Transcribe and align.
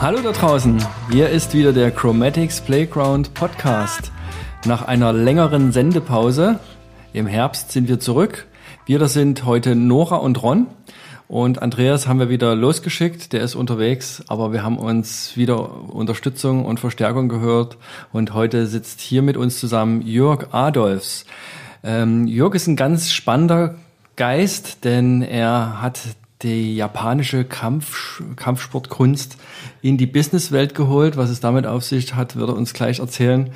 Hallo 0.00 0.22
da 0.22 0.32
draußen, 0.32 0.82
hier 1.12 1.28
ist 1.28 1.52
wieder 1.52 1.74
der 1.74 1.90
Chromatics 1.90 2.62
Playground 2.62 3.34
Podcast. 3.34 4.10
Nach 4.64 4.88
einer 4.88 5.12
längeren 5.12 5.72
Sendepause 5.72 6.58
im 7.12 7.26
Herbst 7.26 7.70
sind 7.72 7.86
wir 7.86 8.00
zurück. 8.00 8.46
Wir 8.86 8.98
das 8.98 9.12
sind 9.12 9.44
heute 9.44 9.74
Nora 9.74 10.16
und 10.16 10.42
Ron 10.42 10.68
und 11.28 11.60
Andreas 11.60 12.08
haben 12.08 12.18
wir 12.18 12.30
wieder 12.30 12.54
losgeschickt, 12.54 13.34
der 13.34 13.42
ist 13.42 13.54
unterwegs, 13.54 14.24
aber 14.28 14.54
wir 14.54 14.62
haben 14.62 14.78
uns 14.78 15.36
wieder 15.36 15.90
Unterstützung 15.92 16.64
und 16.64 16.80
Verstärkung 16.80 17.28
gehört 17.28 17.76
und 18.10 18.32
heute 18.32 18.66
sitzt 18.66 19.02
hier 19.02 19.20
mit 19.20 19.36
uns 19.36 19.60
zusammen 19.60 20.00
Jörg 20.00 20.46
Adolfs. 20.52 21.26
Ähm, 21.84 22.26
Jörg 22.26 22.54
ist 22.54 22.68
ein 22.68 22.76
ganz 22.76 23.12
spannender 23.12 23.74
Geist, 24.16 24.82
denn 24.86 25.20
er 25.20 25.82
hat 25.82 26.00
die 26.42 26.76
japanische 26.76 27.44
Kampf, 27.44 28.22
Kampfsportkunst 28.36 29.36
in 29.82 29.98
die 29.98 30.06
Businesswelt 30.06 30.74
geholt. 30.74 31.16
Was 31.16 31.30
es 31.30 31.40
damit 31.40 31.66
auf 31.66 31.84
sich 31.84 32.14
hat, 32.14 32.36
wird 32.36 32.48
er 32.48 32.56
uns 32.56 32.72
gleich 32.72 32.98
erzählen. 32.98 33.50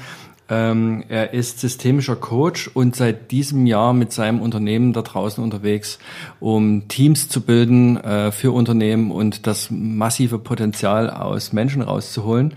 Ähm, 0.47 1.05
er 1.09 1.33
ist 1.33 1.61
systemischer 1.61 2.17
Coach 2.17 2.69
und 2.75 2.95
seit 2.95 3.31
diesem 3.31 3.65
Jahr 3.65 3.95
mit 3.95 4.13
seinem 4.13 4.43
Unternehmen 4.43 4.93
da 4.93 5.01
draußen 5.01 5.43
unterwegs, 5.43 5.99
um 6.39 6.87
Teams 6.89 7.31
zu 7.31 7.41
bilden 7.41 7.97
äh, 7.97 8.31
für 8.31 8.53
Unternehmen 8.53 9.11
und 9.11 9.47
das 9.47 9.71
massive 9.71 10.39
Potenzial 10.39 11.09
aus 11.09 11.55
Menschen 11.55 11.81
rauszuholen. 11.81 12.53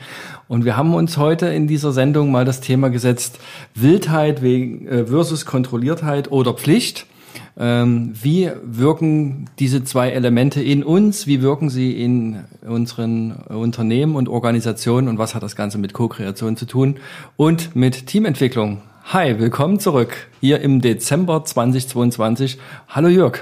Und 0.50 0.66
wir 0.66 0.76
haben 0.76 0.94
uns 0.94 1.16
heute 1.16 1.48
in 1.48 1.68
dieser 1.68 1.94
Sendung 1.94 2.30
mal 2.30 2.44
das 2.44 2.60
Thema 2.60 2.90
gesetzt, 2.90 3.40
Wildheit 3.74 4.44
äh, 4.44 5.06
versus 5.06 5.46
Kontrolliertheit 5.46 6.30
oder 6.30 6.54
Pflicht. 6.54 7.06
Ähm, 7.58 8.12
wie 8.22 8.50
wirken 8.64 9.50
diese 9.60 9.84
zwei 9.84 10.10
Elemente 10.10 10.62
in 10.62 10.84
uns? 10.84 11.28
Wie 11.28 11.42
wirken 11.42 11.70
sie 11.70 12.02
in 12.02 12.44
unseren 12.68 13.32
Unternehmen 13.48 14.16
und 14.16 14.30
Organisationen? 14.30 15.08
Und 15.08 15.18
was 15.18 15.36
hat 15.36 15.44
das 15.44 15.56
Ganze 15.56 15.78
mit 15.78 15.94
Co-Kreation 15.94 16.58
zu 16.58 16.66
tun? 16.66 16.98
Und 17.36 17.76
mit 17.76 18.08
Teamentwicklung. 18.08 18.82
Hi, 19.06 19.40
willkommen 19.40 19.80
zurück 19.80 20.28
hier 20.42 20.60
im 20.62 20.82
Dezember 20.82 21.46
2022. 21.46 22.60
Hallo 22.90 23.08
Jörg. 23.08 23.40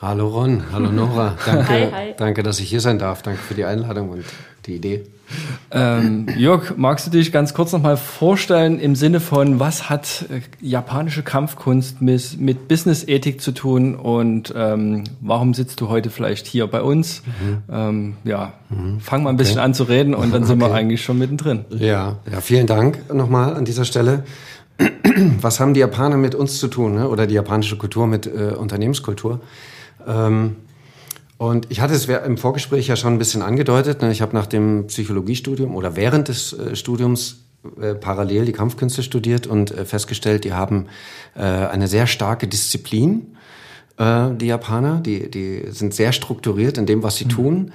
Hallo 0.00 0.28
Ron, 0.28 0.64
hallo 0.72 0.90
Nora. 0.90 1.36
Danke, 1.46 1.68
hi, 1.68 1.90
hi. 1.92 2.14
danke, 2.16 2.42
dass 2.42 2.58
ich 2.60 2.68
hier 2.70 2.80
sein 2.80 2.98
darf. 2.98 3.22
Danke 3.22 3.40
für 3.40 3.54
die 3.54 3.64
Einladung 3.64 4.08
und 4.08 4.24
die 4.66 4.76
Idee. 4.76 5.04
Ähm, 5.70 6.26
Jörg, 6.36 6.76
magst 6.76 7.06
du 7.06 7.10
dich 7.10 7.32
ganz 7.32 7.54
kurz 7.54 7.72
nochmal 7.72 7.96
vorstellen 7.96 8.78
im 8.78 8.94
Sinne 8.94 9.20
von, 9.20 9.58
was 9.58 9.88
hat 9.88 10.26
äh, 10.30 10.40
japanische 10.60 11.22
Kampfkunst 11.22 12.02
mit, 12.02 12.40
mit 12.40 12.68
Business-Ethik 12.68 13.40
zu 13.40 13.52
tun 13.52 13.94
und 13.94 14.52
ähm, 14.56 15.04
warum 15.20 15.54
sitzt 15.54 15.80
du 15.80 15.88
heute 15.88 16.10
vielleicht 16.10 16.46
hier 16.46 16.66
bei 16.66 16.82
uns? 16.82 17.22
Mhm. 17.24 17.58
Ähm, 17.70 18.14
ja, 18.24 18.52
mhm. 18.68 19.00
fang 19.00 19.22
mal 19.22 19.30
ein 19.30 19.36
bisschen 19.36 19.58
okay. 19.58 19.64
an 19.64 19.74
zu 19.74 19.84
reden 19.84 20.14
und 20.14 20.32
dann 20.32 20.44
sind 20.44 20.62
okay. 20.62 20.72
wir 20.72 20.76
eigentlich 20.76 21.02
schon 21.02 21.18
mittendrin. 21.18 21.64
Ja, 21.70 22.16
ja, 22.30 22.40
vielen 22.40 22.66
Dank 22.66 23.12
nochmal 23.12 23.54
an 23.54 23.64
dieser 23.64 23.84
Stelle. 23.84 24.24
Was 25.40 25.60
haben 25.60 25.74
die 25.74 25.80
Japaner 25.80 26.16
mit 26.16 26.34
uns 26.34 26.58
zu 26.58 26.68
tun 26.68 26.94
ne? 26.94 27.08
oder 27.08 27.26
die 27.26 27.34
japanische 27.34 27.76
Kultur 27.76 28.06
mit 28.06 28.26
äh, 28.26 28.54
Unternehmenskultur? 28.56 29.40
Ähm, 30.06 30.56
und 31.42 31.66
ich 31.70 31.80
hatte 31.80 31.94
es 31.94 32.06
im 32.06 32.38
Vorgespräch 32.38 32.86
ja 32.86 32.94
schon 32.94 33.14
ein 33.14 33.18
bisschen 33.18 33.42
angedeutet. 33.42 34.00
Ne? 34.00 34.12
Ich 34.12 34.22
habe 34.22 34.32
nach 34.32 34.46
dem 34.46 34.86
Psychologiestudium 34.86 35.74
oder 35.74 35.96
während 35.96 36.28
des 36.28 36.52
äh, 36.52 36.76
Studiums 36.76 37.46
äh, 37.80 37.96
parallel 37.96 38.44
die 38.44 38.52
Kampfkünste 38.52 39.02
studiert 39.02 39.48
und 39.48 39.72
äh, 39.72 39.84
festgestellt, 39.84 40.44
die 40.44 40.52
haben 40.52 40.86
eine 41.34 41.88
sehr 41.88 42.06
starke 42.06 42.46
Disziplin, 42.46 43.38
die 43.98 44.46
Japaner. 44.46 45.00
Die, 45.00 45.30
die 45.30 45.64
sind 45.70 45.94
sehr 45.94 46.12
strukturiert 46.12 46.76
in 46.76 46.84
dem, 46.84 47.02
was 47.02 47.16
sie 47.16 47.24
mhm. 47.24 47.28
tun 47.30 47.72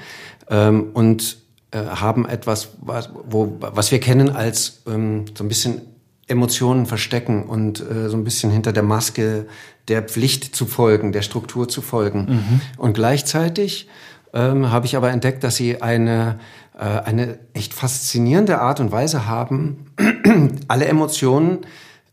ähm, 0.48 0.92
und 0.94 1.40
haben 1.74 2.28
etwas, 2.28 2.70
was, 2.82 3.10
wo, 3.28 3.58
was 3.60 3.92
wir 3.92 4.00
kennen 4.00 4.30
als 4.30 4.84
ähm, 4.88 5.26
so 5.36 5.44
ein 5.44 5.48
bisschen 5.48 5.82
Emotionen 6.28 6.86
verstecken 6.86 7.44
und 7.44 7.80
äh, 7.80 8.10
so 8.10 8.18
ein 8.18 8.24
bisschen 8.24 8.52
hinter 8.52 8.74
der 8.74 8.84
Maske 8.84 9.48
der 9.88 10.02
Pflicht 10.04 10.56
zu 10.56 10.66
folgen, 10.66 11.12
der 11.12 11.22
Struktur 11.22 11.70
zu 11.70 11.82
folgen. 11.82 12.26
Mhm. 12.30 12.62
Und 12.78 12.94
gleichzeitig 12.94 13.88
ähm, 14.34 14.70
habe 14.70 14.86
ich 14.86 14.98
aber 14.98 15.12
entdeckt, 15.12 15.44
dass 15.44 15.56
sie 15.56 15.82
eine, 15.82 16.40
äh, 16.78 16.84
eine 16.84 17.40
echt 17.54 17.74
faszinierende 17.74 18.60
Art 18.60 18.80
und 18.80 18.92
Weise 18.92 19.26
haben, 19.26 19.86
alle 20.68 20.86
Emotionen 20.86 21.60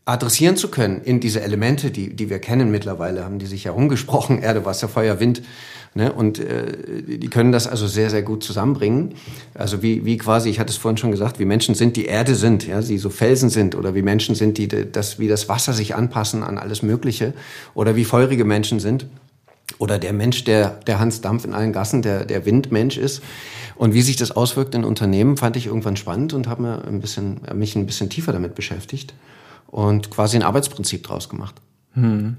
adressieren 0.05 0.55
zu 0.55 0.69
können 0.69 1.01
in 1.01 1.19
diese 1.19 1.41
Elemente, 1.41 1.89
die, 1.89 2.15
die 2.15 2.29
wir 2.29 2.37
kennen 2.39 2.69
mittlerweile, 2.69 3.25
haben 3.25 3.39
die 3.39 3.47
sich 3.47 3.65
herumgesprochen, 3.65 4.39
Erde, 4.39 4.63
Wasser, 4.63 4.87
Feuer, 4.87 5.19
Wind. 5.19 5.41
Ne? 5.95 6.13
Und 6.13 6.37
äh, 6.37 7.17
die 7.17 7.27
können 7.29 7.51
das 7.51 7.65
also 7.65 7.87
sehr, 7.87 8.11
sehr 8.11 8.21
gut 8.21 8.43
zusammenbringen. 8.43 9.15
Also 9.55 9.81
wie, 9.81 10.05
wie 10.05 10.17
quasi, 10.17 10.49
ich 10.49 10.59
hatte 10.59 10.69
es 10.69 10.77
vorhin 10.77 10.97
schon 10.97 11.09
gesagt, 11.09 11.39
wie 11.39 11.45
Menschen 11.45 11.73
sind, 11.73 11.95
die 11.95 12.05
Erde 12.05 12.35
sind, 12.35 12.67
ja, 12.67 12.81
die 12.81 12.99
so 12.99 13.09
Felsen 13.09 13.49
sind, 13.49 13.73
oder 13.73 13.95
wie 13.95 14.03
Menschen 14.03 14.35
sind, 14.35 14.59
die 14.59 14.67
das, 14.67 15.17
wie 15.17 15.27
das 15.27 15.49
Wasser 15.49 15.73
sich 15.73 15.95
anpassen 15.95 16.43
an 16.43 16.59
alles 16.59 16.83
Mögliche, 16.83 17.33
oder 17.73 17.95
wie 17.95 18.05
feurige 18.05 18.45
Menschen 18.45 18.79
sind. 18.79 19.07
Oder 19.79 19.97
der 19.97 20.13
Mensch, 20.13 20.43
der, 20.43 20.79
der 20.85 20.99
Hans 20.99 21.21
Dampf 21.21 21.45
in 21.45 21.53
allen 21.53 21.73
Gassen, 21.73 22.03
der, 22.03 22.25
der 22.25 22.45
Windmensch 22.45 22.97
ist. 22.97 23.23
Und 23.75 23.95
wie 23.95 24.03
sich 24.03 24.15
das 24.15 24.31
auswirkt 24.31 24.75
in 24.75 24.83
Unternehmen, 24.83 25.37
fand 25.37 25.57
ich 25.57 25.65
irgendwann 25.65 25.95
spannend 25.95 26.33
und 26.33 26.47
habe 26.47 26.61
mir 26.61 26.85
ein 26.85 27.01
bisschen, 27.01 27.41
mich 27.55 27.75
ein 27.75 27.87
bisschen 27.87 28.09
tiefer 28.09 28.31
damit 28.31 28.53
beschäftigt 28.53 29.15
und 29.75 30.09
quasi 30.09 30.37
ein 30.37 30.43
Arbeitsprinzip 30.43 31.03
draus 31.03 31.27
gemacht. 31.27 31.55
Hm. 31.95 32.37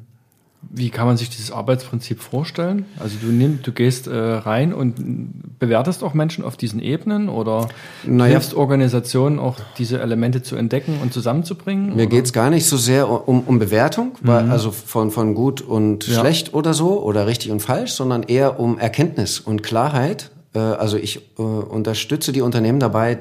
Wie 0.70 0.88
kann 0.88 1.06
man 1.06 1.18
sich 1.18 1.28
dieses 1.28 1.50
Arbeitsprinzip 1.52 2.20
vorstellen? 2.20 2.86
Also 2.98 3.16
du 3.20 3.26
nimmst, 3.26 3.66
du 3.66 3.72
gehst 3.72 4.06
äh, 4.06 4.16
rein 4.16 4.72
und 4.72 5.58
bewertest 5.58 6.02
auch 6.02 6.14
Menschen 6.14 6.42
auf 6.42 6.56
diesen 6.56 6.80
Ebenen 6.80 7.28
oder 7.28 7.68
naja, 8.06 8.32
hilfst 8.32 8.54
Organisationen 8.54 9.38
auch 9.38 9.56
diese 9.76 10.00
Elemente 10.00 10.42
zu 10.42 10.56
entdecken 10.56 10.98
und 11.02 11.12
zusammenzubringen? 11.12 11.94
Mir 11.94 12.06
geht 12.06 12.24
es 12.24 12.32
gar 12.32 12.48
nicht 12.48 12.64
so 12.64 12.78
sehr 12.78 13.28
um, 13.28 13.42
um 13.42 13.58
Bewertung, 13.58 14.16
mhm. 14.22 14.28
weil, 14.28 14.50
also 14.50 14.70
von, 14.70 15.10
von 15.10 15.34
gut 15.34 15.60
und 15.60 16.08
ja. 16.08 16.18
schlecht 16.18 16.54
oder 16.54 16.72
so 16.72 17.02
oder 17.02 17.26
richtig 17.26 17.50
und 17.50 17.60
falsch, 17.60 17.92
sondern 17.92 18.22
eher 18.22 18.58
um 18.58 18.78
Erkenntnis 18.78 19.40
und 19.40 19.62
Klarheit. 19.62 20.30
Äh, 20.54 20.58
also 20.58 20.96
ich 20.96 21.20
äh, 21.38 21.42
unterstütze 21.42 22.32
die 22.32 22.40
Unternehmen 22.40 22.80
dabei 22.80 23.18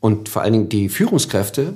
und 0.00 0.28
vor 0.28 0.42
allen 0.42 0.52
Dingen 0.52 0.68
die 0.68 0.90
Führungskräfte 0.90 1.72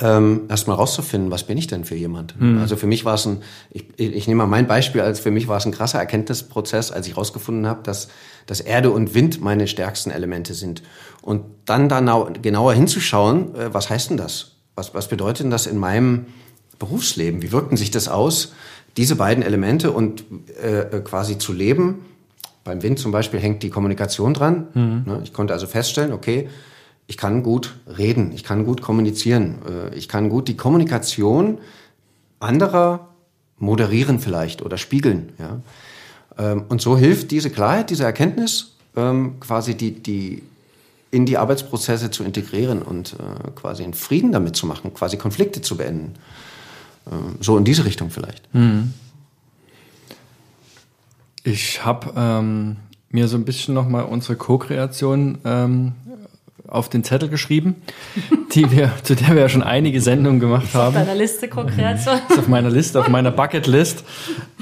ähm, 0.00 0.42
erstmal 0.48 0.76
rauszufinden, 0.76 1.30
was 1.30 1.44
bin 1.44 1.58
ich 1.58 1.66
denn 1.66 1.84
für 1.84 1.96
jemand? 1.96 2.40
Mhm. 2.40 2.58
Also 2.58 2.76
für 2.76 2.86
mich 2.86 3.04
war 3.04 3.14
es 3.14 3.26
ein, 3.26 3.42
ich, 3.70 3.98
ich 3.98 4.28
nehme 4.28 4.44
mal 4.44 4.46
mein 4.46 4.68
Beispiel, 4.68 5.00
als 5.00 5.18
für 5.18 5.30
mich 5.30 5.48
war 5.48 5.56
es 5.56 5.66
ein 5.66 5.72
krasser 5.72 5.98
Erkenntnisprozess, 5.98 6.92
als 6.92 7.08
ich 7.08 7.16
rausgefunden 7.16 7.66
habe, 7.66 7.80
dass, 7.82 8.08
dass 8.46 8.60
Erde 8.60 8.90
und 8.90 9.14
Wind 9.14 9.40
meine 9.40 9.66
stärksten 9.66 10.10
Elemente 10.10 10.54
sind. 10.54 10.82
Und 11.20 11.42
dann 11.64 11.88
da 11.88 12.00
genauer 12.40 12.74
hinzuschauen, 12.74 13.54
äh, 13.56 13.74
was 13.74 13.90
heißt 13.90 14.10
denn 14.10 14.16
das? 14.16 14.52
Was, 14.76 14.94
was 14.94 15.08
bedeutet 15.08 15.44
denn 15.44 15.50
das 15.50 15.66
in 15.66 15.78
meinem 15.78 16.26
Berufsleben? 16.78 17.42
Wie 17.42 17.50
wirken 17.50 17.76
sich 17.76 17.90
das 17.90 18.06
aus, 18.06 18.52
diese 18.96 19.16
beiden 19.16 19.42
Elemente 19.42 19.90
und 19.90 20.24
äh, 20.62 21.00
quasi 21.00 21.38
zu 21.38 21.52
leben? 21.52 22.04
Beim 22.62 22.82
Wind 22.84 23.00
zum 23.00 23.10
Beispiel 23.10 23.40
hängt 23.40 23.64
die 23.64 23.70
Kommunikation 23.70 24.34
dran. 24.34 24.68
Mhm. 24.74 25.22
Ich 25.24 25.32
konnte 25.32 25.54
also 25.54 25.66
feststellen, 25.66 26.12
okay, 26.12 26.48
ich 27.08 27.16
kann 27.16 27.42
gut 27.42 27.74
reden, 27.86 28.32
ich 28.32 28.44
kann 28.44 28.64
gut 28.64 28.82
kommunizieren, 28.82 29.56
äh, 29.66 29.94
ich 29.96 30.08
kann 30.08 30.28
gut 30.28 30.46
die 30.46 30.56
Kommunikation 30.56 31.58
anderer 32.38 33.08
moderieren 33.58 34.20
vielleicht 34.20 34.62
oder 34.62 34.78
spiegeln. 34.78 35.32
Ja? 35.38 35.60
Ähm, 36.38 36.64
und 36.68 36.80
so 36.80 36.96
hilft 36.96 37.32
diese 37.32 37.50
Klarheit, 37.50 37.90
diese 37.90 38.04
Erkenntnis, 38.04 38.76
ähm, 38.94 39.40
quasi 39.40 39.74
die, 39.74 39.92
die 39.92 40.42
in 41.10 41.24
die 41.24 41.38
Arbeitsprozesse 41.38 42.10
zu 42.10 42.22
integrieren 42.22 42.82
und 42.82 43.14
äh, 43.14 43.50
quasi 43.54 43.82
einen 43.82 43.94
Frieden 43.94 44.30
damit 44.30 44.54
zu 44.54 44.66
machen, 44.66 44.92
quasi 44.92 45.16
Konflikte 45.16 45.62
zu 45.62 45.78
beenden. 45.78 46.14
Ähm, 47.10 47.36
so 47.40 47.56
in 47.56 47.64
diese 47.64 47.86
Richtung 47.86 48.10
vielleicht. 48.10 48.54
Mhm. 48.54 48.92
Ich 51.42 51.82
habe 51.86 52.12
ähm, 52.14 52.76
mir 53.08 53.28
so 53.28 53.38
ein 53.38 53.46
bisschen 53.46 53.72
nochmal 53.72 54.04
unsere 54.04 54.36
Co-Kreation 54.36 55.38
ähm, 55.46 55.92
auf 56.68 56.88
den 56.88 57.02
Zettel 57.02 57.28
geschrieben, 57.28 57.76
die 58.54 58.70
wir, 58.70 58.92
zu 59.02 59.16
der 59.16 59.34
wir 59.34 59.42
ja 59.42 59.48
schon 59.48 59.62
einige 59.62 60.00
Sendungen 60.00 60.40
gemacht 60.40 60.74
haben. 60.74 60.96
Auf 60.96 61.04
deiner 61.04 61.14
Liste 61.14 61.48
Co-Kreation. 61.48 62.20
Ist 62.28 62.38
auf 62.38 62.48
meiner 62.48 62.70
Liste, 62.70 63.00
auf 63.00 63.08
meiner 63.08 63.30
Bucketlist. 63.30 64.04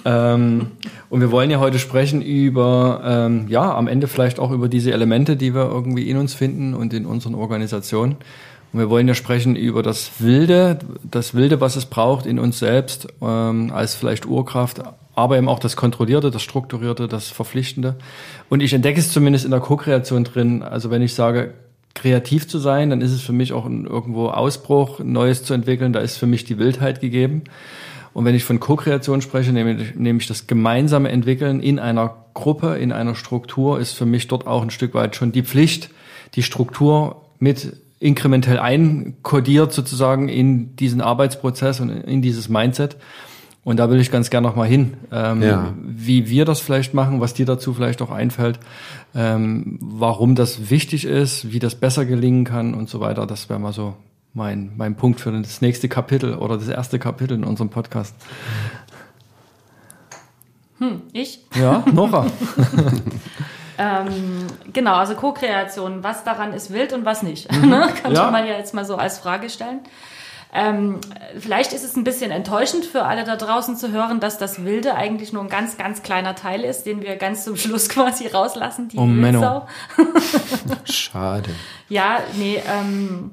Ähm, 0.04 0.68
und 1.10 1.20
wir 1.20 1.30
wollen 1.30 1.50
ja 1.50 1.58
heute 1.58 1.78
sprechen 1.78 2.22
über, 2.22 3.00
ähm, 3.04 3.46
ja, 3.48 3.74
am 3.74 3.88
Ende 3.88 4.06
vielleicht 4.06 4.38
auch 4.38 4.52
über 4.52 4.68
diese 4.68 4.92
Elemente, 4.92 5.36
die 5.36 5.54
wir 5.54 5.64
irgendwie 5.64 6.08
in 6.08 6.16
uns 6.16 6.34
finden 6.34 6.74
und 6.74 6.94
in 6.94 7.06
unseren 7.06 7.34
Organisationen. 7.34 8.16
Und 8.72 8.80
wir 8.80 8.90
wollen 8.90 9.08
ja 9.08 9.14
sprechen 9.14 9.56
über 9.56 9.82
das 9.82 10.10
Wilde, 10.18 10.78
das 11.02 11.34
Wilde, 11.34 11.60
was 11.60 11.76
es 11.76 11.86
braucht 11.86 12.26
in 12.26 12.38
uns 12.38 12.58
selbst, 12.58 13.08
ähm, 13.22 13.72
als 13.72 13.94
vielleicht 13.94 14.26
Urkraft, 14.26 14.82
aber 15.14 15.38
eben 15.38 15.48
auch 15.48 15.58
das 15.58 15.76
Kontrollierte, 15.76 16.30
das 16.30 16.42
Strukturierte, 16.42 17.08
das 17.08 17.28
Verpflichtende. 17.28 17.96
Und 18.50 18.62
ich 18.62 18.74
entdecke 18.74 19.00
es 19.00 19.10
zumindest 19.10 19.44
in 19.44 19.50
der 19.50 19.60
Co-Kreation 19.60 20.24
drin. 20.24 20.62
Also 20.62 20.90
wenn 20.90 21.02
ich 21.02 21.14
sage, 21.14 21.54
kreativ 21.96 22.46
zu 22.46 22.58
sein, 22.58 22.90
dann 22.90 23.00
ist 23.00 23.10
es 23.10 23.22
für 23.22 23.32
mich 23.32 23.52
auch 23.52 23.66
ein, 23.66 23.86
irgendwo 23.86 24.28
Ausbruch, 24.28 25.00
Neues 25.00 25.42
zu 25.42 25.54
entwickeln. 25.54 25.92
Da 25.92 26.00
ist 26.00 26.16
für 26.16 26.26
mich 26.26 26.44
die 26.44 26.58
Wildheit 26.58 27.00
gegeben. 27.00 27.42
Und 28.12 28.24
wenn 28.24 28.34
ich 28.34 28.44
von 28.44 28.60
Co-Kreation 28.60 29.20
spreche, 29.20 29.52
nehme 29.52 30.18
ich, 30.18 30.26
das 30.26 30.46
gemeinsame 30.46 31.10
Entwickeln 31.10 31.60
in 31.60 31.78
einer 31.78 32.14
Gruppe, 32.32 32.76
in 32.76 32.92
einer 32.92 33.14
Struktur, 33.14 33.80
ist 33.80 33.92
für 33.92 34.06
mich 34.06 34.28
dort 34.28 34.46
auch 34.46 34.62
ein 34.62 34.70
Stück 34.70 34.94
weit 34.94 35.16
schon 35.16 35.32
die 35.32 35.42
Pflicht, 35.42 35.90
die 36.34 36.42
Struktur 36.42 37.22
mit 37.38 37.76
inkrementell 37.98 38.58
einkodiert 38.58 39.72
sozusagen 39.72 40.28
in 40.28 40.76
diesen 40.76 41.00
Arbeitsprozess 41.00 41.80
und 41.80 41.90
in 41.90 42.22
dieses 42.22 42.48
Mindset. 42.48 42.96
Und 43.66 43.78
da 43.78 43.90
will 43.90 43.98
ich 43.98 44.12
ganz 44.12 44.30
gerne 44.30 44.46
nochmal 44.46 44.68
hin, 44.68 44.96
ähm, 45.10 45.42
ja. 45.42 45.74
wie 45.82 46.30
wir 46.30 46.44
das 46.44 46.60
vielleicht 46.60 46.94
machen, 46.94 47.20
was 47.20 47.34
dir 47.34 47.46
dazu 47.46 47.74
vielleicht 47.74 48.00
auch 48.00 48.12
einfällt, 48.12 48.60
ähm, 49.12 49.80
warum 49.80 50.36
das 50.36 50.70
wichtig 50.70 51.04
ist, 51.04 51.50
wie 51.50 51.58
das 51.58 51.74
besser 51.74 52.04
gelingen 52.04 52.44
kann 52.44 52.74
und 52.74 52.88
so 52.88 53.00
weiter. 53.00 53.26
Das 53.26 53.48
wäre 53.48 53.58
mal 53.58 53.72
so 53.72 53.96
mein, 54.34 54.70
mein 54.76 54.94
Punkt 54.94 55.20
für 55.20 55.32
das 55.32 55.62
nächste 55.62 55.88
Kapitel 55.88 56.36
oder 56.36 56.58
das 56.58 56.68
erste 56.68 57.00
Kapitel 57.00 57.34
in 57.34 57.42
unserem 57.42 57.68
Podcast. 57.68 58.14
Hm, 60.78 61.02
ich? 61.12 61.40
Ja, 61.56 61.82
Nora. 61.92 62.26
ähm, 63.78 64.46
genau, 64.72 64.94
also 64.94 65.16
Co-Kreation, 65.16 66.04
was 66.04 66.22
daran 66.22 66.52
ist 66.52 66.72
wild 66.72 66.92
und 66.92 67.04
was 67.04 67.24
nicht. 67.24 67.50
Mhm. 67.50 67.68
Ne? 67.70 67.88
Könnte 68.00 68.20
ja. 68.20 68.30
man 68.30 68.46
ja 68.46 68.56
jetzt 68.56 68.74
mal 68.74 68.84
so 68.84 68.94
als 68.94 69.18
Frage 69.18 69.50
stellen. 69.50 69.80
Ähm, 70.52 71.00
vielleicht 71.38 71.72
ist 71.72 71.84
es 71.84 71.96
ein 71.96 72.04
bisschen 72.04 72.30
enttäuschend 72.30 72.84
für 72.84 73.04
alle 73.04 73.24
da 73.24 73.36
draußen 73.36 73.76
zu 73.76 73.92
hören, 73.92 74.20
dass 74.20 74.38
das 74.38 74.64
Wilde 74.64 74.94
eigentlich 74.94 75.32
nur 75.32 75.42
ein 75.42 75.48
ganz, 75.48 75.76
ganz 75.76 76.02
kleiner 76.02 76.34
Teil 76.34 76.64
ist, 76.64 76.84
den 76.84 77.02
wir 77.02 77.16
ganz 77.16 77.44
zum 77.44 77.56
Schluss 77.56 77.88
quasi 77.88 78.26
rauslassen, 78.28 78.88
die 78.88 78.96
oh, 78.96 79.06
Wildsau. 79.06 79.66
Schade. 80.84 81.50
ja, 81.88 82.20
nee, 82.34 82.62
ähm, 82.68 83.32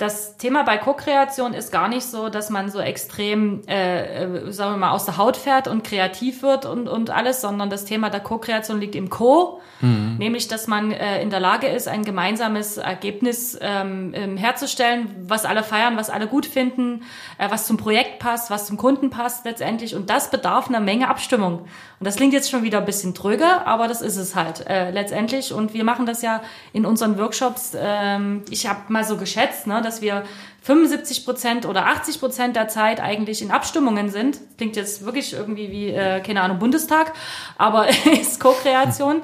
das 0.00 0.38
Thema 0.38 0.62
bei 0.62 0.78
Co-Kreation 0.78 1.52
ist 1.52 1.70
gar 1.70 1.86
nicht 1.86 2.06
so, 2.06 2.30
dass 2.30 2.48
man 2.48 2.70
so 2.70 2.80
extrem, 2.80 3.60
äh, 3.68 4.24
äh, 4.24 4.50
sagen 4.50 4.72
wir 4.72 4.78
mal, 4.78 4.92
aus 4.92 5.04
der 5.04 5.18
Haut 5.18 5.36
fährt 5.36 5.68
und 5.68 5.84
kreativ 5.84 6.42
wird 6.42 6.64
und, 6.64 6.88
und 6.88 7.10
alles, 7.10 7.42
sondern 7.42 7.68
das 7.68 7.84
Thema 7.84 8.08
der 8.08 8.20
Co-Kreation 8.20 8.80
liegt 8.80 8.94
im 8.94 9.10
Co, 9.10 9.60
mhm. 9.82 10.16
nämlich, 10.18 10.48
dass 10.48 10.66
man 10.66 10.90
äh, 10.90 11.20
in 11.20 11.28
der 11.28 11.40
Lage 11.40 11.66
ist, 11.66 11.86
ein 11.86 12.02
gemeinsames 12.02 12.78
Ergebnis 12.78 13.58
ähm, 13.60 14.12
ähm, 14.14 14.38
herzustellen, 14.38 15.14
was 15.28 15.44
alle 15.44 15.62
feiern, 15.62 15.98
was 15.98 16.08
alle 16.08 16.28
gut 16.28 16.46
finden, 16.46 17.02
äh, 17.36 17.50
was 17.50 17.66
zum 17.66 17.76
Projekt 17.76 18.20
passt, 18.20 18.50
was 18.50 18.64
zum 18.66 18.78
Kunden 18.78 19.10
passt 19.10 19.44
letztendlich. 19.44 19.94
Und 19.94 20.08
das 20.08 20.30
bedarf 20.30 20.68
einer 20.68 20.80
Menge 20.80 21.08
Abstimmung. 21.08 21.66
Und 22.00 22.06
das 22.06 22.16
klingt 22.16 22.32
jetzt 22.32 22.50
schon 22.50 22.62
wieder 22.62 22.78
ein 22.78 22.86
bisschen 22.86 23.14
tröge, 23.14 23.66
aber 23.66 23.86
das 23.86 24.00
ist 24.00 24.16
es 24.16 24.34
halt 24.34 24.66
äh, 24.66 24.90
letztendlich. 24.90 25.52
Und 25.52 25.74
wir 25.74 25.84
machen 25.84 26.06
das 26.06 26.22
ja 26.22 26.40
in 26.72 26.86
unseren 26.86 27.18
Workshops. 27.18 27.72
Ähm, 27.78 28.44
ich 28.48 28.66
habe 28.66 28.80
mal 28.88 29.04
so 29.04 29.18
geschätzt, 29.18 29.66
ne, 29.66 29.82
dass 29.90 30.02
wir 30.02 30.24
75 30.62 31.24
Prozent 31.24 31.66
oder 31.66 31.86
80 31.86 32.20
Prozent 32.20 32.54
der 32.54 32.68
Zeit 32.68 33.00
eigentlich 33.00 33.42
in 33.42 33.50
Abstimmungen 33.50 34.08
sind. 34.08 34.38
Klingt 34.56 34.76
jetzt 34.76 35.04
wirklich 35.04 35.32
irgendwie 35.32 35.72
wie, 35.72 35.88
äh, 35.88 36.20
keine 36.20 36.42
Ahnung, 36.42 36.60
Bundestag, 36.60 37.12
aber 37.58 37.88
ist 38.20 38.38
Co-Kreation 38.38 39.22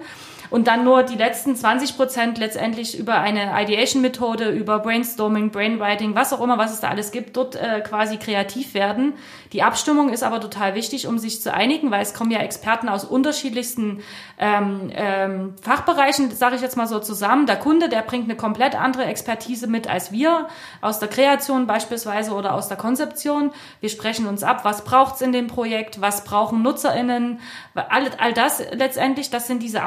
und 0.51 0.67
dann 0.67 0.85
nur 0.85 1.03
die 1.03 1.17
letzten 1.17 1.57
20 1.57 1.97
Prozent 1.97 2.39
letztendlich 2.39 2.99
über 2.99 3.21
eine 3.21 3.53
Ideation-Methode, 3.63 4.51
über 4.51 4.79
Brainstorming, 4.79 5.51
Brainwriting, 5.51 6.15
was 6.15 6.33
auch 6.33 6.41
immer, 6.41 6.59
was 6.59 6.73
es 6.73 6.81
da 6.81 6.89
alles 6.89 7.11
gibt, 7.11 7.37
dort 7.37 7.57
äh, 7.57 7.81
quasi 7.81 8.17
kreativ 8.17 8.75
werden. 8.75 9.15
Die 9.53 9.63
Abstimmung 9.63 10.11
ist 10.11 10.23
aber 10.23 10.41
total 10.41 10.75
wichtig, 10.75 11.07
um 11.07 11.19
sich 11.19 11.41
zu 11.41 11.53
einigen, 11.53 11.91
weil 11.91 12.03
es 12.03 12.15
kommen 12.15 12.31
ja 12.31 12.41
Experten 12.41 12.89
aus 12.89 13.05
unterschiedlichsten 13.05 14.03
ähm, 14.39 14.91
ähm, 14.95 15.55
Fachbereichen, 15.63 16.31
sage 16.31 16.57
ich 16.57 16.63
jetzt 16.63 16.77
mal 16.77 16.87
so 16.87 16.99
zusammen. 16.99 17.47
Der 17.47 17.57
Kunde, 17.57 17.89
der 17.89 18.03
bringt 18.03 18.25
eine 18.25 18.37
komplett 18.37 18.75
andere 18.75 19.05
Expertise 19.05 19.67
mit 19.67 19.89
als 19.89 20.13
wir, 20.13 20.49
aus 20.81 20.99
der 20.99 21.09
Kreation 21.09 21.67
beispielsweise 21.67 22.33
oder 22.33 22.55
aus 22.55 22.69
der 22.69 22.77
Konzeption. 22.77 23.51
Wir 23.81 23.89
sprechen 23.89 24.27
uns 24.27 24.43
ab, 24.43 24.65
was 24.65 24.85
braucht's 24.85 25.21
in 25.21 25.33
dem 25.33 25.47
Projekt, 25.47 26.01
was 26.01 26.25
brauchen 26.25 26.63
NutzerInnen, 26.63 27.41
all, 27.75 28.11
all 28.19 28.33
das 28.33 28.63
letztendlich, 28.73 29.31
das 29.31 29.47
sind 29.47 29.63
diese 29.63 29.83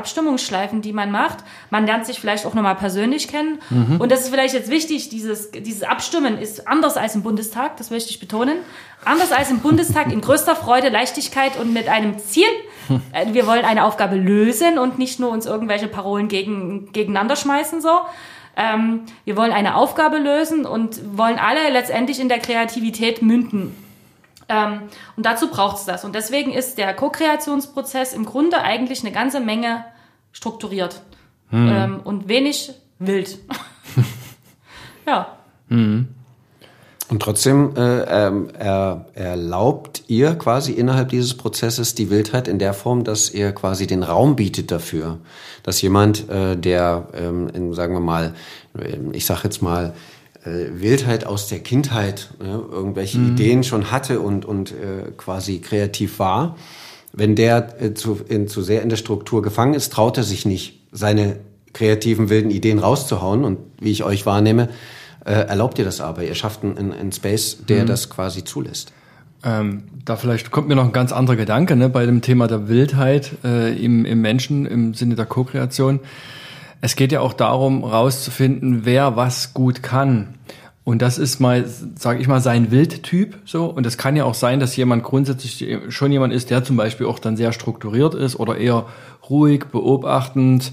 Abstimmungsschleifen, 0.49 0.81
die 0.81 0.93
man 0.93 1.11
macht. 1.11 1.37
Man 1.69 1.85
lernt 1.85 2.05
sich 2.05 2.19
vielleicht 2.19 2.45
auch 2.45 2.53
nochmal 2.53 2.75
persönlich 2.75 3.27
kennen. 3.27 3.59
Mhm. 3.69 3.97
Und 3.99 4.11
das 4.11 4.21
ist 4.21 4.29
vielleicht 4.29 4.53
jetzt 4.53 4.69
wichtig, 4.69 5.09
dieses, 5.09 5.51
dieses 5.51 5.83
Abstimmen 5.83 6.37
ist 6.37 6.67
anders 6.67 6.97
als 6.97 7.15
im 7.15 7.23
Bundestag, 7.23 7.77
das 7.77 7.91
möchte 7.91 8.09
ich 8.09 8.19
betonen. 8.19 8.57
Anders 9.05 9.31
als 9.31 9.49
im 9.49 9.59
Bundestag 9.59 10.11
in 10.11 10.21
größter 10.21 10.55
Freude, 10.55 10.89
Leichtigkeit 10.89 11.57
und 11.57 11.73
mit 11.73 11.87
einem 11.87 12.17
Ziel. 12.19 12.49
Äh, 13.11 13.33
wir 13.33 13.45
wollen 13.45 13.65
eine 13.65 13.83
Aufgabe 13.83 14.15
lösen 14.15 14.79
und 14.79 14.97
nicht 14.97 15.19
nur 15.19 15.29
uns 15.29 15.45
irgendwelche 15.45 15.87
Parolen 15.87 16.27
gegen, 16.27 16.91
gegeneinander 16.91 17.35
schmeißen, 17.35 17.81
so. 17.81 17.99
Ähm, 18.57 19.03
wir 19.25 19.37
wollen 19.37 19.51
eine 19.51 19.75
Aufgabe 19.75 20.17
lösen 20.17 20.65
und 20.65 20.99
wollen 21.15 21.37
alle 21.37 21.69
letztendlich 21.69 22.19
in 22.19 22.29
der 22.29 22.39
Kreativität 22.39 23.21
münden. 23.21 23.75
Ähm, 24.49 24.81
und 25.15 25.25
dazu 25.25 25.49
braucht 25.49 25.77
es 25.77 25.85
das. 25.85 26.03
Und 26.03 26.15
deswegen 26.15 26.51
ist 26.51 26.79
der 26.79 26.95
Co-Kreationsprozess 26.95 28.13
im 28.13 28.25
Grunde 28.25 28.59
eigentlich 28.61 29.01
eine 29.01 29.11
ganze 29.11 29.39
Menge 29.39 29.85
strukturiert 30.31 31.01
hm. 31.49 31.67
ähm, 31.67 31.99
und 32.03 32.27
wenig 32.27 32.71
wild. 32.99 33.39
ja. 35.05 35.37
Hm. 35.69 36.07
Und 37.09 37.23
trotzdem 37.23 37.75
äh, 37.75 38.01
ähm, 38.03 38.49
er, 38.57 39.07
erlaubt 39.15 40.03
ihr 40.07 40.35
quasi 40.35 40.73
innerhalb 40.73 41.09
dieses 41.09 41.35
Prozesses 41.35 41.95
die 41.95 42.11
Wildheit 42.11 42.47
in 42.47 42.59
der 42.59 42.75
Form, 42.75 43.03
dass 43.03 43.31
ihr 43.31 43.51
quasi 43.51 43.87
den 43.87 44.03
Raum 44.03 44.35
bietet 44.35 44.69
dafür, 44.69 45.17
dass 45.63 45.81
jemand, 45.81 46.29
äh, 46.29 46.55
der, 46.55 47.07
ähm, 47.15 47.49
in, 47.49 47.73
sagen 47.73 47.95
wir 47.95 47.99
mal, 47.99 48.35
ich 49.11 49.25
sag 49.25 49.43
jetzt 49.43 49.63
mal, 49.63 49.95
äh, 50.45 50.79
Wildheit 50.79 51.25
aus 51.25 51.47
der 51.47 51.59
Kindheit, 51.59 52.29
ne, 52.39 52.63
irgendwelche 52.71 53.17
mhm. 53.17 53.31
Ideen 53.31 53.63
schon 53.63 53.89
hatte 53.91 54.19
und, 54.19 54.45
und 54.45 54.71
äh, 54.71 55.11
quasi 55.17 55.59
kreativ 55.59 56.19
war, 56.19 56.57
wenn 57.13 57.35
der 57.35 57.81
äh, 57.81 57.93
zu, 57.93 58.19
in, 58.27 58.47
zu 58.47 58.61
sehr 58.61 58.81
in 58.81 58.89
der 58.89 58.97
Struktur 58.97 59.41
gefangen 59.41 59.73
ist, 59.73 59.93
traut 59.93 60.17
er 60.17 60.23
sich 60.23 60.45
nicht, 60.45 60.81
seine 60.91 61.37
kreativen 61.73 62.29
wilden 62.29 62.51
Ideen 62.51 62.79
rauszuhauen. 62.79 63.43
Und 63.43 63.59
wie 63.79 63.91
ich 63.91 64.03
euch 64.03 64.25
wahrnehme, 64.25 64.69
äh, 65.25 65.31
erlaubt 65.31 65.79
ihr 65.79 65.85
das 65.85 66.01
aber. 66.01 66.23
Ihr 66.23 66.35
schafft 66.35 66.63
einen, 66.63 66.91
einen 66.91 67.11
Space, 67.11 67.57
der 67.67 67.83
mhm. 67.83 67.87
das 67.87 68.09
quasi 68.09 68.43
zulässt. 68.43 68.93
Ähm, 69.43 69.83
da 70.03 70.17
vielleicht 70.17 70.51
kommt 70.51 70.67
mir 70.67 70.75
noch 70.75 70.85
ein 70.85 70.91
ganz 70.91 71.11
anderer 71.11 71.37
Gedanke 71.37 71.75
ne, 71.75 71.89
bei 71.89 72.05
dem 72.05 72.21
Thema 72.21 72.47
der 72.47 72.67
Wildheit 72.67 73.31
äh, 73.43 73.73
im, 73.73 74.03
im 74.03 74.21
Menschen 74.21 74.65
im 74.65 74.93
Sinne 74.93 75.15
der 75.15 75.25
Co-Kreation. 75.25 76.01
Es 76.81 76.95
geht 76.95 77.11
ja 77.11 77.21
auch 77.21 77.33
darum, 77.33 77.83
rauszufinden, 77.83 78.85
wer 78.85 79.15
was 79.15 79.53
gut 79.53 79.83
kann. 79.83 80.35
Und 80.89 81.03
das 81.03 81.19
ist 81.19 81.39
mal, 81.39 81.65
sage 81.99 82.19
ich 82.19 82.27
mal, 82.27 82.41
sein 82.41 82.71
Wildtyp 82.71 83.37
so. 83.45 83.65
Und 83.65 83.85
es 83.85 83.95
kann 83.95 84.15
ja 84.15 84.23
auch 84.23 84.33
sein, 84.33 84.59
dass 84.59 84.75
jemand 84.75 85.03
grundsätzlich 85.03 85.77
schon 85.89 86.11
jemand 86.11 86.33
ist, 86.33 86.49
der 86.49 86.63
zum 86.63 86.77
Beispiel 86.77 87.05
auch 87.05 87.19
dann 87.19 87.37
sehr 87.37 87.51
strukturiert 87.51 88.15
ist 88.15 88.39
oder 88.39 88.57
eher 88.57 88.87
ruhig, 89.29 89.65
beobachtend, 89.65 90.71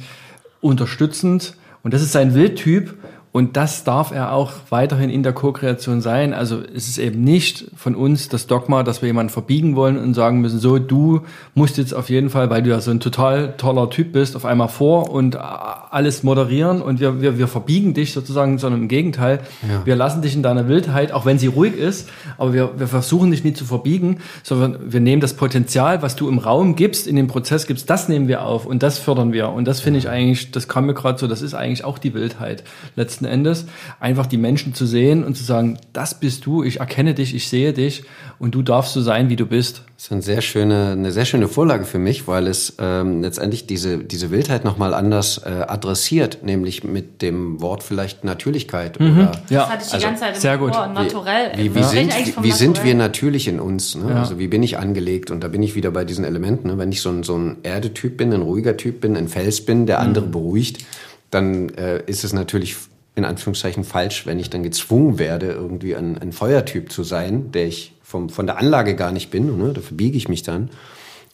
unterstützend. 0.63 1.59
Und 1.83 1.93
das 1.93 2.01
ist 2.01 2.13
sein 2.13 2.33
Wildtyp. 2.33 2.95
Und 3.37 3.59
das 3.59 3.85
darf 3.85 4.13
er 4.13 4.33
auch 4.33 4.53
weiterhin 4.71 5.11
in 5.11 5.23
der 5.23 5.35
Co-Kreation 5.35 6.01
sein. 6.01 6.33
Also 6.33 6.63
es 6.75 6.89
ist 6.89 6.97
eben 6.97 7.23
nicht 7.23 7.67
von 7.77 7.95
uns 7.95 8.31
das 8.31 8.47
Dogma, 8.47 8.83
dass 8.83 9.03
wir 9.03 9.09
jemanden 9.09 9.29
verbiegen 9.29 9.77
wollen 9.77 9.99
und 9.99 10.15
sagen 10.15 10.41
müssen, 10.41 10.59
so, 10.59 10.79
du 10.79 11.21
musst 11.53 11.77
jetzt 11.77 11.93
auf 11.93 12.09
jeden 12.09 12.31
Fall, 12.31 12.49
weil 12.49 12.63
du 12.63 12.71
ja 12.71 12.81
so 12.81 12.91
ein 12.91 12.99
total 12.99 13.53
toller 13.59 13.91
Typ 13.91 14.13
bist, 14.13 14.37
auf 14.37 14.47
einmal 14.47 14.69
vor 14.69 15.11
und 15.11 15.37
alles 15.37 16.23
moderieren 16.23 16.81
und 16.81 16.99
wir, 16.99 17.21
wir, 17.21 17.37
wir 17.37 17.47
verbiegen 17.47 17.93
dich 17.93 18.15
sozusagen, 18.15 18.57
sondern 18.57 18.81
im 18.81 18.89
Gegenteil, 18.89 19.41
ja. 19.69 19.85
wir 19.85 19.97
lassen 19.97 20.23
dich 20.23 20.35
in 20.35 20.43
deiner 20.43 20.67
Wildheit, 20.67 21.13
auch 21.13 21.27
wenn 21.27 21.39
sie 21.39 21.49
ruhig 21.49 21.77
ist, 21.77 22.09
aber 22.39 22.55
wir, 22.55 22.79
wir 22.79 22.89
versuchen 22.89 23.33
dich 23.33 23.45
nie 23.45 23.53
zu 23.53 23.67
verbiegen, 23.67 24.21
sondern 24.45 24.79
wir 24.91 25.01
nehmen 25.01 25.21
das 25.21 25.35
Potenzial, 25.35 26.01
was 26.01 26.17
du 26.17 26.31
im 26.31 26.39
Raum 26.39 26.75
gibst, 26.75 27.07
in 27.07 27.17
den 27.17 27.27
Prozess 27.27 27.67
gibst, 27.67 27.91
das 27.91 28.09
nehmen 28.09 28.29
wir 28.29 28.47
auf 28.47 28.65
und 28.65 28.83
das 28.83 28.99
fördern 28.99 29.35
wir. 29.35 29.51
Und 29.51 29.69
das 29.69 29.81
finde 29.81 29.99
ich 29.99 30.09
eigentlich, 30.09 30.53
das 30.53 30.69
kam 30.69 30.87
mir 30.87 30.95
gerade 30.95 31.19
so, 31.19 31.27
das 31.27 31.43
ist 31.43 31.53
eigentlich 31.53 31.85
auch 31.85 31.99
die 31.99 32.15
Wildheit 32.15 32.65
letzten 32.95 33.26
letzten 33.27 33.47
Endes, 33.47 33.67
einfach 34.01 34.27
die 34.27 34.39
Menschen 34.39 34.75
zu 34.75 34.87
sehen 34.87 35.25
und 35.25 35.37
zu 35.37 35.45
sagen, 35.45 35.79
das 35.93 36.19
bist 36.19 36.47
du, 36.47 36.63
ich 36.63 36.81
erkenne 36.81 37.15
dich, 37.15 37.35
ich 37.35 37.49
sehe 37.49 37.73
dich 37.73 38.05
und 38.39 38.55
du 38.55 38.63
darfst 38.63 38.95
so 38.95 39.01
sein, 39.01 39.29
wie 39.29 39.37
du 39.37 39.47
bist. 39.47 39.83
Das 39.97 40.05
ist 40.07 40.13
eine 40.13 40.23
sehr 40.23 40.43
schöne, 40.43 40.93
eine 40.93 41.11
sehr 41.11 41.25
schöne 41.25 41.49
Vorlage 41.49 41.85
für 41.85 41.99
mich, 41.99 42.29
weil 42.29 42.47
es 42.47 42.77
ähm, 42.79 43.23
letztendlich 43.23 43.67
diese, 43.67 43.99
diese 43.99 44.31
Wildheit 44.31 44.65
nochmal 44.65 44.93
anders 44.93 45.39
äh, 45.39 45.65
adressiert, 45.67 46.43
nämlich 46.43 46.85
mit 46.85 47.23
dem 47.23 47.61
Wort 47.63 47.83
vielleicht 47.83 48.25
Natürlichkeit. 48.25 49.01
Mhm. 49.01 49.13
Oder, 49.13 49.33
ja. 49.49 49.61
Das 49.61 49.71
hatte 49.71 49.83
ich 49.83 49.89
die 49.89 49.95
also, 49.95 50.07
ganze 50.07 50.21
Zeit 50.21 50.35
im 50.35 50.41
sehr 50.41 50.59
gut. 50.59 50.77
Ohr, 50.77 50.87
naturell. 50.89 51.53
Wie, 51.57 51.75
wie, 51.75 51.79
wie, 51.79 51.83
sind, 51.83 52.15
wie, 52.15 52.45
wie 52.45 52.53
sind 52.53 52.85
wir 52.85 52.95
natürlich 52.95 53.49
in 53.49 53.59
uns? 53.59 53.95
Ne? 53.95 54.11
Ja. 54.11 54.21
Also 54.21 54.39
wie 54.39 54.49
bin 54.49 54.63
ich 54.63 54.79
angelegt? 54.79 55.31
Und 55.31 55.43
da 55.43 55.49
bin 55.49 55.63
ich 55.63 55.75
wieder 55.75 55.91
bei 55.91 56.05
diesen 56.05 56.25
Elementen. 56.25 56.69
Ne? 56.69 56.79
Wenn 56.79 56.93
ich 56.93 57.01
so 57.01 57.09
ein, 57.09 57.23
so 57.23 57.37
ein 57.37 57.59
Erdetyp 57.63 58.19
bin, 58.19 58.35
ein 58.35 58.43
ruhiger 58.43 58.77
Typ 58.77 59.01
bin, 59.01 59.17
ein 59.17 59.29
Fels 59.29 59.65
bin, 59.65 59.87
der 59.87 60.01
andere 60.01 60.27
mhm. 60.27 60.33
beruhigt, 60.33 60.85
dann 61.31 61.71
äh, 61.71 62.03
ist 62.07 62.23
es 62.23 62.33
natürlich 62.33 62.77
in 63.17 63.25
Anführungszeichen 63.25 63.83
falsch, 63.83 64.27
wenn 64.27 64.39
ich 64.39 64.51
dann 64.51 64.63
gezwungen 64.63 65.19
werde, 65.19 65.47
irgendwie 65.47 65.97
ein, 65.97 66.19
ein 66.19 66.33
Feuertyp 66.33 66.93
zu 66.93 67.03
sein, 67.03 67.51
der 67.51 67.67
ich 67.67 67.95
vom, 68.03 68.29
von 68.29 68.47
der 68.47 68.59
Anlage 68.59 68.95
gar 68.95 69.11
nicht 69.11 69.31
bin. 69.31 69.59
Ne? 69.59 69.73
Dafür 69.73 69.97
biege 69.97 70.17
ich 70.17 70.29
mich 70.29 70.43
dann. 70.43 70.71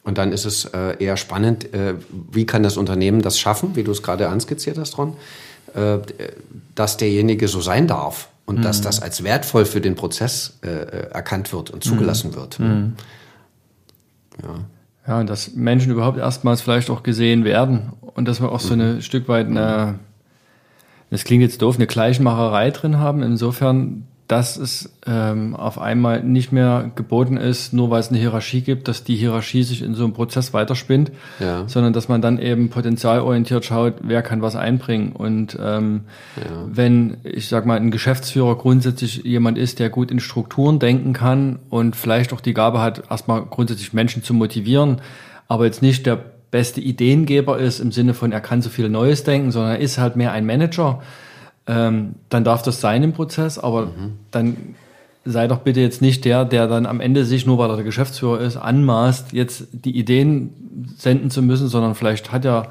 Und 0.04 0.16
dann 0.16 0.32
ist 0.32 0.44
es 0.44 0.64
äh, 0.64 0.96
eher 0.98 1.16
spannend, 1.16 1.74
äh, 1.74 1.94
wie 2.30 2.46
kann 2.46 2.62
das 2.62 2.76
Unternehmen 2.76 3.20
das 3.20 3.38
schaffen, 3.38 3.76
wie 3.76 3.82
du 3.82 3.90
es 3.90 4.02
gerade 4.02 4.28
anskizziert 4.28 4.78
hast, 4.78 4.96
Ron, 4.96 5.16
äh, 5.74 5.98
dass 6.74 6.96
derjenige 6.96 7.48
so 7.48 7.60
sein 7.60 7.88
darf 7.88 8.28
und 8.46 8.60
mhm. 8.60 8.62
dass 8.62 8.80
das 8.80 9.02
als 9.02 9.24
wertvoll 9.24 9.64
für 9.64 9.80
den 9.80 9.96
Prozess 9.96 10.58
äh, 10.62 10.68
erkannt 11.10 11.52
wird 11.52 11.70
und 11.70 11.82
zugelassen 11.84 12.30
mhm. 12.30 12.34
wird. 12.34 12.58
Mhm. 12.60 12.92
Ja. 14.42 14.54
Ja, 15.06 15.18
und 15.18 15.28
dass 15.28 15.54
Menschen 15.54 15.90
überhaupt 15.90 16.18
erstmals 16.18 16.60
vielleicht 16.60 16.88
auch 16.88 17.02
gesehen 17.02 17.44
werden 17.44 17.92
und 18.00 18.28
dass 18.28 18.40
wir 18.40 18.52
auch 18.52 18.60
so 18.60 18.74
ein 18.74 19.02
Stück 19.02 19.26
weit 19.26 19.48
eine 19.48 19.98
das 21.12 21.24
klingt 21.24 21.42
jetzt 21.42 21.60
doof, 21.60 21.76
eine 21.76 21.86
Gleichmacherei 21.86 22.70
drin 22.70 22.98
haben. 22.98 23.22
Insofern, 23.22 24.04
dass 24.28 24.56
es 24.56 24.94
ähm, 25.06 25.54
auf 25.54 25.78
einmal 25.78 26.22
nicht 26.24 26.52
mehr 26.52 26.90
geboten 26.94 27.36
ist, 27.36 27.74
nur 27.74 27.90
weil 27.90 28.00
es 28.00 28.08
eine 28.08 28.16
Hierarchie 28.16 28.62
gibt, 28.62 28.88
dass 28.88 29.04
die 29.04 29.16
Hierarchie 29.16 29.62
sich 29.62 29.82
in 29.82 29.94
so 29.94 30.04
einem 30.04 30.14
Prozess 30.14 30.54
weiterspinnt, 30.54 31.12
ja. 31.38 31.68
sondern 31.68 31.92
dass 31.92 32.08
man 32.08 32.22
dann 32.22 32.38
eben 32.38 32.70
potenzialorientiert 32.70 33.66
schaut, 33.66 33.96
wer 34.02 34.22
kann 34.22 34.40
was 34.40 34.56
einbringen. 34.56 35.12
Und 35.12 35.58
ähm, 35.62 36.04
ja. 36.36 36.64
wenn, 36.66 37.18
ich 37.24 37.46
sag 37.48 37.66
mal, 37.66 37.76
ein 37.76 37.90
Geschäftsführer 37.90 38.56
grundsätzlich 38.56 39.22
jemand 39.22 39.58
ist, 39.58 39.80
der 39.80 39.90
gut 39.90 40.10
in 40.10 40.18
Strukturen 40.18 40.78
denken 40.78 41.12
kann 41.12 41.58
und 41.68 41.94
vielleicht 41.94 42.32
auch 42.32 42.40
die 42.40 42.54
Gabe 42.54 42.80
hat, 42.80 43.10
erstmal 43.10 43.44
grundsätzlich 43.44 43.92
Menschen 43.92 44.22
zu 44.22 44.32
motivieren, 44.32 45.02
aber 45.46 45.66
jetzt 45.66 45.82
nicht 45.82 46.06
der 46.06 46.24
beste 46.52 46.80
Ideengeber 46.80 47.58
ist 47.58 47.80
im 47.80 47.90
Sinne 47.90 48.14
von, 48.14 48.30
er 48.30 48.40
kann 48.40 48.62
so 48.62 48.70
viel 48.70 48.88
Neues 48.88 49.24
denken, 49.24 49.50
sondern 49.50 49.72
er 49.72 49.78
ist 49.80 49.98
halt 49.98 50.14
mehr 50.14 50.30
ein 50.30 50.46
Manager, 50.46 51.02
ähm, 51.66 52.14
dann 52.28 52.44
darf 52.44 52.62
das 52.62 52.80
sein 52.80 53.02
im 53.02 53.12
Prozess, 53.12 53.58
aber 53.58 53.86
mhm. 53.86 54.18
dann 54.30 54.56
sei 55.24 55.48
doch 55.48 55.58
bitte 55.58 55.80
jetzt 55.80 56.02
nicht 56.02 56.24
der, 56.24 56.44
der 56.44 56.68
dann 56.68 56.86
am 56.86 57.00
Ende 57.00 57.24
sich, 57.24 57.46
nur 57.46 57.58
weil 57.58 57.70
er 57.70 57.76
der 57.76 57.84
Geschäftsführer 57.84 58.40
ist, 58.40 58.56
anmaßt, 58.56 59.32
jetzt 59.32 59.68
die 59.72 59.96
Ideen 59.96 60.50
senden 60.96 61.30
zu 61.30 61.42
müssen, 61.42 61.68
sondern 61.68 61.94
vielleicht 61.94 62.32
hat 62.32 62.44
er 62.44 62.68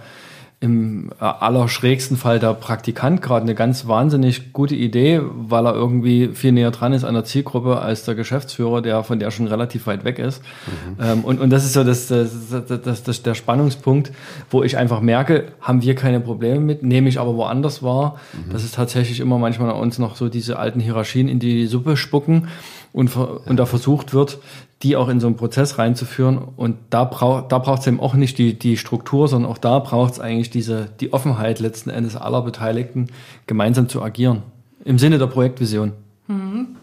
im 0.61 1.09
äh, 1.19 1.23
allerschrägsten 1.23 2.17
Fall 2.17 2.39
der 2.39 2.53
Praktikant 2.53 3.23
gerade 3.23 3.41
eine 3.41 3.55
ganz 3.55 3.87
wahnsinnig 3.87 4.53
gute 4.53 4.75
Idee, 4.75 5.19
weil 5.23 5.65
er 5.65 5.73
irgendwie 5.73 6.29
viel 6.35 6.51
näher 6.51 6.69
dran 6.69 6.93
ist 6.93 7.03
an 7.03 7.15
der 7.15 7.23
Zielgruppe 7.23 7.79
als 7.79 8.05
der 8.05 8.13
Geschäftsführer, 8.13 8.83
der 8.83 9.03
von 9.03 9.17
der 9.17 9.31
schon 9.31 9.47
relativ 9.47 9.87
weit 9.87 10.03
weg 10.03 10.19
ist. 10.19 10.43
Mhm. 10.67 11.03
Ähm, 11.03 11.25
und, 11.25 11.41
und 11.41 11.49
das 11.49 11.65
ist 11.65 11.73
so 11.73 11.83
das, 11.83 12.07
das, 12.07 12.31
das, 12.67 13.03
das, 13.03 13.23
der 13.23 13.33
Spannungspunkt, 13.33 14.11
wo 14.51 14.61
ich 14.61 14.77
einfach 14.77 15.01
merke, 15.01 15.47
haben 15.61 15.81
wir 15.81 15.95
keine 15.95 16.19
Probleme 16.19 16.59
mit, 16.59 16.83
nehme 16.83 17.09
ich 17.09 17.19
aber 17.19 17.35
woanders 17.35 17.81
wahr, 17.81 18.19
mhm. 18.31 18.53
dass 18.53 18.63
es 18.63 18.71
tatsächlich 18.71 19.19
immer 19.19 19.39
manchmal 19.39 19.71
uns 19.71 19.97
noch 19.97 20.15
so 20.15 20.29
diese 20.29 20.59
alten 20.59 20.79
Hierarchien 20.79 21.27
in 21.27 21.39
die 21.39 21.65
Suppe 21.65 21.97
spucken 21.97 22.47
und, 22.93 23.15
und 23.15 23.57
da 23.57 23.65
versucht 23.65 24.13
wird, 24.13 24.39
die 24.83 24.95
auch 24.95 25.09
in 25.09 25.19
so 25.19 25.27
einen 25.27 25.35
Prozess 25.35 25.77
reinzuführen. 25.77 26.37
Und 26.37 26.77
da 26.89 27.03
braucht 27.03 27.51
da 27.51 27.59
braucht 27.59 27.81
es 27.81 27.87
eben 27.87 27.99
auch 27.99 28.15
nicht 28.15 28.37
die, 28.37 28.57
die 28.57 28.77
Struktur, 28.77 29.27
sondern 29.27 29.51
auch 29.51 29.57
da 29.57 29.79
braucht 29.79 30.13
es 30.13 30.19
eigentlich 30.19 30.49
diese, 30.49 30.89
die 30.99 31.13
Offenheit 31.13 31.59
letzten 31.59 31.89
Endes 31.89 32.15
aller 32.15 32.41
Beteiligten, 32.41 33.07
gemeinsam 33.47 33.89
zu 33.89 34.01
agieren. 34.01 34.43
Im 34.83 34.97
Sinne 34.97 35.19
der 35.19 35.27
Projektvision. 35.27 35.93
Mhm. 36.27 36.75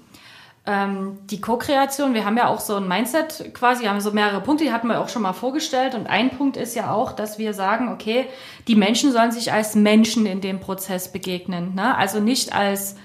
Ähm, 0.64 1.18
die 1.30 1.40
Co-Kreation, 1.40 2.12
wir 2.12 2.26
haben 2.26 2.36
ja 2.36 2.48
auch 2.48 2.60
so 2.60 2.76
ein 2.76 2.86
Mindset 2.86 3.54
quasi, 3.54 3.86
haben 3.86 4.02
so 4.02 4.12
mehrere 4.12 4.42
Punkte, 4.42 4.64
die 4.64 4.72
hatten 4.72 4.86
wir 4.88 5.00
auch 5.00 5.08
schon 5.08 5.22
mal 5.22 5.32
vorgestellt. 5.32 5.94
Und 5.94 6.06
ein 6.06 6.30
Punkt 6.30 6.56
ist 6.56 6.76
ja 6.76 6.92
auch, 6.92 7.12
dass 7.12 7.38
wir 7.38 7.54
sagen, 7.54 7.88
okay, 7.90 8.26
die 8.68 8.76
Menschen 8.76 9.10
sollen 9.10 9.32
sich 9.32 9.50
als 9.50 9.74
Menschen 9.74 10.26
in 10.26 10.40
dem 10.40 10.60
Prozess 10.60 11.10
begegnen. 11.10 11.74
Ne? 11.74 11.96
Also 11.96 12.20
nicht 12.20 12.54
als 12.54 12.96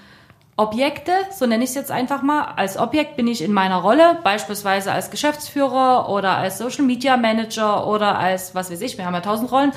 Objekte, 0.56 1.12
so 1.32 1.48
nenne 1.48 1.64
ich 1.64 1.72
es 1.72 1.76
jetzt 1.76 1.92
einfach 1.92 2.22
mal. 2.22 2.54
Als 2.56 2.78
Objekt 2.78 3.16
bin 3.16 3.28
ich 3.28 3.42
in 3.42 3.54
meiner 3.54 3.78
Rolle, 3.78 4.20
beispielsweise 4.24 4.92
als 4.92 5.10
Geschäftsführer 5.10 6.10
oder 6.10 6.38
als 6.38 6.60
Social 6.60 6.84
Media 6.84 7.18
Manager 7.18 7.88
oder 7.88 8.20
als, 8.20 8.54
was 8.54 8.72
weiß 8.72 8.82
ich, 8.82 8.98
wir 8.98 9.06
haben 9.06 9.16
ja 9.16 9.22
tausend 9.22 9.52
Rollen, 9.52 9.72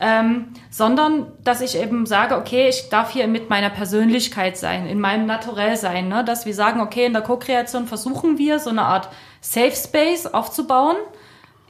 ähm, 0.00 0.48
sondern 0.70 1.26
dass 1.42 1.60
ich 1.60 1.76
eben 1.76 2.06
sage, 2.06 2.36
okay, 2.36 2.68
ich 2.68 2.88
darf 2.88 3.10
hier 3.10 3.26
mit 3.26 3.50
meiner 3.50 3.70
Persönlichkeit 3.70 4.56
sein, 4.56 4.86
in 4.86 5.00
meinem 5.00 5.26
Naturell 5.26 5.76
sein, 5.76 6.08
ne? 6.08 6.24
dass 6.24 6.46
wir 6.46 6.54
sagen, 6.54 6.80
okay, 6.80 7.06
in 7.06 7.12
der 7.14 7.22
Co-Kreation 7.22 7.86
versuchen 7.86 8.38
wir 8.38 8.60
so 8.60 8.70
eine 8.70 8.82
Art 8.82 9.08
Safe 9.40 9.74
Space 9.74 10.26
aufzubauen. 10.26 10.96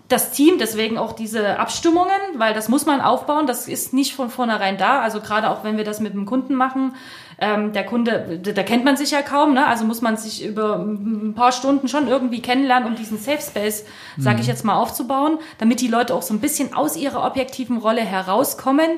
Das 0.08 0.30
Team, 0.30 0.58
deswegen 0.58 0.98
auch 0.98 1.12
diese 1.12 1.58
Abstimmungen, 1.58 2.10
weil 2.36 2.52
das 2.52 2.68
muss 2.68 2.84
man 2.84 3.00
aufbauen, 3.00 3.46
das 3.46 3.66
ist 3.66 3.94
nicht 3.94 4.14
von 4.14 4.28
vornherein 4.28 4.76
da. 4.76 5.00
Also 5.00 5.20
gerade 5.20 5.48
auch 5.48 5.64
wenn 5.64 5.78
wir 5.78 5.84
das 5.84 6.00
mit 6.00 6.12
dem 6.12 6.26
Kunden 6.26 6.54
machen, 6.54 6.94
ähm, 7.42 7.72
der 7.72 7.84
Kunde, 7.84 8.38
da 8.38 8.62
kennt 8.62 8.84
man 8.84 8.96
sich 8.96 9.10
ja 9.10 9.20
kaum, 9.20 9.52
ne? 9.52 9.66
also 9.66 9.84
muss 9.84 10.00
man 10.00 10.16
sich 10.16 10.44
über 10.46 10.76
ein 10.76 11.34
paar 11.34 11.50
Stunden 11.50 11.88
schon 11.88 12.06
irgendwie 12.06 12.40
kennenlernen, 12.40 12.88
um 12.88 12.94
diesen 12.94 13.18
Safe 13.18 13.42
Space, 13.42 13.84
sage 14.16 14.36
ich 14.40 14.46
mhm. 14.46 14.52
jetzt 14.52 14.64
mal, 14.64 14.76
aufzubauen, 14.76 15.38
damit 15.58 15.80
die 15.80 15.88
Leute 15.88 16.14
auch 16.14 16.22
so 16.22 16.32
ein 16.32 16.38
bisschen 16.38 16.72
aus 16.72 16.96
ihrer 16.96 17.26
objektiven 17.26 17.78
Rolle 17.78 18.02
herauskommen, 18.02 18.88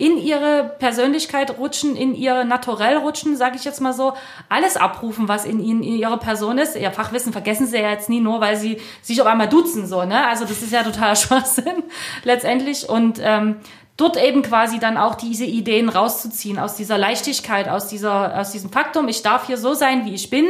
in 0.00 0.16
ihre 0.16 0.76
Persönlichkeit 0.78 1.58
rutschen, 1.58 1.94
in 1.94 2.14
ihr 2.14 2.44
Naturell 2.44 2.96
rutschen, 2.96 3.36
sage 3.36 3.56
ich 3.56 3.64
jetzt 3.64 3.82
mal 3.82 3.92
so, 3.92 4.14
alles 4.48 4.78
abrufen, 4.78 5.28
was 5.28 5.44
in 5.44 5.60
ihnen 5.60 5.82
in 5.82 5.92
ihrer 5.92 6.16
Person 6.16 6.56
ist. 6.56 6.74
Ihr 6.74 6.90
Fachwissen 6.90 7.32
vergessen 7.32 7.66
sie 7.66 7.76
ja 7.76 7.90
jetzt 7.90 8.08
nie 8.08 8.20
nur, 8.20 8.40
weil 8.40 8.56
sie 8.56 8.80
sich 9.02 9.20
auf 9.20 9.26
einmal 9.26 9.50
duzen 9.50 9.86
so, 9.86 10.04
ne? 10.04 10.26
Also 10.26 10.46
das 10.46 10.62
ist 10.62 10.72
ja 10.72 10.82
totaler 10.82 11.16
Schwachsinn 11.16 11.82
letztendlich 12.24 12.88
und 12.88 13.20
ähm, 13.22 13.56
dort 13.98 14.16
eben 14.16 14.40
quasi 14.40 14.78
dann 14.78 14.96
auch 14.96 15.16
diese 15.16 15.44
Ideen 15.44 15.90
rauszuziehen, 15.90 16.58
aus 16.58 16.76
dieser 16.76 16.96
Leichtigkeit, 16.96 17.68
aus, 17.68 17.88
dieser, 17.88 18.40
aus 18.40 18.52
diesem 18.52 18.70
Faktum, 18.70 19.06
ich 19.06 19.20
darf 19.20 19.48
hier 19.48 19.58
so 19.58 19.74
sein, 19.74 20.06
wie 20.06 20.14
ich 20.14 20.30
bin, 20.30 20.46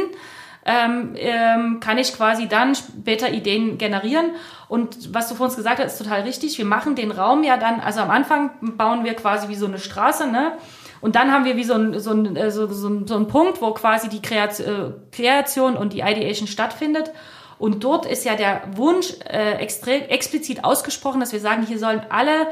ähm, 0.65 1.15
ähm, 1.17 1.79
kann 1.81 1.97
ich 1.97 2.13
quasi 2.13 2.47
dann 2.47 2.75
später 2.75 3.33
Ideen 3.33 3.77
generieren. 3.77 4.31
Und 4.71 5.13
was 5.13 5.27
du 5.27 5.35
vor 5.35 5.47
uns 5.47 5.57
gesagt 5.57 5.79
hast, 5.79 5.91
ist 5.91 5.97
total 5.97 6.21
richtig. 6.21 6.57
Wir 6.57 6.63
machen 6.63 6.95
den 6.95 7.11
Raum 7.11 7.43
ja 7.43 7.57
dann, 7.57 7.81
also 7.81 7.99
am 7.99 8.09
Anfang 8.09 8.51
bauen 8.61 9.03
wir 9.03 9.15
quasi 9.15 9.49
wie 9.49 9.55
so 9.55 9.65
eine 9.65 9.79
Straße, 9.79 10.27
ne? 10.27 10.53
Und 11.01 11.17
dann 11.17 11.33
haben 11.33 11.43
wir 11.43 11.57
wie 11.57 11.65
so 11.65 11.73
ein, 11.73 11.99
so 11.99 12.11
ein, 12.11 12.37
äh, 12.37 12.51
so, 12.51 12.67
so, 12.67 13.05
so 13.05 13.17
ein 13.17 13.27
Punkt, 13.27 13.61
wo 13.61 13.73
quasi 13.73 14.07
die 14.07 14.21
Kreation, 14.21 14.65
äh, 14.65 15.13
Kreation 15.13 15.75
und 15.75 15.91
die 15.91 15.99
Ideation 15.99 16.47
stattfindet. 16.47 17.11
Und 17.59 17.83
dort 17.83 18.05
ist 18.05 18.23
ja 18.23 18.37
der 18.37 18.61
Wunsch 18.77 19.13
äh, 19.27 19.55
extrem 19.55 20.03
explizit 20.03 20.63
ausgesprochen, 20.63 21.19
dass 21.19 21.33
wir 21.33 21.41
sagen, 21.41 21.63
hier 21.63 21.77
sollen 21.77 22.03
alle 22.07 22.47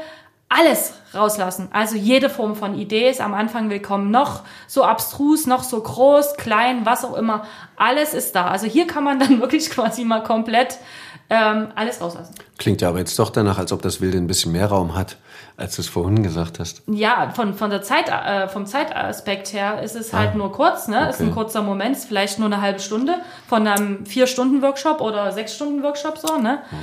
alles 0.50 0.94
rauslassen. 1.14 1.68
Also 1.72 1.96
jede 1.96 2.28
Form 2.28 2.56
von 2.56 2.76
Idee 2.76 3.08
ist 3.08 3.20
am 3.20 3.34
Anfang 3.34 3.70
willkommen. 3.70 4.10
Noch 4.10 4.42
so 4.66 4.82
abstrus, 4.82 5.46
noch 5.46 5.62
so 5.62 5.80
groß, 5.80 6.34
klein, 6.36 6.84
was 6.84 7.04
auch 7.04 7.16
immer. 7.16 7.46
Alles 7.76 8.14
ist 8.14 8.34
da. 8.34 8.48
Also 8.48 8.66
hier 8.66 8.86
kann 8.88 9.04
man 9.04 9.20
dann 9.20 9.40
wirklich 9.40 9.70
quasi 9.70 10.04
mal 10.04 10.22
komplett 10.22 10.78
ähm, 11.30 11.68
alles 11.76 12.00
rauslassen. 12.00 12.34
Klingt 12.58 12.82
ja 12.82 12.88
aber 12.88 12.98
jetzt 12.98 13.16
doch 13.18 13.30
danach, 13.30 13.56
als 13.58 13.72
ob 13.72 13.80
das 13.82 14.00
Wilde 14.00 14.18
ein 14.18 14.26
bisschen 14.26 14.50
mehr 14.50 14.66
Raum 14.66 14.96
hat, 14.96 15.16
als 15.56 15.76
du 15.76 15.82
es 15.82 15.88
vorhin 15.88 16.24
gesagt 16.24 16.58
hast. 16.58 16.82
Ja, 16.88 17.30
von, 17.30 17.54
von 17.54 17.70
der 17.70 17.82
Zeit, 17.82 18.08
äh, 18.08 18.48
vom 18.48 18.66
Zeitaspekt 18.66 19.52
her 19.52 19.80
ist 19.80 19.94
es 19.94 20.12
halt 20.12 20.32
ah, 20.34 20.36
nur 20.36 20.50
kurz, 20.50 20.88
ne? 20.88 21.02
Okay. 21.02 21.10
Ist 21.10 21.20
ein 21.20 21.30
kurzer 21.30 21.62
Moment, 21.62 21.96
ist 21.96 22.06
vielleicht 22.06 22.40
nur 22.40 22.46
eine 22.46 22.60
halbe 22.60 22.80
Stunde 22.80 23.14
von 23.48 23.66
einem 23.66 24.04
Vier-Stunden-Workshop 24.06 25.00
oder 25.00 25.30
Sechs-Stunden-Workshop 25.30 26.18
so, 26.18 26.36
ne? 26.36 26.58
Hm. 26.70 26.78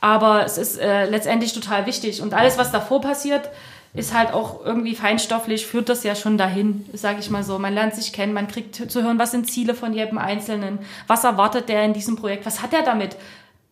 Aber 0.00 0.44
es 0.44 0.58
ist 0.58 0.78
äh, 0.80 1.08
letztendlich 1.08 1.52
total 1.52 1.86
wichtig. 1.86 2.20
Und 2.20 2.34
alles, 2.34 2.58
was 2.58 2.72
davor 2.72 3.00
passiert, 3.00 3.48
ist 3.94 4.12
halt 4.12 4.32
auch 4.32 4.64
irgendwie 4.64 4.96
feinstofflich, 4.96 5.66
führt 5.66 5.88
das 5.88 6.02
ja 6.02 6.16
schon 6.16 6.36
dahin, 6.36 6.84
sage 6.92 7.20
ich 7.20 7.30
mal 7.30 7.44
so. 7.44 7.60
Man 7.60 7.72
lernt 7.72 7.94
sich 7.94 8.12
kennen, 8.12 8.32
man 8.32 8.48
kriegt 8.48 8.74
zu 8.90 9.02
hören, 9.02 9.20
was 9.20 9.30
sind 9.30 9.48
Ziele 9.48 9.72
von 9.72 9.94
jedem 9.94 10.18
Einzelnen, 10.18 10.80
was 11.06 11.22
erwartet 11.22 11.68
der 11.68 11.84
in 11.84 11.92
diesem 11.92 12.16
Projekt, 12.16 12.44
was 12.44 12.60
hat 12.60 12.72
er 12.72 12.82
damit. 12.82 13.16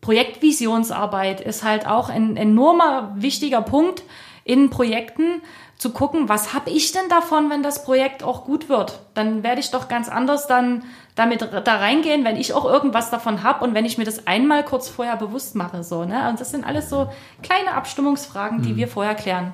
Projektvisionsarbeit 0.03 1.41
ist 1.41 1.65
halt 1.65 1.87
auch 1.87 2.11
ein 2.11 2.37
enormer 2.37 3.15
wichtiger 3.17 3.63
Punkt 3.63 4.03
in 4.45 4.69
Projekten, 4.69 5.41
zu 5.83 5.91
gucken, 5.91 6.29
was 6.29 6.55
habe 6.55 6.71
ich 6.71 6.93
denn 6.93 7.09
davon, 7.11 7.51
wenn 7.51 7.65
das 7.65 7.83
Projekt 7.83 8.23
auch 8.23 8.45
gut 8.45 8.69
wird? 8.69 9.01
Dann 9.15 9.43
werde 9.43 9.61
ich 9.61 9.73
doch 9.73 9.89
ganz 9.89 10.09
anders 10.09 10.47
dann 10.47 10.85
damit 11.17 11.43
da 11.43 11.77
reingehen, 11.77 12.25
wenn 12.25 12.37
ich 12.37 12.55
auch 12.55 12.65
irgendwas 12.65 13.11
davon 13.11 13.43
habe 13.43 13.65
und 13.65 13.75
wenn 13.75 13.85
ich 13.85 13.99
mir 13.99 14.05
das 14.05 14.29
einmal 14.29 14.65
kurz 14.65 14.89
vorher 14.89 15.17
bewusst 15.17 15.57
mache. 15.57 15.83
So, 15.83 16.05
ne? 16.05 16.31
Und 16.31 16.41
das 16.41 16.53
sind 16.53 16.65
alles 16.65 16.89
so 16.89 17.11
kleine 17.43 17.75
Abstimmungsfragen, 17.75 18.63
die 18.63 18.75
mhm. 18.75 18.77
wir 18.77 18.89
vorher 18.89 19.17
klären. 19.17 19.53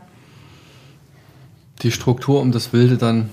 Die 1.81 1.90
Struktur, 1.90 2.43
um 2.43 2.52
das 2.52 2.75
Wilde 2.75 2.99
dann 2.99 3.31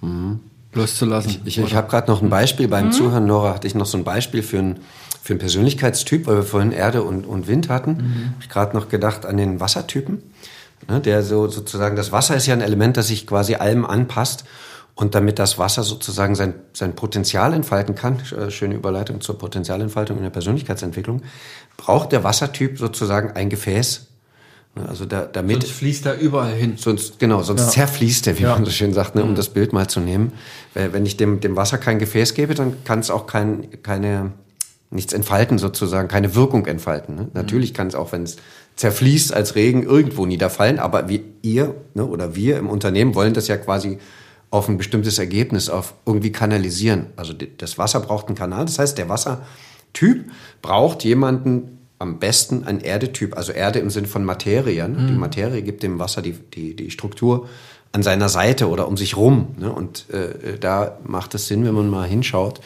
mhm. 0.00 0.40
loszulassen. 0.74 1.42
Ich, 1.44 1.58
ich, 1.58 1.64
ich 1.64 1.74
habe 1.76 1.88
gerade 1.88 2.10
noch 2.10 2.22
ein 2.22 2.28
Beispiel 2.28 2.66
beim 2.66 2.86
mhm. 2.86 2.92
Zuhören, 2.92 3.26
Nora, 3.26 3.54
hatte 3.54 3.68
ich 3.68 3.76
noch 3.76 3.86
so 3.86 3.98
ein 3.98 4.04
Beispiel 4.04 4.42
für 4.42 4.58
einen 4.58 4.80
für 5.26 5.32
einen 5.32 5.40
Persönlichkeitstyp, 5.40 6.26
weil 6.26 6.36
wir 6.36 6.42
vorhin 6.44 6.70
Erde 6.70 7.02
und, 7.02 7.26
und 7.26 7.48
Wind 7.48 7.68
hatten. 7.68 7.90
Mhm. 7.90 8.24
Habe 8.26 8.42
ich 8.42 8.48
gerade 8.48 8.76
noch 8.76 8.88
gedacht 8.88 9.26
an 9.26 9.36
den 9.36 9.58
Wassertypen. 9.58 10.22
Ne, 10.88 11.00
der 11.00 11.24
so 11.24 11.48
sozusagen, 11.48 11.96
das 11.96 12.12
Wasser 12.12 12.36
ist 12.36 12.46
ja 12.46 12.54
ein 12.54 12.60
Element, 12.60 12.96
das 12.96 13.08
sich 13.08 13.26
quasi 13.26 13.56
allem 13.56 13.84
anpasst. 13.84 14.44
Und 14.94 15.14
damit 15.16 15.38
das 15.38 15.58
Wasser 15.58 15.82
sozusagen 15.82 16.36
sein, 16.36 16.54
sein 16.72 16.94
Potenzial 16.94 17.52
entfalten 17.54 17.96
kann, 17.96 18.20
äh, 18.38 18.50
schöne 18.50 18.76
Überleitung 18.76 19.20
zur 19.20 19.36
Potenzialentfaltung 19.36 20.16
in 20.16 20.22
der 20.22 20.30
Persönlichkeitsentwicklung, 20.30 21.22
braucht 21.76 22.12
der 22.12 22.22
Wassertyp 22.22 22.78
sozusagen 22.78 23.32
ein 23.32 23.50
Gefäß. 23.50 24.06
Ne, 24.76 24.88
also 24.88 25.06
da, 25.06 25.22
damit 25.24 25.62
sonst 25.62 25.74
fließt 25.74 26.06
er 26.06 26.18
überall 26.20 26.54
hin. 26.54 26.74
Sonst 26.76 27.18
genau, 27.18 27.42
sonst 27.42 27.62
ja. 27.62 27.68
zerfließt 27.68 28.28
er, 28.28 28.38
wie 28.38 28.44
ja. 28.44 28.54
man 28.54 28.64
so 28.64 28.70
schön 28.70 28.94
sagt, 28.94 29.16
ne, 29.16 29.24
um 29.24 29.30
mhm. 29.30 29.34
das 29.34 29.48
Bild 29.48 29.72
mal 29.72 29.88
zu 29.88 29.98
nehmen. 29.98 30.32
Wenn 30.74 31.04
ich 31.04 31.16
dem, 31.16 31.40
dem 31.40 31.56
Wasser 31.56 31.78
kein 31.78 31.98
Gefäß 31.98 32.34
gebe, 32.34 32.54
dann 32.54 32.84
kann 32.84 33.00
es 33.00 33.10
auch 33.10 33.26
kein, 33.26 33.82
keine 33.82 34.32
nichts 34.90 35.12
entfalten 35.12 35.58
sozusagen, 35.58 36.08
keine 36.08 36.34
Wirkung 36.34 36.66
entfalten. 36.66 37.14
Ne? 37.14 37.28
Natürlich 37.34 37.74
kann 37.74 37.88
es 37.88 37.94
auch, 37.94 38.12
wenn 38.12 38.22
es 38.22 38.36
zerfließt 38.76 39.34
als 39.34 39.54
Regen 39.54 39.82
irgendwo 39.82 40.26
niederfallen, 40.26 40.78
aber 40.78 41.08
wie 41.08 41.24
ihr 41.42 41.74
ne, 41.94 42.04
oder 42.04 42.36
wir 42.36 42.58
im 42.58 42.68
Unternehmen 42.68 43.14
wollen 43.14 43.34
das 43.34 43.48
ja 43.48 43.56
quasi 43.56 43.98
auf 44.50 44.68
ein 44.68 44.78
bestimmtes 44.78 45.18
Ergebnis 45.18 45.68
auf 45.68 45.94
irgendwie 46.04 46.30
kanalisieren. 46.30 47.06
Also 47.16 47.32
das 47.32 47.78
Wasser 47.78 48.00
braucht 48.00 48.26
einen 48.28 48.36
Kanal, 48.36 48.66
das 48.66 48.78
heißt 48.78 48.96
der 48.98 49.08
Wassertyp 49.08 50.30
braucht 50.62 51.04
jemanden 51.04 51.78
am 51.98 52.18
besten 52.18 52.64
ein 52.64 52.80
Erdetyp, 52.80 53.36
also 53.36 53.52
Erde 53.52 53.78
im 53.78 53.90
Sinne 53.90 54.06
von 54.06 54.24
Materie. 54.24 54.86
Ne? 54.88 54.98
Mhm. 54.98 55.06
Die 55.08 55.14
Materie 55.14 55.62
gibt 55.62 55.82
dem 55.82 55.98
Wasser 55.98 56.20
die, 56.22 56.32
die, 56.32 56.76
die 56.76 56.90
Struktur, 56.90 57.48
an 57.92 58.02
seiner 58.02 58.28
Seite 58.28 58.68
oder 58.68 58.88
um 58.88 58.98
sich 58.98 59.16
rum. 59.16 59.54
Ne? 59.58 59.72
Und 59.72 60.10
äh, 60.10 60.58
da 60.58 60.98
macht 61.06 61.34
es 61.34 61.46
Sinn, 61.46 61.64
wenn 61.64 61.74
man 61.74 61.88
mal 61.88 62.06
hinschaut, 62.06 62.60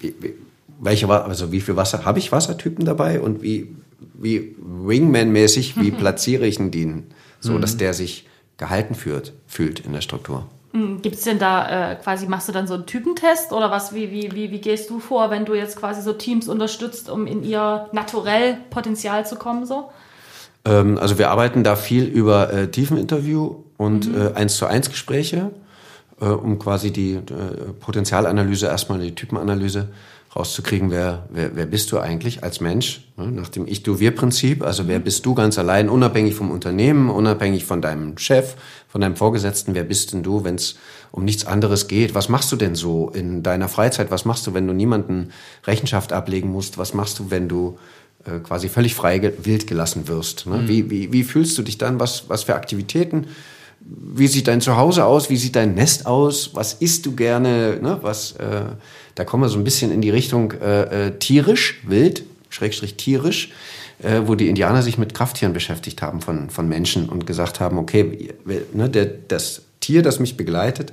wie, 0.00 0.14
wie, 0.18 0.34
welche, 0.82 1.08
also 1.08 1.52
wie 1.52 1.60
viel 1.60 1.76
Wasser 1.76 2.04
habe 2.04 2.18
ich 2.18 2.32
Wassertypen 2.32 2.84
dabei 2.84 3.20
und 3.20 3.42
wie, 3.42 3.74
wie 4.14 4.56
Wingman-mäßig, 4.58 5.80
wie 5.80 5.90
platziere 6.02 6.46
ich 6.46 6.58
den, 6.58 7.04
so 7.40 7.58
dass 7.58 7.76
der 7.76 7.94
sich 7.94 8.28
gehalten 8.58 8.94
fühlt, 8.94 9.32
fühlt 9.46 9.80
in 9.80 9.92
der 9.92 10.00
Struktur. 10.00 10.46
Hm, 10.72 11.02
Gibt 11.02 11.16
es 11.16 11.22
denn 11.22 11.38
da 11.38 11.92
äh, 11.92 11.96
quasi, 11.96 12.26
machst 12.26 12.48
du 12.48 12.52
dann 12.52 12.66
so 12.66 12.74
einen 12.74 12.86
Typentest 12.86 13.52
oder 13.52 13.70
was, 13.70 13.94
wie, 13.94 14.10
wie, 14.10 14.32
wie, 14.32 14.50
wie 14.50 14.60
gehst 14.60 14.90
du 14.90 14.98
vor, 15.00 15.30
wenn 15.30 15.44
du 15.44 15.54
jetzt 15.54 15.76
quasi 15.76 16.02
so 16.02 16.12
Teams 16.14 16.48
unterstützt, 16.48 17.10
um 17.10 17.26
in 17.26 17.44
ihr 17.44 17.88
naturell 17.92 18.56
Potenzial 18.70 19.26
zu 19.26 19.36
kommen? 19.36 19.66
So? 19.66 19.90
Ähm, 20.64 20.98
also 20.98 21.18
wir 21.18 21.30
arbeiten 21.30 21.62
da 21.62 21.76
viel 21.76 22.04
über 22.04 22.52
äh, 22.52 22.68
Tiefeninterview 22.68 23.56
und 23.76 24.08
mhm. 24.08 24.20
äh, 24.20 24.32
eins 24.32 24.56
zu 24.56 24.66
eins 24.66 24.88
Gespräche, 24.88 25.50
äh, 26.20 26.24
um 26.24 26.58
quasi 26.58 26.90
die 26.90 27.14
äh, 27.14 27.20
Potenzialanalyse, 27.78 28.66
erstmal 28.66 29.00
die 29.00 29.14
Typenanalyse 29.14 29.88
rauszukriegen, 30.34 30.90
wer, 30.90 31.26
wer, 31.30 31.54
wer 31.56 31.66
bist 31.66 31.92
du 31.92 31.98
eigentlich 31.98 32.42
als 32.42 32.60
Mensch, 32.60 33.06
ne? 33.18 33.30
nach 33.30 33.50
dem 33.50 33.66
Ich-Du-Wir-Prinzip. 33.66 34.62
Also 34.62 34.88
wer 34.88 34.98
bist 34.98 35.26
du 35.26 35.34
ganz 35.34 35.58
allein, 35.58 35.90
unabhängig 35.90 36.34
vom 36.34 36.50
Unternehmen, 36.50 37.10
unabhängig 37.10 37.66
von 37.66 37.82
deinem 37.82 38.16
Chef, 38.16 38.54
von 38.88 39.02
deinem 39.02 39.16
Vorgesetzten, 39.16 39.74
wer 39.74 39.84
bist 39.84 40.12
denn 40.12 40.22
du, 40.22 40.42
wenn 40.42 40.54
es 40.54 40.76
um 41.10 41.24
nichts 41.24 41.44
anderes 41.44 41.86
geht? 41.86 42.14
Was 42.14 42.30
machst 42.30 42.50
du 42.50 42.56
denn 42.56 42.74
so 42.74 43.10
in 43.10 43.42
deiner 43.42 43.68
Freizeit? 43.68 44.10
Was 44.10 44.24
machst 44.24 44.46
du, 44.46 44.54
wenn 44.54 44.66
du 44.66 44.72
niemanden 44.72 45.32
Rechenschaft 45.66 46.14
ablegen 46.14 46.50
musst? 46.50 46.78
Was 46.78 46.94
machst 46.94 47.18
du, 47.18 47.30
wenn 47.30 47.48
du 47.48 47.78
äh, 48.24 48.38
quasi 48.38 48.70
völlig 48.70 48.94
frei 48.94 49.34
wild 49.42 49.66
gelassen 49.66 50.08
wirst? 50.08 50.46
Ne? 50.46 50.58
Mhm. 50.58 50.68
Wie, 50.68 50.90
wie, 50.90 51.12
wie 51.12 51.24
fühlst 51.24 51.58
du 51.58 51.62
dich 51.62 51.76
dann? 51.76 52.00
Was, 52.00 52.30
was 52.30 52.44
für 52.44 52.54
Aktivitäten? 52.54 53.26
Wie 53.80 54.28
sieht 54.28 54.48
dein 54.48 54.62
Zuhause 54.62 55.04
aus? 55.04 55.28
Wie 55.28 55.36
sieht 55.36 55.56
dein 55.56 55.74
Nest 55.74 56.06
aus? 56.06 56.54
Was 56.54 56.72
isst 56.72 57.04
du 57.04 57.14
gerne? 57.14 57.78
Ne? 57.82 57.98
Was... 58.00 58.32
Äh, 58.32 58.62
da 59.14 59.24
kommen 59.24 59.42
wir 59.42 59.48
so 59.48 59.58
ein 59.58 59.64
bisschen 59.64 59.92
in 59.92 60.00
die 60.00 60.10
Richtung 60.10 60.52
äh, 60.52 61.06
äh, 61.06 61.18
tierisch, 61.18 61.80
wild, 61.86 62.24
schrägstrich 62.50 62.96
tierisch, 62.96 63.52
äh, 64.02 64.22
wo 64.26 64.34
die 64.34 64.48
Indianer 64.48 64.82
sich 64.82 64.98
mit 64.98 65.14
Krafttieren 65.14 65.52
beschäftigt 65.52 66.02
haben 66.02 66.20
von, 66.20 66.50
von 66.50 66.68
Menschen 66.68 67.08
und 67.08 67.26
gesagt 67.26 67.60
haben, 67.60 67.78
okay, 67.78 68.34
ne, 68.72 68.88
der, 68.88 69.06
das 69.06 69.62
Tier, 69.80 70.02
das 70.02 70.20
mich 70.20 70.36
begleitet, 70.36 70.92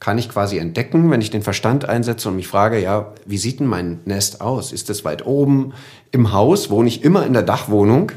kann 0.00 0.16
ich 0.16 0.30
quasi 0.30 0.56
entdecken, 0.56 1.10
wenn 1.10 1.20
ich 1.20 1.30
den 1.30 1.42
Verstand 1.42 1.86
einsetze 1.86 2.28
und 2.28 2.36
mich 2.36 2.48
frage, 2.48 2.80
ja, 2.80 3.12
wie 3.26 3.36
sieht 3.36 3.60
denn 3.60 3.66
mein 3.66 4.00
Nest 4.06 4.40
aus? 4.40 4.72
Ist 4.72 4.88
es 4.88 5.04
weit 5.04 5.26
oben 5.26 5.74
im 6.10 6.32
Haus? 6.32 6.70
Wohne 6.70 6.88
ich 6.88 7.04
immer 7.04 7.26
in 7.26 7.34
der 7.34 7.42
Dachwohnung? 7.42 8.10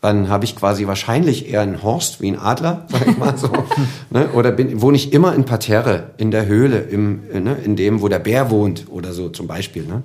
Dann 0.00 0.28
habe 0.28 0.44
ich 0.44 0.54
quasi 0.54 0.86
wahrscheinlich 0.86 1.48
eher 1.48 1.62
einen 1.62 1.82
Horst 1.82 2.20
wie 2.20 2.28
ein 2.30 2.38
Adler, 2.38 2.86
sag 2.88 3.06
ich 3.06 3.18
mal 3.18 3.36
so. 3.36 3.50
ne? 4.10 4.28
Oder 4.30 4.52
bin, 4.52 4.80
wohne 4.80 4.96
ich 4.96 5.12
immer 5.12 5.34
in 5.34 5.44
Parterre, 5.44 6.10
in 6.18 6.30
der 6.30 6.46
Höhle, 6.46 6.78
im, 6.78 7.22
ne? 7.32 7.56
in 7.64 7.74
dem, 7.74 8.00
wo 8.00 8.08
der 8.08 8.20
Bär 8.20 8.50
wohnt 8.50 8.86
oder 8.88 9.12
so 9.12 9.28
zum 9.28 9.48
Beispiel. 9.48 9.86
Ne? 9.86 10.02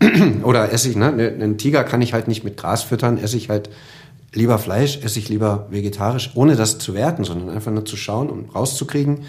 oder 0.42 0.72
esse 0.72 0.88
ich, 0.88 0.96
ne? 0.96 1.12
ne? 1.12 1.28
einen 1.28 1.58
Tiger 1.58 1.84
kann 1.84 2.02
ich 2.02 2.12
halt 2.12 2.26
nicht 2.26 2.42
mit 2.42 2.56
Gras 2.56 2.82
füttern, 2.82 3.16
esse 3.18 3.36
ich 3.36 3.48
halt 3.48 3.70
lieber 4.34 4.58
Fleisch, 4.58 4.98
esse 5.02 5.18
ich 5.18 5.28
lieber 5.28 5.66
vegetarisch, 5.70 6.32
ohne 6.34 6.56
das 6.56 6.78
zu 6.78 6.94
werten, 6.94 7.24
sondern 7.24 7.48
einfach 7.48 7.72
nur 7.72 7.84
zu 7.84 7.96
schauen 7.96 8.28
und 8.30 8.54
rauszukriegen, 8.54 9.20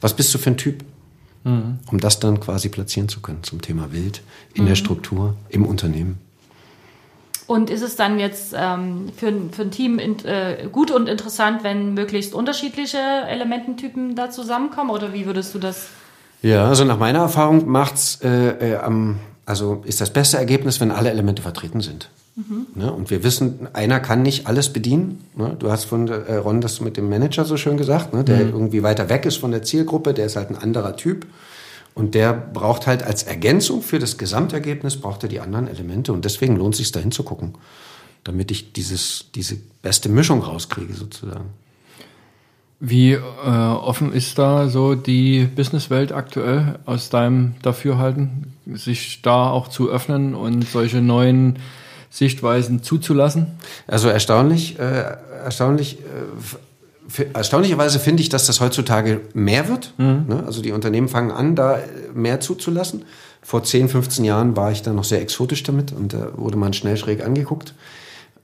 was 0.00 0.14
bist 0.14 0.32
du 0.34 0.38
für 0.38 0.50
ein 0.50 0.56
Typ? 0.56 0.84
Mhm. 1.44 1.78
Um 1.90 2.00
das 2.00 2.20
dann 2.20 2.40
quasi 2.40 2.68
platzieren 2.68 3.08
zu 3.08 3.20
können 3.20 3.42
zum 3.42 3.60
Thema 3.60 3.92
Wild 3.92 4.22
in 4.54 4.64
mhm. 4.64 4.68
der 4.68 4.74
Struktur, 4.74 5.34
im 5.48 5.66
Unternehmen. 5.66 6.18
Und 7.48 7.70
ist 7.70 7.80
es 7.80 7.96
dann 7.96 8.20
jetzt 8.20 8.54
ähm, 8.54 9.06
für, 9.16 9.32
für 9.52 9.62
ein 9.62 9.70
Team 9.70 9.98
in, 9.98 10.22
äh, 10.26 10.68
gut 10.70 10.90
und 10.90 11.08
interessant, 11.08 11.64
wenn 11.64 11.94
möglichst 11.94 12.34
unterschiedliche 12.34 12.98
Elemententypen 12.98 14.14
da 14.14 14.30
zusammenkommen? 14.30 14.90
Oder 14.90 15.14
wie 15.14 15.24
würdest 15.24 15.54
du 15.54 15.58
das? 15.58 15.86
Ja, 16.42 16.68
also 16.68 16.84
nach 16.84 16.98
meiner 16.98 17.20
Erfahrung 17.20 17.66
macht's 17.66 18.20
äh, 18.22 18.72
äh, 18.72 18.76
am, 18.76 19.18
also 19.46 19.82
ist 19.86 20.02
das 20.02 20.10
beste 20.10 20.36
Ergebnis, 20.36 20.78
wenn 20.78 20.90
alle 20.90 21.10
Elemente 21.10 21.40
vertreten 21.40 21.80
sind. 21.80 22.10
Mhm. 22.36 22.66
Ne? 22.74 22.92
Und 22.92 23.08
wir 23.08 23.24
wissen, 23.24 23.66
einer 23.72 23.98
kann 23.98 24.20
nicht 24.20 24.46
alles 24.46 24.70
bedienen. 24.70 25.24
Ne? 25.34 25.56
Du 25.58 25.70
hast 25.70 25.84
von 25.84 26.06
äh, 26.06 26.34
Ron 26.34 26.60
das 26.60 26.82
mit 26.82 26.98
dem 26.98 27.08
Manager 27.08 27.46
so 27.46 27.56
schön 27.56 27.78
gesagt, 27.78 28.12
ne? 28.12 28.24
der 28.24 28.44
mhm. 28.44 28.52
irgendwie 28.52 28.82
weiter 28.82 29.08
weg 29.08 29.24
ist 29.24 29.38
von 29.38 29.52
der 29.52 29.62
Zielgruppe, 29.62 30.12
der 30.12 30.26
ist 30.26 30.36
halt 30.36 30.50
ein 30.50 30.56
anderer 30.58 30.96
Typ. 30.96 31.24
Und 31.98 32.14
der 32.14 32.32
braucht 32.32 32.86
halt 32.86 33.02
als 33.02 33.24
Ergänzung 33.24 33.82
für 33.82 33.98
das 33.98 34.18
Gesamtergebnis, 34.18 35.00
braucht 35.00 35.24
er 35.24 35.28
die 35.28 35.40
anderen 35.40 35.66
Elemente. 35.66 36.12
Und 36.12 36.24
deswegen 36.24 36.54
lohnt 36.54 36.74
es 36.74 36.78
sich 36.78 36.92
da 36.92 37.00
hinzugucken, 37.00 37.54
damit 38.22 38.52
ich 38.52 38.72
dieses, 38.72 39.32
diese 39.34 39.56
beste 39.82 40.08
Mischung 40.08 40.40
rauskriege 40.40 40.94
sozusagen. 40.94 41.46
Wie 42.78 43.14
äh, 43.14 43.20
offen 43.20 44.12
ist 44.12 44.38
da 44.38 44.68
so 44.68 44.94
die 44.94 45.46
Businesswelt 45.46 46.12
aktuell 46.12 46.78
aus 46.86 47.10
deinem 47.10 47.56
Dafürhalten, 47.62 48.54
sich 48.74 49.20
da 49.22 49.50
auch 49.50 49.66
zu 49.66 49.90
öffnen 49.90 50.36
und 50.36 50.68
solche 50.68 51.02
neuen 51.02 51.58
Sichtweisen 52.10 52.84
zuzulassen? 52.84 53.48
Also 53.88 54.08
erstaunlich, 54.08 54.78
äh, 54.78 55.16
erstaunlich 55.42 55.98
äh, 55.98 56.58
erstaunlicherweise 57.32 57.98
finde 57.98 58.22
ich, 58.22 58.28
dass 58.28 58.46
das 58.46 58.60
heutzutage 58.60 59.20
mehr 59.34 59.68
wird. 59.68 59.94
Mhm. 59.98 60.24
Ne? 60.28 60.42
Also 60.46 60.62
die 60.62 60.72
Unternehmen 60.72 61.08
fangen 61.08 61.30
an, 61.30 61.56
da 61.56 61.78
mehr 62.14 62.40
zuzulassen. 62.40 63.04
Vor 63.42 63.64
10, 63.64 63.88
15 63.88 64.24
Jahren 64.24 64.56
war 64.56 64.72
ich 64.72 64.82
da 64.82 64.92
noch 64.92 65.04
sehr 65.04 65.22
exotisch 65.22 65.62
damit 65.62 65.92
und 65.92 66.12
da 66.12 66.32
wurde 66.36 66.58
man 66.58 66.72
schnell 66.72 66.96
schräg 66.96 67.24
angeguckt. 67.24 67.74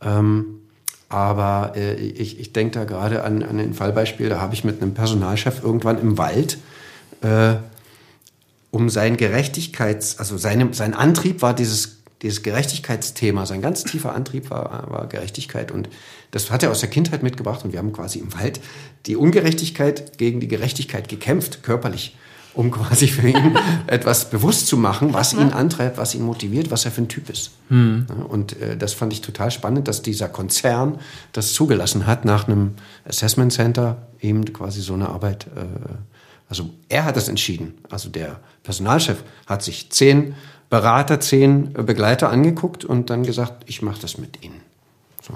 Ähm, 0.02 0.60
aber 1.08 1.72
äh, 1.76 1.94
ich, 1.94 2.40
ich 2.40 2.52
denke 2.52 2.78
da 2.78 2.84
gerade 2.84 3.22
an, 3.22 3.42
an 3.42 3.58
ein 3.58 3.74
Fallbeispiel, 3.74 4.28
da 4.28 4.40
habe 4.40 4.54
ich 4.54 4.64
mit 4.64 4.80
einem 4.80 4.94
Personalchef 4.94 5.62
irgendwann 5.62 6.00
im 6.00 6.16
Wald 6.16 6.58
äh, 7.20 7.54
um 8.70 8.88
sein 8.88 9.16
Gerechtigkeits, 9.16 10.18
also 10.18 10.36
seine, 10.36 10.74
sein 10.74 10.94
Antrieb 10.94 11.42
war 11.42 11.54
dieses, 11.54 11.98
dieses 12.22 12.42
Gerechtigkeitsthema, 12.42 13.46
sein 13.46 13.60
ganz 13.60 13.84
tiefer 13.84 14.14
Antrieb 14.14 14.50
war, 14.50 14.90
war 14.90 15.06
Gerechtigkeit 15.08 15.70
und 15.70 15.88
das 16.30 16.50
hat 16.50 16.62
er 16.62 16.70
aus 16.70 16.80
der 16.80 16.90
Kindheit 16.90 17.22
mitgebracht 17.22 17.64
und 17.64 17.72
wir 17.72 17.78
haben 17.78 17.92
quasi 17.92 18.18
im 18.18 18.32
Wald 18.34 18.60
die 19.06 19.16
Ungerechtigkeit 19.16 20.18
gegen 20.18 20.40
die 20.40 20.48
Gerechtigkeit 20.48 21.08
gekämpft, 21.08 21.62
körperlich, 21.62 22.16
um 22.54 22.70
quasi 22.70 23.08
für 23.08 23.28
ihn 23.28 23.58
etwas 23.86 24.30
bewusst 24.30 24.66
zu 24.68 24.76
machen, 24.76 25.12
was 25.12 25.32
ihn 25.32 25.50
antreibt, 25.50 25.98
was 25.98 26.14
ihn 26.14 26.22
motiviert, 26.22 26.70
was 26.70 26.84
er 26.84 26.92
für 26.92 27.02
ein 27.02 27.08
Typ 27.08 27.28
ist. 27.28 27.50
Hm. 27.68 28.06
Und 28.28 28.60
äh, 28.60 28.76
das 28.76 28.94
fand 28.94 29.12
ich 29.12 29.20
total 29.20 29.50
spannend, 29.50 29.88
dass 29.88 30.02
dieser 30.02 30.28
Konzern 30.28 30.98
das 31.32 31.52
zugelassen 31.52 32.06
hat, 32.06 32.24
nach 32.24 32.48
einem 32.48 32.74
Assessment 33.06 33.52
Center 33.52 34.06
eben 34.20 34.44
quasi 34.52 34.80
so 34.80 34.94
eine 34.94 35.08
Arbeit. 35.08 35.46
Äh, 35.56 35.94
also 36.48 36.70
er 36.88 37.04
hat 37.04 37.16
das 37.16 37.28
entschieden. 37.28 37.74
Also 37.90 38.08
der 38.08 38.40
Personalchef 38.62 39.24
hat 39.46 39.62
sich 39.62 39.90
zehn 39.90 40.34
Berater, 40.74 41.20
zehn 41.20 41.72
Begleiter 41.72 42.30
angeguckt 42.30 42.84
und 42.84 43.08
dann 43.08 43.22
gesagt, 43.22 43.62
ich 43.66 43.80
mache 43.80 44.00
das 44.00 44.18
mit 44.18 44.44
ihnen. 44.44 44.60
So. 45.22 45.34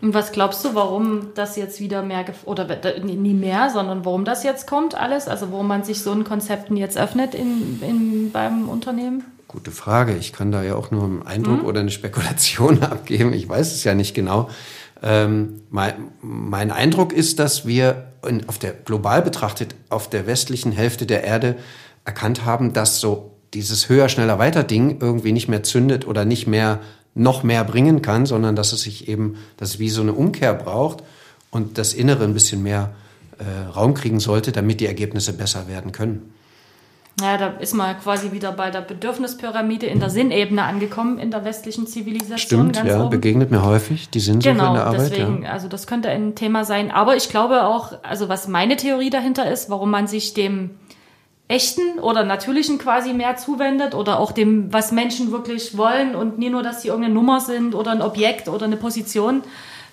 Und 0.00 0.14
was 0.14 0.32
glaubst 0.32 0.64
du, 0.64 0.74
warum 0.74 1.28
das 1.36 1.54
jetzt 1.54 1.78
wieder 1.78 2.02
mehr, 2.02 2.24
oder 2.44 2.66
nie 3.04 3.34
mehr, 3.34 3.70
sondern 3.70 4.04
warum 4.04 4.24
das 4.24 4.42
jetzt 4.42 4.66
kommt 4.66 4.96
alles? 4.96 5.28
Also 5.28 5.52
warum 5.52 5.68
man 5.68 5.84
sich 5.84 6.02
so 6.02 6.10
ein 6.10 6.24
Konzepten 6.24 6.76
jetzt 6.76 6.98
öffnet 6.98 7.36
in, 7.36 7.80
in, 7.82 8.32
beim 8.32 8.68
Unternehmen? 8.68 9.22
Gute 9.46 9.70
Frage. 9.70 10.16
Ich 10.16 10.32
kann 10.32 10.50
da 10.50 10.64
ja 10.64 10.74
auch 10.74 10.90
nur 10.90 11.04
einen 11.04 11.22
Eindruck 11.24 11.62
mhm. 11.62 11.68
oder 11.68 11.78
eine 11.78 11.92
Spekulation 11.92 12.82
abgeben. 12.82 13.32
Ich 13.32 13.48
weiß 13.48 13.72
es 13.72 13.84
ja 13.84 13.94
nicht 13.94 14.12
genau. 14.12 14.50
Ähm, 15.04 15.60
mein, 15.70 15.94
mein, 16.20 16.72
Eindruck 16.72 17.12
ist, 17.12 17.38
dass 17.38 17.64
wir 17.64 18.08
in, 18.26 18.48
auf 18.48 18.58
der 18.58 18.72
global 18.72 19.22
betrachtet 19.22 19.76
auf 19.88 20.10
der 20.10 20.26
westlichen 20.26 20.72
Hälfte 20.72 21.06
der 21.06 21.22
Erde 21.22 21.54
erkannt 22.04 22.44
haben, 22.44 22.72
dass 22.72 22.98
so 22.98 23.33
dieses 23.54 23.88
höher, 23.88 24.08
schneller, 24.08 24.38
weiter 24.38 24.64
Ding 24.64 24.98
irgendwie 25.00 25.32
nicht 25.32 25.48
mehr 25.48 25.62
zündet 25.62 26.06
oder 26.06 26.24
nicht 26.24 26.46
mehr 26.46 26.80
noch 27.14 27.42
mehr 27.42 27.64
bringen 27.64 28.02
kann, 28.02 28.26
sondern 28.26 28.56
dass 28.56 28.72
es 28.72 28.82
sich 28.82 29.08
eben, 29.08 29.36
dass 29.56 29.70
es 29.70 29.78
wie 29.78 29.88
so 29.88 30.02
eine 30.02 30.12
Umkehr 30.12 30.52
braucht 30.52 31.02
und 31.50 31.78
das 31.78 31.94
Innere 31.94 32.24
ein 32.24 32.34
bisschen 32.34 32.62
mehr 32.62 32.90
äh, 33.38 33.70
Raum 33.70 33.94
kriegen 33.94 34.20
sollte, 34.20 34.52
damit 34.52 34.80
die 34.80 34.86
Ergebnisse 34.86 35.32
besser 35.32 35.68
werden 35.68 35.92
können. 35.92 36.34
Ja, 37.20 37.38
da 37.38 37.46
ist 37.60 37.74
man 37.74 37.96
quasi 38.00 38.32
wieder 38.32 38.50
bei 38.50 38.70
der 38.70 38.80
Bedürfnispyramide 38.80 39.86
in 39.86 40.00
der 40.00 40.10
Sinnebene 40.10 40.64
angekommen 40.64 41.20
in 41.20 41.30
der 41.30 41.44
westlichen 41.44 41.86
Zivilisation. 41.86 42.74
Stimmt, 42.74 42.88
ja, 42.88 43.02
oben. 43.02 43.10
begegnet 43.10 43.52
mir 43.52 43.64
häufig 43.64 44.10
die 44.10 44.18
Sinnsuche 44.18 44.52
genau, 44.52 44.70
in 44.70 44.74
der 44.74 44.86
Arbeit. 44.86 45.12
Deswegen, 45.12 45.42
ja. 45.44 45.50
also 45.50 45.68
das 45.68 45.86
könnte 45.86 46.08
ein 46.08 46.34
Thema 46.34 46.64
sein. 46.64 46.90
Aber 46.90 47.14
ich 47.14 47.28
glaube 47.28 47.66
auch, 47.66 47.92
also 48.02 48.28
was 48.28 48.48
meine 48.48 48.76
Theorie 48.76 49.10
dahinter 49.10 49.48
ist, 49.48 49.70
warum 49.70 49.92
man 49.92 50.08
sich 50.08 50.34
dem 50.34 50.70
echten 51.54 52.00
oder 52.00 52.24
natürlichen 52.24 52.78
quasi 52.78 53.12
mehr 53.12 53.36
zuwendet 53.36 53.94
oder 53.94 54.18
auch 54.18 54.32
dem, 54.32 54.72
was 54.72 54.90
Menschen 54.90 55.30
wirklich 55.30 55.76
wollen 55.76 56.16
und 56.16 56.36
nie 56.36 56.50
nur, 56.50 56.64
dass 56.64 56.82
sie 56.82 56.88
irgendeine 56.88 57.14
Nummer 57.14 57.40
sind 57.40 57.76
oder 57.76 57.92
ein 57.92 58.02
Objekt 58.02 58.48
oder 58.48 58.66
eine 58.66 58.76
Position. 58.76 59.42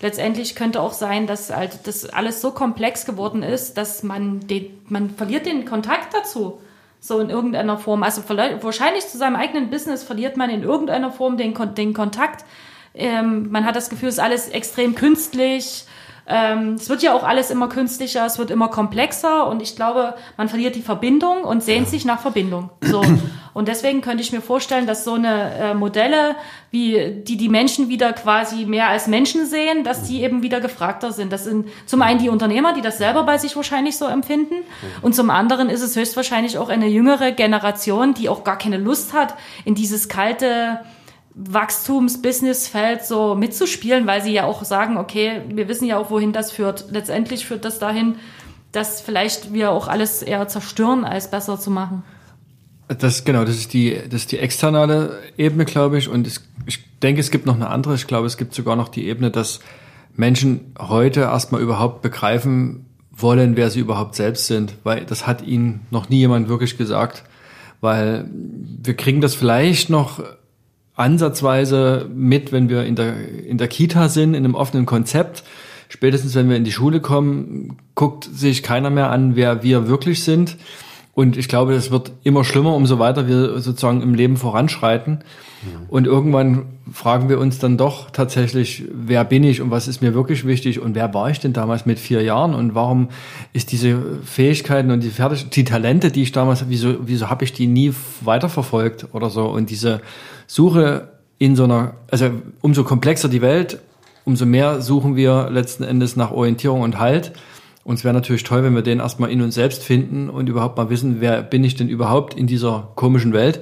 Letztendlich 0.01 0.55
könnte 0.55 0.81
auch 0.81 0.93
sein, 0.93 1.27
dass 1.27 1.55
halt 1.55 1.85
das 1.85 2.09
alles 2.09 2.41
so 2.41 2.51
komplex 2.51 3.05
geworden 3.05 3.43
ist, 3.43 3.77
dass 3.77 4.01
man 4.01 4.39
den, 4.47 4.81
man 4.87 5.11
verliert 5.11 5.45
den 5.45 5.65
Kontakt 5.65 6.15
dazu. 6.15 6.59
So 6.99 7.19
in 7.19 7.29
irgendeiner 7.29 7.77
Form. 7.77 8.01
Also 8.01 8.23
wahrscheinlich 8.27 9.07
zu 9.07 9.19
seinem 9.19 9.35
eigenen 9.35 9.69
Business 9.69 10.03
verliert 10.03 10.37
man 10.37 10.49
in 10.49 10.63
irgendeiner 10.63 11.11
Form 11.11 11.37
den, 11.37 11.53
den 11.75 11.93
Kontakt. 11.93 12.43
Ähm, 12.95 13.51
man 13.51 13.65
hat 13.65 13.75
das 13.75 13.89
Gefühl, 13.89 14.09
es 14.09 14.15
ist 14.15 14.19
alles 14.19 14.49
extrem 14.49 14.95
künstlich 14.95 15.85
Ähm, 16.31 16.75
es 16.75 16.87
wird 16.89 17.03
ja 17.03 17.13
auch 17.13 17.23
alles 17.23 17.51
immer 17.51 17.67
künstlicher, 17.67 18.25
es 18.25 18.39
wird 18.39 18.51
immer 18.51 18.69
komplexer 18.69 19.47
und 19.47 19.61
ich 19.61 19.75
glaube, 19.75 20.15
man 20.37 20.47
verliert 20.47 20.75
die 20.75 20.81
Verbindung 20.81 21.43
und 21.43 21.61
sehnt 21.61 21.89
sich 21.89 22.05
nach 22.05 22.21
Verbindung. 22.21 22.69
So. 22.81 23.03
Und 23.53 23.67
deswegen 23.67 23.99
könnte 23.99 24.23
ich 24.23 24.31
mir 24.31 24.39
vorstellen, 24.39 24.87
dass 24.87 25.03
so 25.03 25.15
eine 25.15 25.53
äh, 25.55 25.73
Modelle, 25.73 26.37
wie 26.69 27.21
die 27.27 27.35
die 27.35 27.49
Menschen 27.49 27.89
wieder 27.89 28.13
quasi 28.13 28.65
mehr 28.65 28.87
als 28.87 29.07
Menschen 29.07 29.45
sehen, 29.45 29.83
dass 29.83 30.03
die 30.03 30.23
eben 30.23 30.41
wieder 30.41 30.61
gefragter 30.61 31.11
sind. 31.11 31.33
Das 31.33 31.43
sind 31.43 31.67
zum 31.85 32.01
einen 32.01 32.19
die 32.19 32.29
Unternehmer, 32.29 32.73
die 32.73 32.79
das 32.79 32.97
selber 32.97 33.23
bei 33.23 33.37
sich 33.37 33.53
wahrscheinlich 33.57 33.97
so 33.97 34.05
empfinden, 34.05 34.55
und 35.01 35.15
zum 35.15 35.29
anderen 35.29 35.69
ist 35.69 35.81
es 35.81 35.97
höchstwahrscheinlich 35.97 36.57
auch 36.57 36.69
eine 36.69 36.87
jüngere 36.87 37.33
Generation, 37.33 38.13
die 38.13 38.29
auch 38.29 38.45
gar 38.45 38.57
keine 38.57 38.77
Lust 38.77 39.11
hat, 39.11 39.35
in 39.65 39.75
dieses 39.75 40.07
kalte 40.07 40.79
Wachstums-Business-Feld 41.35 43.05
so 43.05 43.35
mitzuspielen, 43.35 44.05
weil 44.05 44.21
sie 44.21 44.33
ja 44.33 44.45
auch 44.45 44.63
sagen, 44.63 44.97
okay, 44.97 45.41
wir 45.49 45.67
wissen 45.67 45.85
ja 45.85 45.97
auch, 45.97 46.09
wohin 46.09 46.33
das 46.33 46.51
führt. 46.51 46.85
Letztendlich 46.91 47.45
führt 47.45 47.63
das 47.65 47.79
dahin, 47.79 48.15
dass 48.71 49.01
vielleicht 49.01 49.53
wir 49.53 49.71
auch 49.71 49.87
alles 49.87 50.21
eher 50.21 50.47
zerstören, 50.47 51.03
als 51.03 51.29
besser 51.29 51.59
zu 51.59 51.71
machen. 51.71 52.03
Das 52.87 53.23
genau, 53.23 53.45
das 53.45 53.55
ist 53.55 53.73
die, 53.73 53.97
das 54.09 54.21
ist 54.21 54.31
die 54.33 54.39
externe 54.39 55.11
Ebene, 55.37 55.65
glaube 55.65 55.97
ich. 55.97 56.09
Und 56.09 56.27
es, 56.27 56.43
ich 56.65 56.99
denke, 56.99 57.21
es 57.21 57.31
gibt 57.31 57.45
noch 57.45 57.55
eine 57.55 57.69
andere. 57.69 57.95
Ich 57.95 58.07
glaube, 58.07 58.27
es 58.27 58.37
gibt 58.37 58.53
sogar 58.53 58.75
noch 58.75 58.89
die 58.89 59.07
Ebene, 59.07 59.31
dass 59.31 59.61
Menschen 60.15 60.73
heute 60.77 61.21
erstmal 61.21 61.61
überhaupt 61.61 62.01
begreifen 62.01 62.85
wollen, 63.11 63.55
wer 63.55 63.69
sie 63.69 63.79
überhaupt 63.79 64.15
selbst 64.15 64.47
sind, 64.47 64.75
weil 64.83 65.05
das 65.05 65.27
hat 65.27 65.41
ihnen 65.41 65.85
noch 65.91 66.09
nie 66.09 66.17
jemand 66.17 66.49
wirklich 66.49 66.77
gesagt. 66.77 67.23
Weil 67.79 68.29
wir 68.29 68.95
kriegen 68.95 69.21
das 69.21 69.35
vielleicht 69.35 69.89
noch 69.89 70.21
ansatzweise 70.95 72.09
mit, 72.13 72.51
wenn 72.51 72.69
wir 72.69 72.83
in 72.83 72.95
der, 72.95 73.15
in 73.45 73.57
der 73.57 73.67
Kita 73.67 74.09
sind, 74.09 74.33
in 74.33 74.43
einem 74.43 74.55
offenen 74.55 74.85
Konzept. 74.85 75.43
Spätestens, 75.89 76.35
wenn 76.35 76.49
wir 76.49 76.55
in 76.55 76.63
die 76.63 76.71
Schule 76.71 77.01
kommen, 77.01 77.77
guckt 77.95 78.23
sich 78.31 78.63
keiner 78.63 78.89
mehr 78.89 79.09
an, 79.09 79.35
wer 79.35 79.63
wir 79.63 79.87
wirklich 79.87 80.23
sind. 80.23 80.57
Und 81.13 81.35
ich 81.35 81.49
glaube, 81.49 81.73
das 81.73 81.91
wird 81.91 82.13
immer 82.23 82.45
schlimmer, 82.45 82.73
umso 82.73 82.97
weiter 82.97 83.27
wir 83.27 83.59
sozusagen 83.59 84.01
im 84.01 84.13
Leben 84.13 84.37
voranschreiten. 84.37 85.23
Ja. 85.63 85.81
Und 85.89 86.07
irgendwann 86.07 86.65
fragen 86.91 87.29
wir 87.29 87.39
uns 87.39 87.59
dann 87.59 87.77
doch 87.77 88.09
tatsächlich, 88.09 88.85
wer 88.91 89.25
bin 89.25 89.43
ich 89.43 89.61
und 89.61 89.69
was 89.69 89.87
ist 89.87 90.01
mir 90.01 90.13
wirklich 90.13 90.47
wichtig 90.47 90.79
und 90.79 90.95
wer 90.95 91.13
war 91.13 91.29
ich 91.29 91.39
denn 91.39 91.53
damals 91.53 91.85
mit 91.85 91.99
vier 91.99 92.23
Jahren 92.23 92.55
und 92.55 92.73
warum 92.73 93.09
ist 93.53 93.71
diese 93.71 94.01
Fähigkeiten 94.23 94.89
und 94.89 95.03
die 95.03 95.09
Fertig 95.09 95.49
die 95.49 95.63
Talente, 95.63 96.11
die 96.11 96.23
ich 96.23 96.31
damals, 96.31 96.65
wieso, 96.69 96.95
wieso 97.05 97.29
habe 97.29 97.43
ich 97.43 97.53
die 97.53 97.67
nie 97.67 97.93
weiterverfolgt 98.21 99.07
oder 99.11 99.29
so? 99.29 99.45
Und 99.45 99.69
diese 99.69 100.01
Suche 100.51 101.07
in 101.37 101.55
so 101.55 101.63
einer, 101.63 101.93
also 102.09 102.29
umso 102.59 102.83
komplexer 102.83 103.29
die 103.29 103.41
Welt, 103.41 103.79
umso 104.25 104.45
mehr 104.45 104.81
suchen 104.81 105.15
wir 105.15 105.49
letzten 105.49 105.83
Endes 105.83 106.17
nach 106.17 106.31
Orientierung 106.31 106.81
und 106.81 106.99
Halt. 106.99 107.31
Und 107.85 107.95
es 107.95 108.03
wäre 108.03 108.13
natürlich 108.13 108.43
toll, 108.43 108.61
wenn 108.61 108.75
wir 108.75 108.81
den 108.81 108.99
erstmal 108.99 109.31
in 109.31 109.41
uns 109.41 109.55
selbst 109.55 109.81
finden 109.81 110.29
und 110.29 110.49
überhaupt 110.49 110.75
mal 110.75 110.89
wissen, 110.89 111.21
wer 111.21 111.41
bin 111.41 111.63
ich 111.63 111.75
denn 111.75 111.87
überhaupt 111.87 112.33
in 112.33 112.47
dieser 112.47 112.89
komischen 112.95 113.31
Welt. 113.31 113.61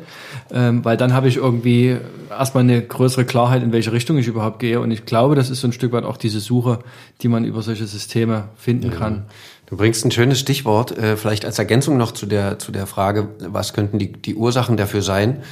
Ähm, 0.52 0.84
weil 0.84 0.98
dann 0.98 1.14
habe 1.14 1.28
ich 1.28 1.38
irgendwie 1.38 1.96
erstmal 2.32 2.64
eine 2.64 2.82
größere 2.82 3.24
Klarheit, 3.24 3.62
in 3.62 3.72
welche 3.72 3.92
Richtung 3.92 4.18
ich 4.18 4.26
überhaupt 4.26 4.58
gehe. 4.58 4.82
Und 4.82 4.90
ich 4.90 5.06
glaube, 5.06 5.36
das 5.36 5.52
ist 5.52 5.62
so 5.62 5.68
ein 5.68 5.74
Stück 5.74 5.92
weit 5.92 6.06
auch 6.06 6.18
diese 6.18 6.40
Suche, 6.40 6.80
die 7.22 7.28
man 7.28 7.46
über 7.46 7.62
solche 7.62 7.86
Systeme 7.86 8.50
finden 8.58 8.92
ja. 8.92 8.98
kann. 8.98 9.26
Du 9.68 9.78
bringst 9.78 10.04
ein 10.04 10.10
schönes 10.10 10.40
Stichwort, 10.40 10.98
äh, 10.98 11.16
vielleicht 11.16 11.46
als 11.46 11.60
Ergänzung 11.60 11.98
noch 11.98 12.12
zu 12.12 12.26
der, 12.26 12.58
zu 12.58 12.72
der 12.72 12.88
Frage, 12.88 13.30
was 13.40 13.74
könnten 13.74 14.00
die, 14.00 14.12
die 14.12 14.34
Ursachen 14.34 14.78
dafür 14.78 15.04
sein? 15.04 15.44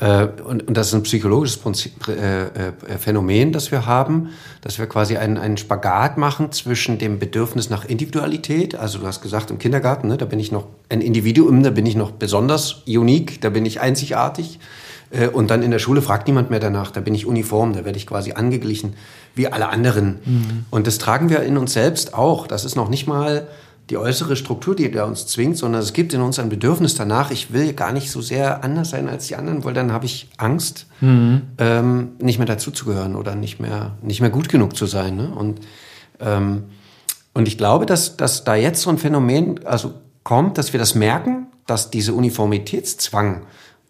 Äh, 0.00 0.26
und, 0.44 0.66
und 0.66 0.76
das 0.76 0.88
ist 0.88 0.94
ein 0.94 1.02
psychologisches 1.02 1.56
Prinzip, 1.56 2.08
äh, 2.08 2.44
äh, 2.46 2.72
Phänomen, 2.98 3.52
das 3.52 3.70
wir 3.70 3.86
haben, 3.86 4.30
dass 4.60 4.78
wir 4.78 4.86
quasi 4.86 5.16
einen, 5.16 5.38
einen 5.38 5.56
Spagat 5.56 6.18
machen 6.18 6.52
zwischen 6.52 6.98
dem 6.98 7.18
Bedürfnis 7.18 7.70
nach 7.70 7.84
Individualität. 7.84 8.74
Also 8.74 8.98
du 8.98 9.06
hast 9.06 9.22
gesagt, 9.22 9.50
im 9.50 9.58
Kindergarten, 9.58 10.08
ne, 10.08 10.16
da 10.16 10.24
bin 10.24 10.40
ich 10.40 10.50
noch 10.50 10.66
ein 10.88 11.00
Individuum, 11.00 11.62
da 11.62 11.70
bin 11.70 11.86
ich 11.86 11.94
noch 11.96 12.10
besonders 12.10 12.82
unique, 12.86 13.40
da 13.40 13.50
bin 13.50 13.64
ich 13.66 13.80
einzigartig. 13.80 14.58
Äh, 15.10 15.28
und 15.28 15.50
dann 15.50 15.62
in 15.62 15.70
der 15.70 15.78
Schule 15.78 16.02
fragt 16.02 16.26
niemand 16.26 16.50
mehr 16.50 16.60
danach, 16.60 16.90
da 16.90 17.00
bin 17.00 17.14
ich 17.14 17.26
uniform, 17.26 17.72
da 17.72 17.84
werde 17.84 17.98
ich 17.98 18.06
quasi 18.06 18.32
angeglichen 18.32 18.94
wie 19.34 19.48
alle 19.48 19.68
anderen. 19.68 20.18
Mhm. 20.24 20.64
Und 20.70 20.86
das 20.86 20.98
tragen 20.98 21.28
wir 21.28 21.42
in 21.42 21.56
uns 21.56 21.72
selbst 21.72 22.14
auch. 22.14 22.46
Das 22.46 22.64
ist 22.64 22.76
noch 22.76 22.88
nicht 22.88 23.06
mal 23.06 23.48
die 23.90 23.98
äußere 23.98 24.36
Struktur, 24.36 24.74
die 24.74 24.90
da 24.90 25.04
uns 25.04 25.26
zwingt, 25.26 25.58
sondern 25.58 25.82
es 25.82 25.92
gibt 25.92 26.14
in 26.14 26.22
uns 26.22 26.38
ein 26.38 26.48
Bedürfnis 26.48 26.94
danach, 26.94 27.30
ich 27.30 27.52
will 27.52 27.74
gar 27.74 27.92
nicht 27.92 28.10
so 28.10 28.22
sehr 28.22 28.64
anders 28.64 28.90
sein 28.90 29.08
als 29.08 29.26
die 29.26 29.36
anderen, 29.36 29.64
weil 29.64 29.74
dann 29.74 29.92
habe 29.92 30.06
ich 30.06 30.30
Angst, 30.38 30.86
mhm. 31.00 31.42
ähm, 31.58 32.12
nicht 32.18 32.38
mehr 32.38 32.46
dazuzugehören 32.46 33.14
oder 33.14 33.34
nicht 33.34 33.60
mehr, 33.60 33.98
nicht 34.00 34.20
mehr 34.22 34.30
gut 34.30 34.48
genug 34.48 34.74
zu 34.74 34.86
sein. 34.86 35.16
Ne? 35.16 35.28
Und, 35.28 35.60
ähm, 36.20 36.64
und 37.34 37.46
ich 37.46 37.58
glaube, 37.58 37.84
dass, 37.84 38.16
dass 38.16 38.44
da 38.44 38.54
jetzt 38.54 38.80
so 38.80 38.90
ein 38.90 38.96
Phänomen 38.96 39.60
also 39.66 39.92
kommt, 40.22 40.56
dass 40.56 40.72
wir 40.72 40.80
das 40.80 40.94
merken, 40.94 41.48
dass 41.66 41.90
diese 41.90 42.14
Uniformitätszwang 42.14 43.42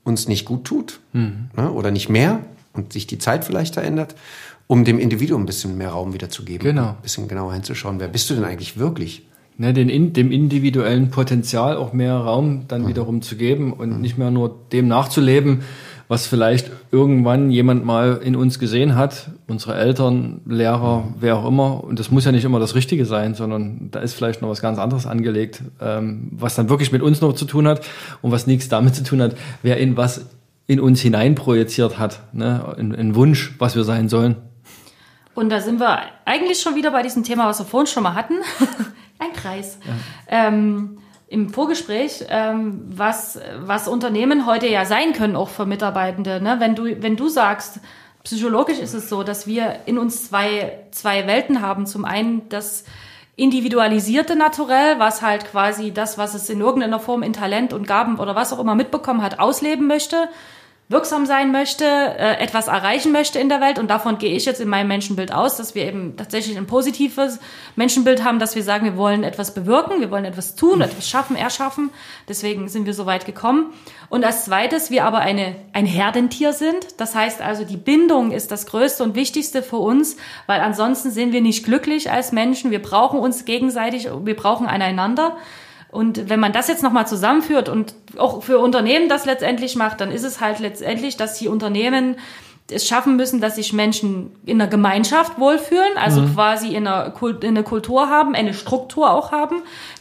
uns 0.02 0.26
nicht 0.26 0.44
gut 0.44 0.64
tut 0.64 1.00
mhm. 1.12 1.50
ne? 1.56 1.70
oder 1.70 1.92
nicht 1.92 2.08
mehr 2.08 2.40
und 2.72 2.92
sich 2.92 3.06
die 3.06 3.18
Zeit 3.18 3.44
vielleicht 3.44 3.74
verändert, 3.74 4.16
um 4.66 4.84
dem 4.84 4.98
Individuum 4.98 5.42
ein 5.42 5.46
bisschen 5.46 5.78
mehr 5.78 5.90
Raum 5.90 6.14
wieder 6.14 6.30
zu 6.30 6.44
geben. 6.44 6.64
Genau. 6.64 6.88
Ein 6.88 7.02
bisschen 7.02 7.28
genauer 7.28 7.52
hinzuschauen, 7.52 8.00
wer 8.00 8.08
bist 8.08 8.28
du 8.28 8.34
denn 8.34 8.44
eigentlich 8.44 8.76
wirklich? 8.76 9.26
Ne, 9.56 9.72
den, 9.72 10.12
dem 10.12 10.32
individuellen 10.32 11.10
Potenzial 11.10 11.76
auch 11.76 11.92
mehr 11.92 12.16
Raum 12.16 12.64
dann 12.68 12.82
mhm. 12.82 12.88
wiederum 12.88 13.22
zu 13.22 13.36
geben 13.36 13.72
und 13.72 13.94
mhm. 13.94 14.00
nicht 14.00 14.18
mehr 14.18 14.30
nur 14.30 14.54
dem 14.72 14.88
nachzuleben, 14.88 15.62
was 16.06 16.26
vielleicht 16.26 16.70
irgendwann 16.90 17.50
jemand 17.50 17.84
mal 17.84 18.20
in 18.22 18.36
uns 18.36 18.58
gesehen 18.58 18.94
hat, 18.94 19.30
unsere 19.46 19.74
Eltern, 19.74 20.42
Lehrer, 20.44 21.08
wer 21.18 21.38
auch 21.38 21.48
immer. 21.48 21.82
Und 21.82 21.98
das 21.98 22.10
muss 22.10 22.26
ja 22.26 22.32
nicht 22.32 22.44
immer 22.44 22.60
das 22.60 22.74
Richtige 22.74 23.06
sein, 23.06 23.34
sondern 23.34 23.88
da 23.90 24.00
ist 24.00 24.12
vielleicht 24.12 24.42
noch 24.42 24.50
was 24.50 24.60
ganz 24.60 24.78
anderes 24.78 25.06
angelegt, 25.06 25.62
ähm, 25.80 26.28
was 26.32 26.54
dann 26.54 26.68
wirklich 26.68 26.92
mit 26.92 27.00
uns 27.00 27.20
noch 27.20 27.32
zu 27.32 27.46
tun 27.46 27.66
hat 27.66 27.86
und 28.20 28.32
was 28.32 28.46
nichts 28.46 28.68
damit 28.68 28.94
zu 28.94 29.02
tun 29.02 29.22
hat, 29.22 29.34
wer 29.62 29.78
in 29.78 29.96
was 29.96 30.26
in 30.66 30.80
uns 30.80 31.00
hineinprojiziert 31.00 31.98
hat, 31.98 32.20
ne? 32.32 32.74
ein, 32.78 32.94
ein 32.94 33.14
Wunsch, 33.14 33.54
was 33.58 33.76
wir 33.76 33.84
sein 33.84 34.08
sollen. 34.08 34.36
Und 35.34 35.50
da 35.50 35.60
sind 35.60 35.80
wir 35.80 35.98
eigentlich 36.24 36.60
schon 36.60 36.76
wieder 36.76 36.90
bei 36.90 37.02
diesem 37.02 37.24
Thema, 37.24 37.48
was 37.48 37.58
wir 37.58 37.66
vorhin 37.66 37.86
schon 37.86 38.02
mal 38.02 38.14
hatten. 38.14 38.34
Ein 39.18 39.32
Kreis. 39.32 39.78
Ja. 39.84 40.48
Ähm, 40.48 40.98
Im 41.28 41.50
Vorgespräch, 41.50 42.24
ähm, 42.28 42.82
was, 42.88 43.38
was 43.60 43.88
Unternehmen 43.88 44.46
heute 44.46 44.68
ja 44.68 44.84
sein 44.84 45.12
können, 45.12 45.36
auch 45.36 45.48
für 45.48 45.66
Mitarbeitende. 45.66 46.40
Ne? 46.40 46.56
Wenn, 46.58 46.74
du, 46.74 47.02
wenn 47.02 47.16
du 47.16 47.28
sagst, 47.28 47.80
psychologisch 48.24 48.78
ist 48.78 48.94
es 48.94 49.08
so, 49.08 49.22
dass 49.22 49.46
wir 49.46 49.80
in 49.86 49.98
uns 49.98 50.28
zwei, 50.28 50.84
zwei 50.90 51.26
Welten 51.26 51.60
haben. 51.60 51.86
Zum 51.86 52.04
einen 52.04 52.48
das 52.48 52.84
individualisierte 53.36 54.36
Naturell, 54.36 54.98
was 54.98 55.22
halt 55.22 55.50
quasi 55.50 55.92
das, 55.92 56.18
was 56.18 56.34
es 56.34 56.48
in 56.48 56.60
irgendeiner 56.60 57.00
Form 57.00 57.22
in 57.22 57.32
Talent 57.32 57.72
und 57.72 57.86
Gaben 57.86 58.18
oder 58.18 58.34
was 58.34 58.52
auch 58.52 58.60
immer 58.60 58.74
mitbekommen 58.74 59.22
hat, 59.22 59.40
ausleben 59.40 59.86
möchte 59.86 60.28
wirksam 60.88 61.24
sein 61.24 61.50
möchte, 61.50 61.84
äh, 61.84 62.42
etwas 62.42 62.68
erreichen 62.68 63.10
möchte 63.10 63.38
in 63.38 63.48
der 63.48 63.60
Welt. 63.62 63.78
Und 63.78 63.88
davon 63.88 64.18
gehe 64.18 64.36
ich 64.36 64.44
jetzt 64.44 64.60
in 64.60 64.68
meinem 64.68 64.88
Menschenbild 64.88 65.32
aus, 65.32 65.56
dass 65.56 65.74
wir 65.74 65.86
eben 65.86 66.16
tatsächlich 66.16 66.58
ein 66.58 66.66
positives 66.66 67.40
Menschenbild 67.74 68.22
haben, 68.22 68.38
dass 68.38 68.54
wir 68.54 68.62
sagen, 68.62 68.84
wir 68.84 68.96
wollen 68.98 69.24
etwas 69.24 69.54
bewirken, 69.54 70.00
wir 70.00 70.10
wollen 70.10 70.26
etwas 70.26 70.56
tun, 70.56 70.82
etwas 70.82 71.08
schaffen, 71.08 71.36
erschaffen. 71.36 71.90
Deswegen 72.28 72.68
sind 72.68 72.84
wir 72.84 72.92
so 72.92 73.06
weit 73.06 73.24
gekommen. 73.24 73.72
Und 74.10 74.24
als 74.24 74.44
zweites, 74.44 74.90
wir 74.90 75.06
aber 75.06 75.20
eine, 75.20 75.56
ein 75.72 75.86
Herdentier 75.86 76.52
sind. 76.52 77.00
Das 77.00 77.14
heißt 77.14 77.40
also, 77.40 77.64
die 77.64 77.78
Bindung 77.78 78.30
ist 78.30 78.50
das 78.50 78.66
Größte 78.66 79.04
und 79.04 79.14
Wichtigste 79.14 79.62
für 79.62 79.78
uns, 79.78 80.18
weil 80.46 80.60
ansonsten 80.60 81.10
sind 81.10 81.32
wir 81.32 81.40
nicht 81.40 81.64
glücklich 81.64 82.10
als 82.10 82.30
Menschen. 82.30 82.70
Wir 82.70 82.82
brauchen 82.82 83.20
uns 83.20 83.46
gegenseitig, 83.46 84.08
wir 84.22 84.36
brauchen 84.36 84.66
einander. 84.66 85.38
Und 85.94 86.28
wenn 86.28 86.40
man 86.40 86.52
das 86.52 86.66
jetzt 86.66 86.82
nochmal 86.82 87.06
zusammenführt 87.06 87.68
und 87.68 87.94
auch 88.16 88.42
für 88.42 88.58
Unternehmen 88.58 89.08
das 89.08 89.26
letztendlich 89.26 89.76
macht, 89.76 90.00
dann 90.00 90.10
ist 90.10 90.24
es 90.24 90.40
halt 90.40 90.58
letztendlich, 90.58 91.16
dass 91.16 91.38
die 91.38 91.46
Unternehmen 91.46 92.16
es 92.70 92.88
schaffen 92.88 93.16
müssen, 93.16 93.42
dass 93.42 93.56
sich 93.56 93.74
Menschen 93.74 94.34
in 94.46 94.58
einer 94.58 94.70
Gemeinschaft 94.70 95.38
wohlfühlen, 95.38 95.98
also 95.98 96.22
mhm. 96.22 96.34
quasi 96.34 96.74
in 96.74 96.86
einer, 96.86 97.12
in 97.42 97.48
einer 97.48 97.62
Kultur 97.62 98.08
haben, 98.08 98.34
eine 98.34 98.54
Struktur 98.54 99.10
auch 99.10 99.32
haben, 99.32 99.56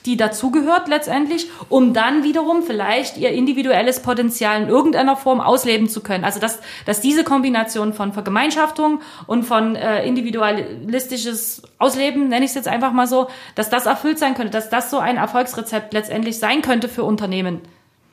die 0.06 0.16
dazugehört 0.16 0.88
letztendlich, 0.88 1.50
um 1.68 1.94
dann 1.94 2.24
wiederum 2.24 2.64
vielleicht 2.64 3.18
ihr 3.18 3.32
individuelles 3.32 4.02
Potenzial 4.02 4.62
in 4.62 4.70
irgendeiner 4.70 5.18
Form 5.18 5.42
ausleben 5.42 5.90
zu 5.90 6.00
können. 6.00 6.24
Also 6.24 6.40
dass, 6.40 6.60
dass 6.86 7.02
diese 7.02 7.26
Kombination 7.26 7.94
von 7.94 8.14
Vergemeinschaftung 8.14 9.02
und 9.28 9.44
von 9.44 9.76
äh, 9.76 10.06
individualistisches 10.08 11.64
Ausleben, 11.80 12.30
nenne 12.30 12.46
ich 12.46 12.52
es 12.52 12.56
jetzt 12.56 12.70
einfach 12.70 12.94
mal 12.94 13.08
so, 13.08 13.28
dass 13.56 13.70
das 13.70 13.88
erfüllt 13.88 14.20
sein 14.20 14.36
könnte, 14.36 14.52
dass 14.52 14.70
das 14.70 14.90
so 14.90 15.00
ein 15.00 15.18
Erfolgsrezept 15.18 15.94
letztendlich 15.94 16.40
sein 16.40 16.62
könnte 16.62 16.88
für 16.88 17.04
Unternehmen. 17.04 17.60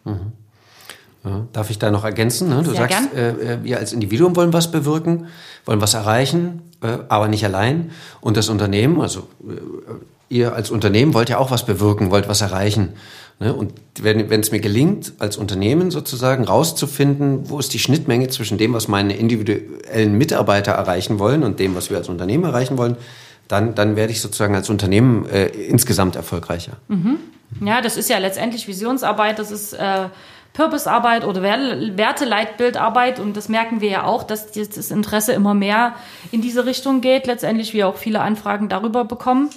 Mhm. 0.05 0.33
Ja, 1.25 1.47
darf 1.53 1.69
ich 1.69 1.79
da 1.79 1.91
noch 1.91 2.05
ergänzen? 2.05 2.49
Ne? 2.49 2.63
Du 2.63 2.71
Sehr 2.71 2.89
sagst, 2.89 3.15
äh, 3.15 3.31
äh, 3.31 3.59
wir 3.63 3.79
als 3.79 3.93
Individuum 3.93 4.37
wollen 4.37 4.53
was 4.55 4.71
bewirken, 4.71 5.27
wollen 5.67 5.81
was 5.81 5.93
erreichen, 5.93 6.63
äh, 6.83 6.99
aber 7.09 7.29
nicht 7.29 7.45
allein. 7.45 7.91
Und 8.23 8.39
das 8.39 8.49
Unternehmen, 8.49 9.01
also 9.01 9.29
äh, 9.47 10.35
ihr 10.35 10.55
als 10.55 10.71
Unternehmen 10.71 11.13
wollt 11.13 11.29
ja 11.29 11.37
auch 11.37 11.51
was 11.51 11.67
bewirken, 11.67 12.11
wollt 12.11 12.27
was 12.29 12.41
erreichen. 12.41 12.95
Ne? 13.39 13.53
Und 13.53 13.73
wenn 14.01 14.41
es 14.41 14.51
mir 14.51 14.61
gelingt, 14.61 15.13
als 15.19 15.37
Unternehmen 15.37 15.91
sozusagen 15.91 16.45
rauszufinden, 16.45 17.51
wo 17.51 17.59
ist 17.59 17.75
die 17.75 17.79
Schnittmenge 17.79 18.29
zwischen 18.29 18.57
dem, 18.57 18.73
was 18.73 18.89
meine 18.89 19.15
individuellen 19.15 20.17
Mitarbeiter 20.17 20.73
erreichen 20.73 21.19
wollen 21.19 21.43
und 21.43 21.59
dem, 21.59 21.75
was 21.75 21.91
wir 21.91 21.97
als 21.99 22.09
Unternehmen 22.09 22.45
erreichen 22.45 22.79
wollen, 22.79 22.97
dann, 23.49 23.75
dann 23.75 23.97
werde 23.97 24.13
ich 24.13 24.21
sozusagen 24.21 24.55
als 24.55 24.71
Unternehmen 24.71 25.27
äh, 25.29 25.47
insgesamt 25.47 26.17
erfolgreicher. 26.17 26.73
Mhm. 26.89 27.17
Ja, 27.65 27.81
das 27.81 27.97
ist 27.97 28.09
ja 28.09 28.19
letztendlich 28.19 28.69
Visionsarbeit, 28.69 29.39
das 29.39 29.51
ist 29.51 29.73
äh, 29.73 30.09
Purpose-Arbeit 30.53 31.25
oder 31.25 31.43
Werteleitbildarbeit. 31.43 33.19
Und 33.19 33.37
das 33.37 33.49
merken 33.49 33.81
wir 33.81 33.91
ja 33.91 34.05
auch, 34.05 34.23
dass 34.23 34.51
das 34.53 34.91
Interesse 34.91 35.33
immer 35.33 35.55
mehr 35.55 35.95
in 36.33 36.43
diese 36.43 36.67
Richtung 36.67 37.01
geht, 37.01 37.27
letztendlich 37.27 37.73
wir 37.75 37.89
auch 37.89 37.97
viele 37.97 38.21
Anfragen 38.21 38.69
darüber 38.69 39.05
bekommen 39.05 39.51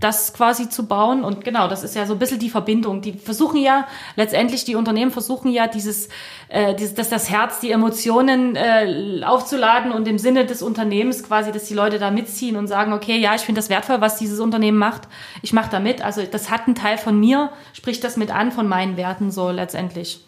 das 0.00 0.32
quasi 0.32 0.68
zu 0.68 0.86
bauen. 0.86 1.24
Und 1.24 1.44
genau, 1.44 1.68
das 1.68 1.82
ist 1.82 1.94
ja 1.94 2.06
so 2.06 2.14
ein 2.14 2.18
bisschen 2.18 2.38
die 2.38 2.50
Verbindung. 2.50 3.00
Die 3.00 3.12
versuchen 3.12 3.60
ja, 3.60 3.86
letztendlich 4.16 4.64
die 4.64 4.74
Unternehmen 4.74 5.10
versuchen 5.10 5.50
ja 5.50 5.66
dieses, 5.66 6.08
äh, 6.48 6.74
dieses 6.74 6.94
dass 6.94 7.08
das 7.08 7.30
Herz, 7.30 7.60
die 7.60 7.70
Emotionen 7.70 8.56
äh, 8.56 9.22
aufzuladen 9.24 9.92
und 9.92 10.06
im 10.06 10.18
Sinne 10.18 10.46
des 10.46 10.62
Unternehmens 10.62 11.22
quasi, 11.22 11.52
dass 11.52 11.64
die 11.64 11.74
Leute 11.74 11.98
da 11.98 12.10
mitziehen 12.10 12.56
und 12.56 12.66
sagen, 12.66 12.92
okay, 12.92 13.18
ja, 13.18 13.34
ich 13.34 13.42
finde 13.42 13.60
das 13.60 13.70
wertvoll, 13.70 14.00
was 14.00 14.16
dieses 14.16 14.40
Unternehmen 14.40 14.78
macht. 14.78 15.02
Ich 15.42 15.52
mache 15.52 15.70
da 15.70 15.80
mit. 15.80 16.04
Also 16.04 16.22
das 16.22 16.50
hat 16.50 16.66
einen 16.66 16.74
Teil 16.74 16.98
von 16.98 17.18
mir, 17.18 17.50
spricht 17.72 18.04
das 18.04 18.16
mit 18.16 18.34
an 18.34 18.52
von 18.52 18.68
meinen 18.68 18.96
Werten 18.96 19.30
so 19.30 19.50
letztendlich. 19.50 20.24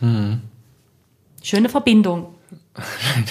Mhm. 0.00 0.42
Schöne 1.42 1.68
Verbindung. 1.68 2.34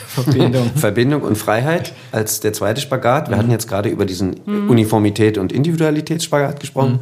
Verbindung. 0.08 0.72
Verbindung 0.76 1.22
und 1.22 1.38
Freiheit 1.38 1.94
als 2.12 2.40
der 2.40 2.54
zweite 2.54 2.82
Spagat. 2.82 3.30
Wir 3.30 3.36
mhm. 3.36 3.40
hatten 3.40 3.52
jetzt 3.52 3.68
gerade 3.68 3.90
über 3.90 4.06
diesen 4.06 4.36
mhm. 4.46 4.70
Uniformität 4.70 5.38
und 5.38 5.52
Individualitätsspagat 5.52 6.60
gesprochen. 6.60 6.94
Mhm. 6.94 7.00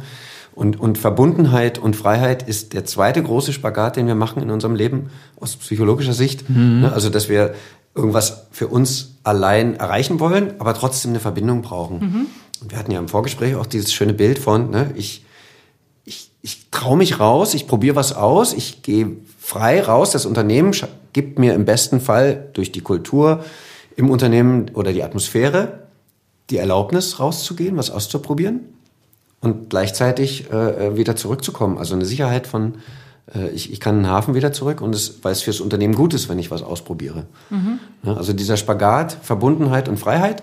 Und, 0.54 0.80
und 0.80 0.98
Verbundenheit 0.98 1.78
und 1.78 1.94
Freiheit 1.94 2.42
ist 2.42 2.72
der 2.72 2.84
zweite 2.84 3.22
große 3.22 3.52
Spagat, 3.52 3.96
den 3.96 4.08
wir 4.08 4.16
machen 4.16 4.42
in 4.42 4.50
unserem 4.50 4.74
Leben 4.74 5.10
aus 5.38 5.54
psychologischer 5.56 6.14
Sicht. 6.14 6.50
Mhm. 6.50 6.80
Ne, 6.80 6.92
also, 6.92 7.10
dass 7.10 7.28
wir 7.28 7.54
irgendwas 7.94 8.48
für 8.50 8.66
uns 8.66 9.18
allein 9.22 9.76
erreichen 9.76 10.18
wollen, 10.18 10.54
aber 10.58 10.74
trotzdem 10.74 11.12
eine 11.12 11.20
Verbindung 11.20 11.62
brauchen. 11.62 11.98
Mhm. 12.00 12.26
Und 12.60 12.72
wir 12.72 12.78
hatten 12.78 12.90
ja 12.90 12.98
im 12.98 13.08
Vorgespräch 13.08 13.54
auch 13.54 13.66
dieses 13.66 13.92
schöne 13.92 14.14
Bild 14.14 14.38
von, 14.38 14.70
ne, 14.70 14.90
ich, 14.96 15.24
ich, 16.04 16.32
ich 16.42 16.70
traue 16.70 16.96
mich 16.96 17.20
raus, 17.20 17.54
ich 17.54 17.68
probiere 17.68 17.94
was 17.94 18.12
aus, 18.12 18.52
ich 18.52 18.82
gehe 18.82 19.16
frei 19.48 19.80
raus, 19.80 20.10
das 20.10 20.26
Unternehmen 20.26 20.74
gibt 21.14 21.38
mir 21.38 21.54
im 21.54 21.64
besten 21.64 22.02
Fall 22.02 22.48
durch 22.52 22.70
die 22.70 22.82
Kultur 22.82 23.42
im 23.96 24.10
Unternehmen 24.10 24.70
oder 24.74 24.92
die 24.92 25.02
Atmosphäre 25.02 25.84
die 26.50 26.58
Erlaubnis 26.58 27.18
rauszugehen, 27.18 27.78
was 27.78 27.90
auszuprobieren 27.90 28.60
und 29.40 29.70
gleichzeitig 29.70 30.50
äh, 30.50 30.98
wieder 30.98 31.16
zurückzukommen. 31.16 31.78
Also 31.78 31.94
eine 31.94 32.04
Sicherheit 32.04 32.46
von, 32.46 32.74
äh, 33.34 33.48
ich, 33.48 33.72
ich 33.72 33.80
kann 33.80 33.96
einen 33.96 34.08
Hafen 34.08 34.34
wieder 34.34 34.52
zurück 34.52 34.82
und 34.82 34.94
es, 34.94 35.24
weil 35.24 35.32
es 35.32 35.40
fürs 35.40 35.60
Unternehmen 35.60 35.94
gut 35.94 36.12
ist, 36.12 36.28
wenn 36.28 36.38
ich 36.38 36.50
was 36.50 36.62
ausprobiere. 36.62 37.24
Mhm. 37.48 37.78
Ja, 38.02 38.18
also 38.18 38.34
dieser 38.34 38.58
Spagat, 38.58 39.16
Verbundenheit 39.22 39.88
und 39.88 39.96
Freiheit 39.96 40.42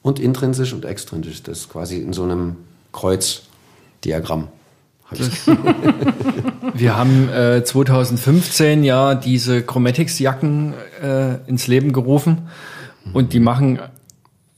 und 0.00 0.20
intrinsisch 0.20 0.72
und 0.72 0.84
extrinsisch, 0.84 1.42
das 1.42 1.58
ist 1.58 1.70
quasi 1.70 1.98
in 1.98 2.12
so 2.12 2.22
einem 2.22 2.54
Kreuzdiagramm. 2.92 4.46
Wir 6.72 6.96
haben 6.96 7.28
äh, 7.28 7.62
2015 7.62 8.84
ja 8.84 9.14
diese 9.14 9.62
Chromatics-Jacken 9.62 10.72
äh, 11.02 11.34
ins 11.46 11.66
Leben 11.66 11.92
gerufen 11.92 12.48
und 13.12 13.34
die 13.34 13.40
machen, 13.40 13.80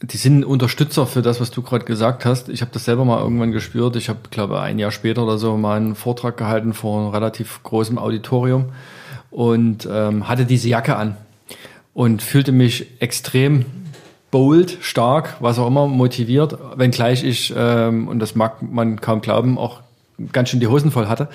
die 0.03 0.16
sind 0.16 0.45
Unterstützer 0.45 1.07
für 1.07 1.23
das, 1.23 1.40
was 1.40 1.51
du 1.51 1.62
gerade 1.62 1.85
gesagt 1.85 2.25
hast. 2.25 2.49
Ich 2.49 2.61
habe 2.61 2.71
das 2.73 2.85
selber 2.85 3.05
mal 3.05 3.21
irgendwann 3.21 3.51
gespürt. 3.51 3.97
Ich 3.97 4.09
habe, 4.09 4.21
glaube 4.31 4.61
ein 4.61 4.79
Jahr 4.79 4.92
später 4.92 5.25
oder 5.25 5.38
so 5.38 5.57
mal 5.57 5.77
einen 5.77 5.97
Vortrag 5.97 6.37
gehalten 6.37 6.75
vor 6.75 7.01
einem 7.01 7.11
relativ 7.11 7.62
großem 7.64 7.99
Auditorium 7.99 8.66
und 9.31 9.88
ähm, 9.90 10.29
hatte 10.29 10.45
diese 10.45 10.69
Jacke 10.69 10.97
an 10.97 11.16
und 11.92 12.23
fühlte 12.23 12.53
mich 12.53 13.01
extrem 13.01 13.64
bold, 14.31 14.79
stark, 14.81 15.37
was 15.40 15.59
auch 15.59 15.66
immer, 15.66 15.87
motiviert, 15.87 16.59
wenngleich 16.77 17.25
ich, 17.25 17.53
ähm, 17.57 18.07
und 18.07 18.19
das 18.19 18.35
mag 18.35 18.62
man 18.62 19.01
kaum 19.01 19.23
glauben, 19.23 19.57
auch 19.57 19.81
ganz 20.33 20.48
schön 20.48 20.61
die 20.61 20.66
Hosen 20.66 20.90
voll 20.90 21.09
hatte, 21.09 21.29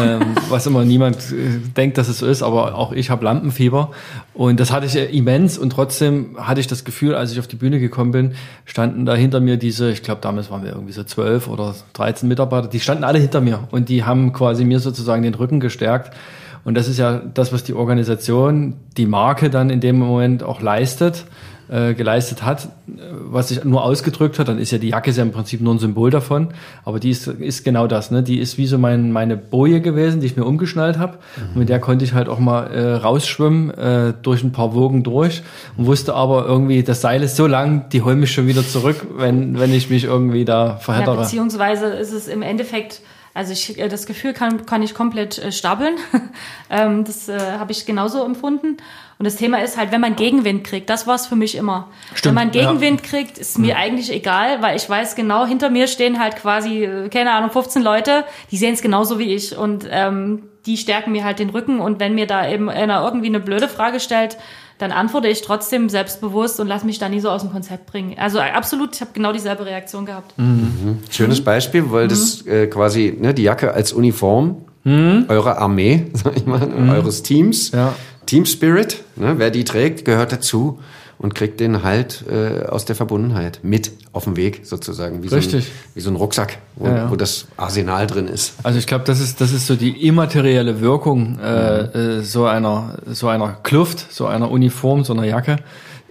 ähm, 0.00 0.34
was 0.48 0.66
immer 0.66 0.84
niemand 0.84 1.16
äh, 1.32 1.58
denkt, 1.76 1.98
dass 1.98 2.08
es 2.08 2.18
so 2.18 2.26
ist, 2.26 2.42
aber 2.42 2.74
auch 2.74 2.92
ich 2.92 3.10
habe 3.10 3.24
Lampenfieber. 3.24 3.90
Und 4.34 4.58
das 4.58 4.72
hatte 4.72 4.86
ich 4.86 4.96
immens. 5.14 5.58
Und 5.58 5.70
trotzdem 5.70 6.36
hatte 6.38 6.60
ich 6.60 6.66
das 6.66 6.84
Gefühl, 6.84 7.14
als 7.14 7.32
ich 7.32 7.38
auf 7.38 7.46
die 7.46 7.56
Bühne 7.56 7.78
gekommen 7.78 8.12
bin, 8.12 8.34
standen 8.64 9.04
da 9.04 9.14
hinter 9.14 9.40
mir 9.40 9.56
diese, 9.56 9.90
ich 9.90 10.02
glaube 10.02 10.20
damals 10.22 10.50
waren 10.50 10.64
wir 10.64 10.72
irgendwie 10.72 10.92
so 10.92 11.04
zwölf 11.04 11.48
oder 11.48 11.74
dreizehn 11.92 12.28
Mitarbeiter, 12.28 12.68
die 12.68 12.80
standen 12.80 13.04
alle 13.04 13.18
hinter 13.18 13.40
mir. 13.40 13.68
Und 13.70 13.88
die 13.88 14.04
haben 14.04 14.32
quasi 14.32 14.64
mir 14.64 14.80
sozusagen 14.80 15.22
den 15.22 15.34
Rücken 15.34 15.60
gestärkt. 15.60 16.16
Und 16.64 16.74
das 16.74 16.88
ist 16.88 16.98
ja 16.98 17.20
das, 17.32 17.52
was 17.52 17.62
die 17.62 17.74
Organisation, 17.74 18.74
die 18.96 19.06
Marke 19.06 19.50
dann 19.50 19.70
in 19.70 19.80
dem 19.80 19.98
Moment 19.98 20.42
auch 20.42 20.60
leistet 20.60 21.24
äh, 21.68 21.94
geleistet 21.94 22.44
hat, 22.44 22.68
was 22.86 23.48
sich 23.48 23.64
nur 23.64 23.82
ausgedrückt 23.82 24.38
hat, 24.38 24.48
dann 24.48 24.58
ist 24.58 24.70
ja 24.70 24.78
die 24.78 24.90
Jacke 24.90 25.10
ja 25.10 25.22
im 25.22 25.32
Prinzip 25.32 25.60
nur 25.60 25.74
ein 25.74 25.78
Symbol 25.78 26.10
davon. 26.10 26.48
Aber 26.84 27.00
die 27.00 27.10
ist, 27.10 27.26
ist 27.26 27.64
genau 27.64 27.86
das, 27.86 28.10
ne? 28.10 28.22
Die 28.22 28.38
ist 28.38 28.58
wie 28.58 28.66
so 28.66 28.78
mein, 28.78 29.12
meine 29.12 29.36
Boje 29.36 29.80
gewesen, 29.80 30.20
die 30.20 30.26
ich 30.26 30.36
mir 30.36 30.44
umgeschnallt 30.44 30.98
habe. 30.98 31.14
Mhm. 31.36 31.42
Und 31.48 31.56
mit 31.56 31.68
der 31.68 31.80
konnte 31.80 32.04
ich 32.04 32.14
halt 32.14 32.28
auch 32.28 32.38
mal 32.38 32.66
äh, 32.66 32.94
rausschwimmen, 32.94 33.70
äh, 33.70 34.14
durch 34.22 34.44
ein 34.44 34.52
paar 34.52 34.74
Wogen 34.74 35.02
durch 35.02 35.42
und 35.76 35.86
wusste 35.86 36.14
aber 36.14 36.46
irgendwie, 36.46 36.82
das 36.82 37.00
Seil 37.00 37.22
ist 37.22 37.36
so 37.36 37.46
lang, 37.46 37.88
die 37.90 38.02
holen 38.02 38.20
mich 38.20 38.32
schon 38.32 38.46
wieder 38.46 38.66
zurück, 38.66 39.06
wenn, 39.16 39.58
wenn 39.58 39.72
ich 39.72 39.90
mich 39.90 40.04
irgendwie 40.04 40.44
da 40.44 40.76
verhättere. 40.76 41.16
Ja, 41.16 41.22
beziehungsweise 41.22 41.86
ist 41.86 42.12
es 42.12 42.28
im 42.28 42.42
Endeffekt 42.42 43.00
also 43.36 43.52
ich, 43.52 43.78
äh, 43.78 43.88
das 43.88 44.06
Gefühl 44.06 44.32
kann, 44.32 44.64
kann 44.64 44.82
ich 44.82 44.94
komplett 44.94 45.38
äh, 45.38 45.52
stapeln. 45.52 45.96
ähm, 46.70 47.04
das 47.04 47.28
äh, 47.28 47.38
habe 47.38 47.70
ich 47.70 47.84
genauso 47.84 48.24
empfunden. 48.24 48.78
Und 49.18 49.24
das 49.24 49.36
Thema 49.36 49.62
ist 49.62 49.76
halt, 49.76 49.92
wenn 49.92 50.00
man 50.00 50.16
Gegenwind 50.16 50.64
kriegt, 50.64 50.88
das 50.88 51.06
war 51.06 51.14
es 51.14 51.26
für 51.26 51.36
mich 51.36 51.54
immer. 51.54 51.88
Stimmt, 52.14 52.24
wenn 52.24 52.34
man 52.34 52.50
Gegenwind 52.50 53.02
ja. 53.02 53.08
kriegt, 53.08 53.38
ist 53.38 53.58
mir 53.58 53.74
mhm. 53.74 53.80
eigentlich 53.80 54.10
egal, 54.10 54.62
weil 54.62 54.76
ich 54.76 54.88
weiß 54.88 55.16
genau, 55.16 55.46
hinter 55.46 55.70
mir 55.70 55.86
stehen 55.86 56.18
halt 56.18 56.36
quasi, 56.36 56.84
äh, 56.84 57.08
keine 57.10 57.32
Ahnung, 57.32 57.50
15 57.50 57.82
Leute, 57.82 58.24
die 58.50 58.56
sehen 58.56 58.72
es 58.72 58.80
genauso 58.80 59.18
wie 59.18 59.34
ich 59.34 59.56
und 59.56 59.86
ähm, 59.90 60.44
die 60.64 60.78
stärken 60.78 61.12
mir 61.12 61.24
halt 61.24 61.38
den 61.38 61.50
Rücken. 61.50 61.80
Und 61.80 62.00
wenn 62.00 62.14
mir 62.14 62.26
da 62.26 62.48
eben 62.48 62.70
einer 62.70 63.04
irgendwie 63.04 63.28
eine 63.28 63.40
blöde 63.40 63.68
Frage 63.68 64.00
stellt, 64.00 64.38
dann 64.78 64.92
antworte 64.92 65.28
ich 65.28 65.42
trotzdem 65.42 65.88
selbstbewusst 65.88 66.60
und 66.60 66.66
lasse 66.66 66.84
mich 66.84 66.98
da 66.98 67.08
nie 67.08 67.20
so 67.20 67.30
aus 67.30 67.42
dem 67.42 67.50
Konzept 67.50 67.86
bringen. 67.86 68.16
Also 68.18 68.40
absolut, 68.40 68.94
ich 68.94 69.00
habe 69.00 69.12
genau 69.14 69.32
dieselbe 69.32 69.64
Reaktion 69.64 70.04
gehabt. 70.04 70.36
Mhm. 70.36 70.65
Schönes 71.10 71.42
Beispiel, 71.42 71.90
weil 71.90 72.04
mhm. 72.04 72.08
das 72.08 72.46
äh, 72.46 72.66
quasi 72.66 73.16
ne, 73.18 73.34
die 73.34 73.42
Jacke 73.42 73.72
als 73.72 73.92
Uniform 73.92 74.56
mhm. 74.84 75.26
eurer 75.28 75.58
Armee, 75.58 76.06
sag 76.12 76.36
ich 76.36 76.46
mal, 76.46 76.66
mhm. 76.66 76.90
eures 76.90 77.22
Teams, 77.22 77.72
ja. 77.72 77.94
Team 78.26 78.44
Spirit, 78.44 79.02
ne, 79.16 79.34
wer 79.38 79.50
die 79.50 79.64
trägt, 79.64 80.04
gehört 80.04 80.32
dazu 80.32 80.78
und 81.18 81.34
kriegt 81.34 81.60
den 81.60 81.82
halt 81.82 82.24
äh, 82.30 82.66
aus 82.66 82.84
der 82.84 82.94
Verbundenheit 82.94 83.60
mit 83.62 83.92
auf 84.12 84.24
dem 84.24 84.36
Weg 84.36 84.60
sozusagen. 84.64 85.22
Wie 85.22 85.28
Richtig. 85.28 85.64
So 85.64 85.70
ein, 85.70 85.94
wie 85.94 86.00
so 86.00 86.10
ein 86.10 86.16
Rucksack, 86.16 86.58
wo, 86.76 86.86
ja, 86.86 86.96
ja. 86.96 87.10
wo 87.10 87.16
das 87.16 87.46
Arsenal 87.56 88.06
drin 88.06 88.28
ist. 88.28 88.54
Also 88.62 88.78
ich 88.78 88.86
glaube, 88.86 89.04
das 89.04 89.20
ist, 89.20 89.40
das 89.40 89.52
ist 89.52 89.66
so 89.66 89.76
die 89.76 90.06
immaterielle 90.06 90.80
Wirkung 90.80 91.38
äh, 91.38 92.18
äh, 92.18 92.22
so, 92.22 92.44
einer, 92.46 92.98
so 93.06 93.28
einer 93.28 93.56
Kluft, 93.62 94.12
so 94.12 94.26
einer 94.26 94.50
Uniform, 94.50 95.04
so 95.04 95.12
einer 95.12 95.24
Jacke. 95.24 95.56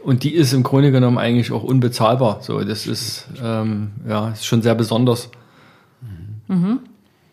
Und 0.06 0.22
die 0.22 0.36
ist 0.36 0.54
im 0.54 0.62
Grunde 0.62 0.92
genommen 0.92 1.18
eigentlich 1.18 1.52
auch 1.52 1.64
unbezahlbar. 1.64 2.38
So, 2.42 2.64
das 2.64 2.86
ist, 2.86 3.26
ähm, 3.44 3.94
ja, 4.08 4.30
ist 4.30 4.46
schon 4.46 4.62
sehr 4.62 4.76
besonders. 4.76 5.32
Mhm. 6.48 6.82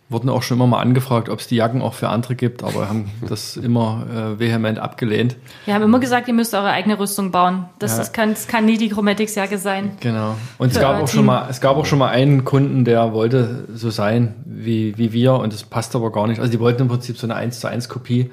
Wurden 0.09 0.31
auch 0.31 0.43
schon 0.43 0.57
immer 0.57 0.67
mal 0.67 0.81
angefragt, 0.81 1.29
ob 1.29 1.41
es 1.41 1.47
die 1.47 1.57
Jacken 1.57 1.83
auch 1.83 1.93
für 1.93 2.09
andere 2.09 2.35
gibt, 2.35 2.65
aber 2.65 2.89
haben 2.89 3.11
das 3.29 3.59
immer 3.59 4.07
äh, 4.11 4.39
vehement 4.39 4.79
abgelehnt. 4.79 5.37
Wir 5.67 5.75
haben 5.75 5.83
immer 5.83 6.01
gesagt, 6.01 6.29
ihr 6.29 6.35
müsst 6.35 6.55
eure 6.55 6.71
eigene 6.71 6.99
Rüstung 6.99 7.31
bauen. 7.31 7.67
Das, 7.79 7.93
ja. 7.93 7.99
das, 7.99 8.15
kann, 8.15 8.31
das 8.31 8.49
kann 8.49 8.65
nie 8.65 8.79
die 8.79 8.89
Chromatics-Jacke 8.89 9.59
sein. 9.59 9.99
Genau. 10.01 10.37
Und 10.57 10.73
es 10.73 10.81
gab, 10.81 11.03
auch 11.03 11.09
schon 11.09 11.27
mal, 11.27 11.49
es 11.51 11.61
gab 11.61 11.77
auch 11.77 11.85
schon 11.85 11.99
mal 11.99 12.09
einen 12.09 12.45
Kunden, 12.45 12.87
der 12.87 13.13
wollte 13.13 13.69
so 13.75 13.91
sein 13.91 14.35
wie, 14.47 14.97
wie 14.97 15.13
wir 15.13 15.35
und 15.35 15.53
das 15.53 15.65
passt 15.65 15.95
aber 15.95 16.11
gar 16.11 16.27
nicht. 16.27 16.41
Also 16.41 16.51
die 16.51 16.59
wollten 16.59 16.81
im 16.81 16.89
Prinzip 16.89 17.19
so 17.19 17.27
eine 17.27 17.35
1 17.35 17.61
zu 17.61 17.69
1 17.69 17.91
Kopie 17.91 18.31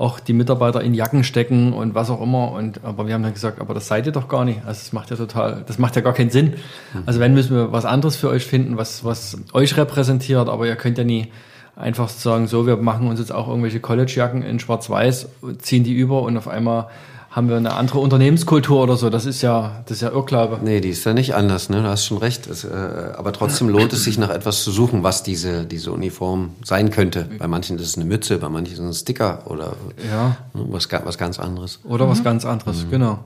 auch 0.00 0.18
die 0.18 0.32
Mitarbeiter 0.32 0.80
in 0.80 0.94
Jacken 0.94 1.24
stecken 1.24 1.74
und 1.74 1.94
was 1.94 2.08
auch 2.08 2.22
immer. 2.22 2.52
Und 2.52 2.82
aber 2.84 3.06
wir 3.06 3.12
haben 3.12 3.22
dann 3.22 3.34
gesagt, 3.34 3.60
aber 3.60 3.74
das 3.74 3.86
seid 3.86 4.06
ihr 4.06 4.12
doch 4.12 4.28
gar 4.28 4.46
nicht. 4.46 4.60
Also 4.64 4.80
das 4.80 4.92
macht 4.94 5.10
ja 5.10 5.16
total, 5.16 5.62
das 5.66 5.78
macht 5.78 5.94
ja 5.94 6.00
gar 6.00 6.14
keinen 6.14 6.30
Sinn. 6.30 6.54
Mhm. 6.94 7.02
Also 7.04 7.20
wenn 7.20 7.34
müssen 7.34 7.54
wir 7.54 7.70
was 7.70 7.84
anderes 7.84 8.16
für 8.16 8.30
euch 8.30 8.46
finden, 8.46 8.78
was, 8.78 9.04
was 9.04 9.36
euch 9.52 9.76
repräsentiert, 9.76 10.48
aber 10.48 10.66
ihr 10.66 10.76
könnt 10.76 10.96
ja 10.96 11.04
nie 11.04 11.28
einfach 11.76 12.08
sagen, 12.08 12.46
so, 12.46 12.66
wir 12.66 12.78
machen 12.78 13.08
uns 13.08 13.20
jetzt 13.20 13.30
auch 13.30 13.46
irgendwelche 13.46 13.80
College-Jacken 13.80 14.42
in 14.42 14.58
Schwarz-Weiß, 14.58 15.28
ziehen 15.58 15.84
die 15.84 15.92
über 15.92 16.22
und 16.22 16.38
auf 16.38 16.48
einmal 16.48 16.88
haben 17.30 17.48
wir 17.48 17.56
eine 17.56 17.74
andere 17.74 18.00
Unternehmenskultur 18.00 18.82
oder 18.82 18.96
so. 18.96 19.08
Das 19.08 19.24
ist 19.24 19.40
ja, 19.40 19.82
das 19.84 19.98
ist 19.98 20.02
ja 20.02 20.10
Irrglaube. 20.10 20.58
Nee, 20.62 20.80
die 20.80 20.88
ist 20.88 21.04
ja 21.04 21.14
nicht 21.14 21.36
anders, 21.36 21.68
ne? 21.68 21.80
Du 21.80 21.88
hast 21.88 22.04
schon 22.04 22.18
recht. 22.18 22.48
Es, 22.48 22.64
äh, 22.64 23.12
aber 23.16 23.32
trotzdem 23.32 23.68
lohnt 23.68 23.92
es 23.92 24.02
sich 24.02 24.18
nach 24.18 24.30
etwas 24.30 24.64
zu 24.64 24.72
suchen, 24.72 25.04
was 25.04 25.22
diese, 25.22 25.64
diese 25.64 25.92
Uniform 25.92 26.54
sein 26.64 26.90
könnte. 26.90 27.28
Bei 27.38 27.46
manchen 27.46 27.78
ist 27.78 27.86
es 27.86 27.96
eine 27.96 28.04
Mütze, 28.04 28.38
bei 28.38 28.48
manchen 28.48 28.72
ist 28.72 28.80
es 28.80 28.84
ein 28.84 28.94
Sticker 28.94 29.44
oder 29.46 29.76
ja. 30.10 30.38
Ne, 30.54 30.66
was, 30.70 30.88
was 30.90 31.18
ganz 31.18 31.38
anderes. 31.38 31.78
Oder 31.84 32.06
mhm. 32.06 32.10
was 32.10 32.24
ganz 32.24 32.44
anderes, 32.44 32.84
mhm. 32.84 32.90
genau. 32.90 33.20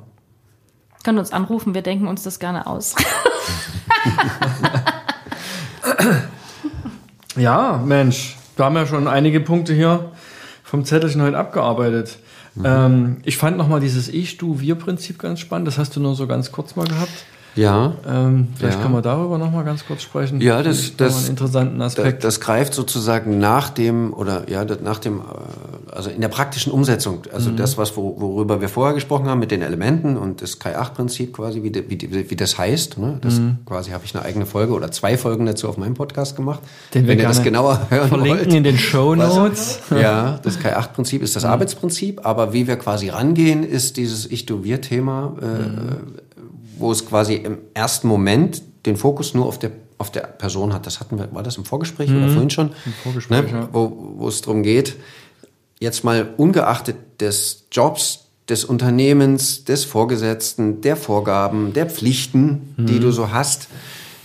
Können 1.02 1.18
uns 1.18 1.32
anrufen, 1.32 1.72
wir 1.72 1.82
denken 1.82 2.06
uns 2.06 2.22
das 2.22 2.38
gerne 2.38 2.66
aus. 2.66 2.94
ja, 7.36 7.80
Mensch, 7.82 8.36
wir 8.56 8.66
haben 8.66 8.76
ja 8.76 8.86
schon 8.86 9.08
einige 9.08 9.40
Punkte 9.40 9.72
hier 9.72 10.12
vom 10.74 10.84
Zettelchen 10.84 11.22
heute 11.22 11.38
abgearbeitet. 11.38 12.18
Mhm. 12.56 12.64
Ähm, 12.66 13.16
ich 13.22 13.36
fand 13.36 13.56
nochmal 13.56 13.78
dieses 13.78 14.08
Ich, 14.08 14.38
Du, 14.38 14.58
Wir-Prinzip 14.58 15.20
ganz 15.20 15.38
spannend. 15.38 15.68
Das 15.68 15.78
hast 15.78 15.94
du 15.94 16.00
nur 16.00 16.16
so 16.16 16.26
ganz 16.26 16.50
kurz 16.50 16.74
mal 16.74 16.84
gehabt. 16.84 17.12
Ja. 17.56 17.92
Ähm, 18.06 18.48
vielleicht 18.56 18.78
Ja. 18.78 18.82
können 18.82 18.94
wir 18.94 19.02
darüber 19.02 19.38
noch 19.38 19.52
mal 19.52 19.62
ganz 19.64 19.86
kurz 19.86 20.02
sprechen. 20.02 20.40
Ja, 20.40 20.62
das, 20.62 20.80
ich 20.80 20.96
das, 20.96 21.18
einen 21.18 21.28
interessanten 21.30 21.78
das, 21.78 21.96
Aspekt. 21.98 22.24
das 22.24 22.40
greift 22.40 22.74
sozusagen 22.74 23.38
nach 23.38 23.70
dem 23.70 24.12
oder 24.12 24.50
ja 24.50 24.64
das- 24.64 24.80
nach 24.80 24.98
dem 24.98 25.18
äh, 25.18 25.22
also 25.94 26.10
in 26.10 26.20
der 26.20 26.28
praktischen 26.28 26.72
Umsetzung, 26.72 27.22
also 27.32 27.50
Mhm. 27.50 27.56
das 27.56 27.78
was 27.78 27.96
wo, 27.96 28.16
worüber 28.20 28.60
wir 28.60 28.68
vorher 28.68 28.94
gesprochen 28.94 29.28
haben 29.28 29.38
mit 29.38 29.50
den 29.52 29.62
Elementen 29.62 30.16
und 30.16 30.42
das 30.42 30.58
Kai-8-Prinzip 30.58 31.32
quasi 31.34 31.62
wie, 31.62 31.72
wie, 31.88 32.30
wie 32.30 32.36
das 32.36 32.58
heißt, 32.58 32.98
ne? 32.98 33.18
Das 33.20 33.38
Mhm. 33.38 33.58
quasi 33.66 33.90
habe 33.92 34.04
ich 34.04 34.14
eine 34.16 34.24
eigene 34.24 34.46
Folge 34.46 34.72
oder 34.72 34.90
zwei 34.90 35.16
Folgen 35.16 35.46
dazu 35.46 35.68
auf 35.68 35.76
meinem 35.76 35.94
Podcast 35.94 36.34
gemacht, 36.36 36.60
Den 36.94 37.02
wir 37.04 37.10
wenn 37.12 37.18
ihr 37.20 37.28
das 37.28 37.42
genauer 37.42 37.86
hören 37.90 38.08
verlinken 38.08 38.46
wollt. 38.46 38.52
in 38.54 38.64
den 38.64 38.78
Show 38.78 39.14
Notes. 39.14 39.78
Ja, 39.90 40.40
das 40.42 40.58
Kai-8-Prinzip 40.58 41.22
ist 41.22 41.36
das 41.36 41.44
Arbeitsprinzip, 41.44 42.26
aber 42.26 42.52
wie 42.52 42.66
wir 42.66 42.76
quasi 42.76 43.10
rangehen, 43.10 43.62
ist 43.62 43.96
dieses 43.96 44.26
Ich-Du-Wir-Thema, 44.30 45.36
äh, 45.40 46.33
wo 46.78 46.92
es 46.92 47.06
quasi 47.06 47.34
im 47.34 47.58
ersten 47.74 48.08
Moment 48.08 48.62
den 48.86 48.96
Fokus 48.96 49.34
nur 49.34 49.46
auf 49.46 49.58
der, 49.58 49.70
auf 49.98 50.10
der 50.10 50.22
Person 50.22 50.72
hat. 50.72 50.86
Das 50.86 51.00
hatten 51.00 51.18
wir, 51.18 51.32
war 51.34 51.42
das 51.42 51.56
im 51.56 51.64
Vorgespräch 51.64 52.10
oder 52.10 52.28
vorhin 52.28 52.50
schon? 52.50 52.72
Im 52.84 52.92
Vorgespräch, 52.92 53.50
ja. 53.50 53.68
wo, 53.72 54.14
wo 54.16 54.28
es 54.28 54.40
darum 54.40 54.62
geht, 54.62 54.96
jetzt 55.80 56.04
mal 56.04 56.28
ungeachtet 56.36 56.96
des 57.20 57.64
Jobs, 57.72 58.26
des 58.48 58.64
Unternehmens, 58.64 59.64
des 59.64 59.84
Vorgesetzten, 59.84 60.80
der 60.82 60.96
Vorgaben, 60.96 61.72
der 61.72 61.86
Pflichten, 61.86 62.74
die 62.76 63.00
du 63.00 63.10
so 63.10 63.30
hast. 63.30 63.68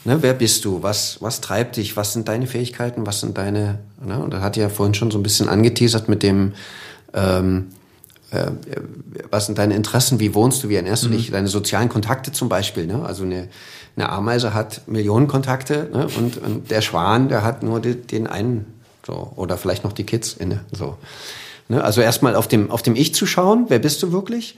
Ne, 0.05 0.17
wer 0.21 0.33
bist 0.33 0.65
du? 0.65 0.83
Was, 0.83 1.21
was 1.21 1.41
treibt 1.41 1.77
dich? 1.77 1.95
Was 1.95 2.13
sind 2.13 2.27
deine 2.27 2.47
Fähigkeiten? 2.47 3.05
Was 3.05 3.21
sind 3.21 3.37
deine, 3.37 3.79
ne? 4.03 4.19
Und 4.19 4.33
da 4.33 4.41
hat 4.41 4.57
ja 4.57 4.69
vorhin 4.69 4.93
schon 4.93 5.11
so 5.11 5.19
ein 5.19 5.23
bisschen 5.23 5.49
angeteasert 5.49 6.09
mit 6.09 6.23
dem, 6.23 6.53
ähm, 7.13 7.67
äh, 8.31 8.51
was 9.29 9.47
sind 9.47 9.57
deine 9.57 9.75
Interessen? 9.75 10.19
Wie 10.19 10.33
wohnst 10.33 10.63
du? 10.63 10.69
Wie 10.69 10.75
ernährst 10.75 11.03
du 11.03 11.09
dich? 11.09 11.31
Deine 11.31 11.47
sozialen 11.47 11.89
Kontakte 11.89 12.31
zum 12.31 12.49
Beispiel. 12.49 12.85
Ne? 12.85 13.03
Also 13.03 13.23
eine, 13.23 13.47
eine 13.95 14.09
Ameise 14.09 14.53
hat 14.53 14.87
Millionen 14.87 15.27
Kontakte 15.27 15.89
ne? 15.91 16.07
und, 16.17 16.37
und 16.37 16.71
der 16.71 16.81
Schwan, 16.81 17.29
der 17.29 17.43
hat 17.43 17.63
nur 17.63 17.79
die, 17.79 17.95
den 17.95 18.27
einen. 18.27 18.65
So. 19.05 19.33
Oder 19.35 19.57
vielleicht 19.57 19.83
noch 19.83 19.93
die 19.93 20.03
Kids 20.03 20.33
inne. 20.33 20.61
So. 20.71 20.97
Ne? 21.67 21.83
Also 21.83 22.01
erstmal 22.01 22.35
auf 22.35 22.47
dem, 22.47 22.69
auf 22.69 22.81
dem 22.81 22.95
Ich 22.95 23.15
zu 23.15 23.25
schauen, 23.25 23.65
wer 23.69 23.79
bist 23.79 24.03
du 24.03 24.11
wirklich? 24.11 24.57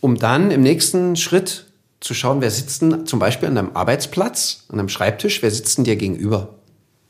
Um 0.00 0.16
dann 0.16 0.50
im 0.50 0.60
nächsten 0.60 1.16
Schritt 1.16 1.66
zu 2.00 2.14
schauen, 2.14 2.40
wer 2.40 2.50
sitzt 2.50 2.82
denn 2.82 3.06
zum 3.06 3.18
Beispiel 3.18 3.48
an 3.48 3.56
deinem 3.56 3.70
Arbeitsplatz, 3.74 4.64
an 4.68 4.78
einem 4.78 4.88
Schreibtisch, 4.88 5.42
wer 5.42 5.50
sitzt 5.50 5.78
denn 5.78 5.84
dir 5.84 5.96
gegenüber? 5.96 6.54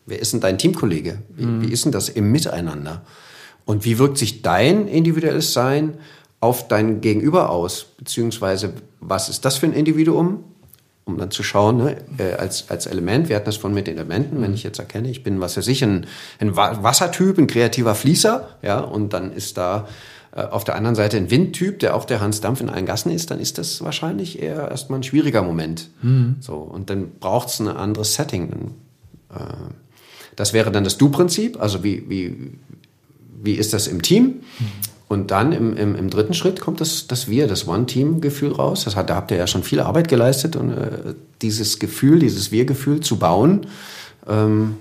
Wer 0.07 0.21
ist 0.21 0.33
denn 0.33 0.41
dein 0.41 0.57
Teamkollege? 0.57 1.19
Wie, 1.29 1.61
wie 1.61 1.73
ist 1.73 1.85
denn 1.85 1.93
das 1.93 2.09
im 2.09 2.33
Miteinander? 2.33 3.03
Und 3.69 3.85
wie 3.85 3.99
wirkt 3.99 4.17
sich 4.17 4.41
dein 4.41 4.89
individuelles 4.89 5.53
Sein 5.53 5.99
auf 6.41 6.69
dein 6.69 7.03
Gegenüber 7.03 7.51
aus? 7.51 7.85
Beziehungsweise, 7.99 8.73
was 8.99 9.29
ist 9.29 9.45
das 9.45 9.59
für 9.59 9.67
ein 9.67 9.75
Individuum? 9.75 10.43
Um 11.05 11.19
dann 11.19 11.31
zu 11.31 11.43
schauen, 11.43 11.77
ne, 11.77 11.97
äh, 12.17 12.33
als, 12.39 12.71
als 12.71 12.87
Element, 12.87 13.29
wir 13.29 13.37
hatten 13.37 13.45
das 13.45 13.59
von 13.59 13.75
mit 13.75 13.87
den 13.87 13.97
Elementen, 13.97 14.41
wenn 14.41 14.55
ich 14.55 14.63
jetzt 14.63 14.79
erkenne, 14.79 15.11
ich 15.11 15.23
bin, 15.23 15.43
was 15.43 15.59
weiß 15.59 15.69
ich, 15.69 15.85
ein, 15.85 16.07
ein 16.39 16.57
Wa- 16.57 16.83
Wassertyp, 16.83 17.37
ein 17.37 17.47
kreativer 17.47 17.95
Fließer, 17.95 18.57
ja, 18.63 18.81
und 18.81 19.13
dann 19.13 19.33
ist 19.33 19.59
da 19.59 19.87
äh, 20.35 20.41
auf 20.41 20.65
der 20.65 20.75
anderen 20.75 20.97
Seite 20.97 21.19
ein 21.19 21.31
Windtyp, 21.31 21.79
der 21.81 21.95
auch 21.95 22.07
der 22.07 22.21
Hans 22.21 22.41
Dampf 22.41 22.63
in 22.63 22.71
allen 22.71 22.87
Gassen 22.87 23.11
ist, 23.13 23.31
dann 23.31 23.39
ist 23.39 23.59
das 23.59 23.85
wahrscheinlich 23.85 24.41
eher 24.41 24.71
erstmal 24.71 25.01
ein 25.01 25.03
schwieriger 25.03 25.43
Moment. 25.43 25.91
So, 26.41 26.55
und 26.55 26.89
dann 26.89 27.11
braucht 27.21 27.49
es 27.49 27.61
ein 27.61 27.69
anderes 27.69 28.15
Setting. 28.15 28.75
Äh, 29.31 29.41
das 30.37 30.55
wäre 30.55 30.71
dann 30.71 30.85
das 30.85 30.97
Du-Prinzip, 30.97 31.61
also 31.61 31.85
wie, 31.85 32.09
wie, 32.09 32.53
wie 33.43 33.55
ist 33.55 33.73
das 33.73 33.87
im 33.87 34.03
Team? 34.03 34.41
Und 35.09 35.31
dann 35.31 35.53
im, 35.53 35.77
im, 35.77 35.97
im 35.97 36.11
dritten 36.11 36.35
Schritt 36.35 36.61
kommt 36.61 36.83
das, 36.83 37.07
das 37.07 37.29
Wir, 37.29 37.49
das 37.49 37.67
One-Team-Gefühl 37.67 38.53
raus. 38.53 38.85
Das 38.85 38.95
hat, 38.95 39.09
da 39.09 39.17
habt 39.17 39.31
ihr 39.31 39.39
ja 39.39 39.47
schon 39.47 39.63
viel 39.63 39.81
Arbeit 39.81 40.09
geleistet, 40.09 40.55
und 40.55 40.71
äh, 40.71 41.15
dieses 41.41 41.79
Gefühl, 41.79 42.19
dieses 42.19 42.53
Wir-Gefühl 42.53 43.01
zu 43.01 43.19
bauen 43.19 43.67
ähm, 44.29 44.77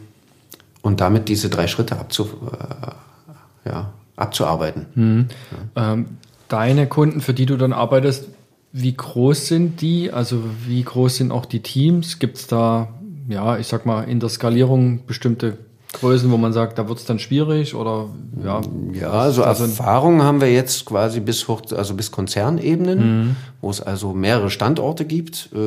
und 0.82 1.00
damit 1.00 1.30
diese 1.30 1.50
drei 1.50 1.68
Schritte 1.68 1.98
abzu, 1.98 2.28
äh, 2.52 3.70
ja, 3.70 3.94
abzuarbeiten. 4.18 5.30
Ähm, 5.76 6.06
deine 6.50 6.88
Kunden, 6.88 7.22
für 7.22 7.34
die 7.34 7.46
du 7.46 7.56
dann 7.56 7.72
arbeitest, 7.72 8.28
wie 8.74 8.94
groß 8.96 9.48
sind 9.48 9.82
die? 9.82 10.12
Also 10.12 10.44
wie 10.66 10.84
groß 10.84 11.18
sind 11.18 11.32
auch 11.32 11.46
die 11.46 11.62
Teams? 11.62 12.20
Gibt 12.20 12.38
es 12.38 12.48
da, 12.48 12.90
ja, 13.30 13.58
ich 13.58 13.68
sag 13.68 13.86
mal, 13.86 14.04
in 14.04 14.20
der 14.20 14.30
Skalierung 14.30 15.06
bestimmte 15.06 15.58
Größen, 16.00 16.32
wo 16.32 16.38
man 16.38 16.54
sagt, 16.54 16.78
da 16.78 16.88
wird 16.88 17.00
es 17.00 17.06
dann 17.06 17.20
schwierig 17.20 17.74
oder 17.76 18.06
ja? 18.44 18.62
Ja, 18.94 19.10
also 19.12 19.42
Erfahrungen 19.42 20.22
haben 20.24 20.42
wir 20.42 20.52
jetzt 20.52 20.86
quasi 20.86 21.20
bis 21.20 21.48
hoch, 21.48 21.62
also 21.76 21.94
bis 21.94 22.12
Konzernebenen, 22.12 23.36
wo 23.62 23.70
es 23.70 23.82
also 23.82 24.14
mehrere 24.14 24.50
Standorte 24.50 25.06
gibt, 25.06 25.50
äh, 25.54 25.58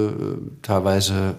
teilweise 0.62 1.34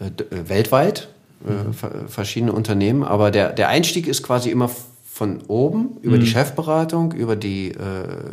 äh, 0.00 0.04
äh, 0.06 0.48
weltweit, 0.48 1.08
äh, 1.46 1.72
ver- 1.72 2.08
verschiedene 2.08 2.52
Unternehmen. 2.52 3.04
Aber 3.04 3.30
der, 3.30 3.52
der 3.52 3.68
Einstieg 3.68 4.06
ist 4.06 4.22
quasi 4.22 4.50
immer 4.50 4.70
von 5.14 5.42
oben, 5.46 5.98
über 6.00 6.16
die 6.18 6.26
Chefberatung, 6.26 7.12
über 7.12 7.36
die 7.36 7.70
äh, 7.72 7.74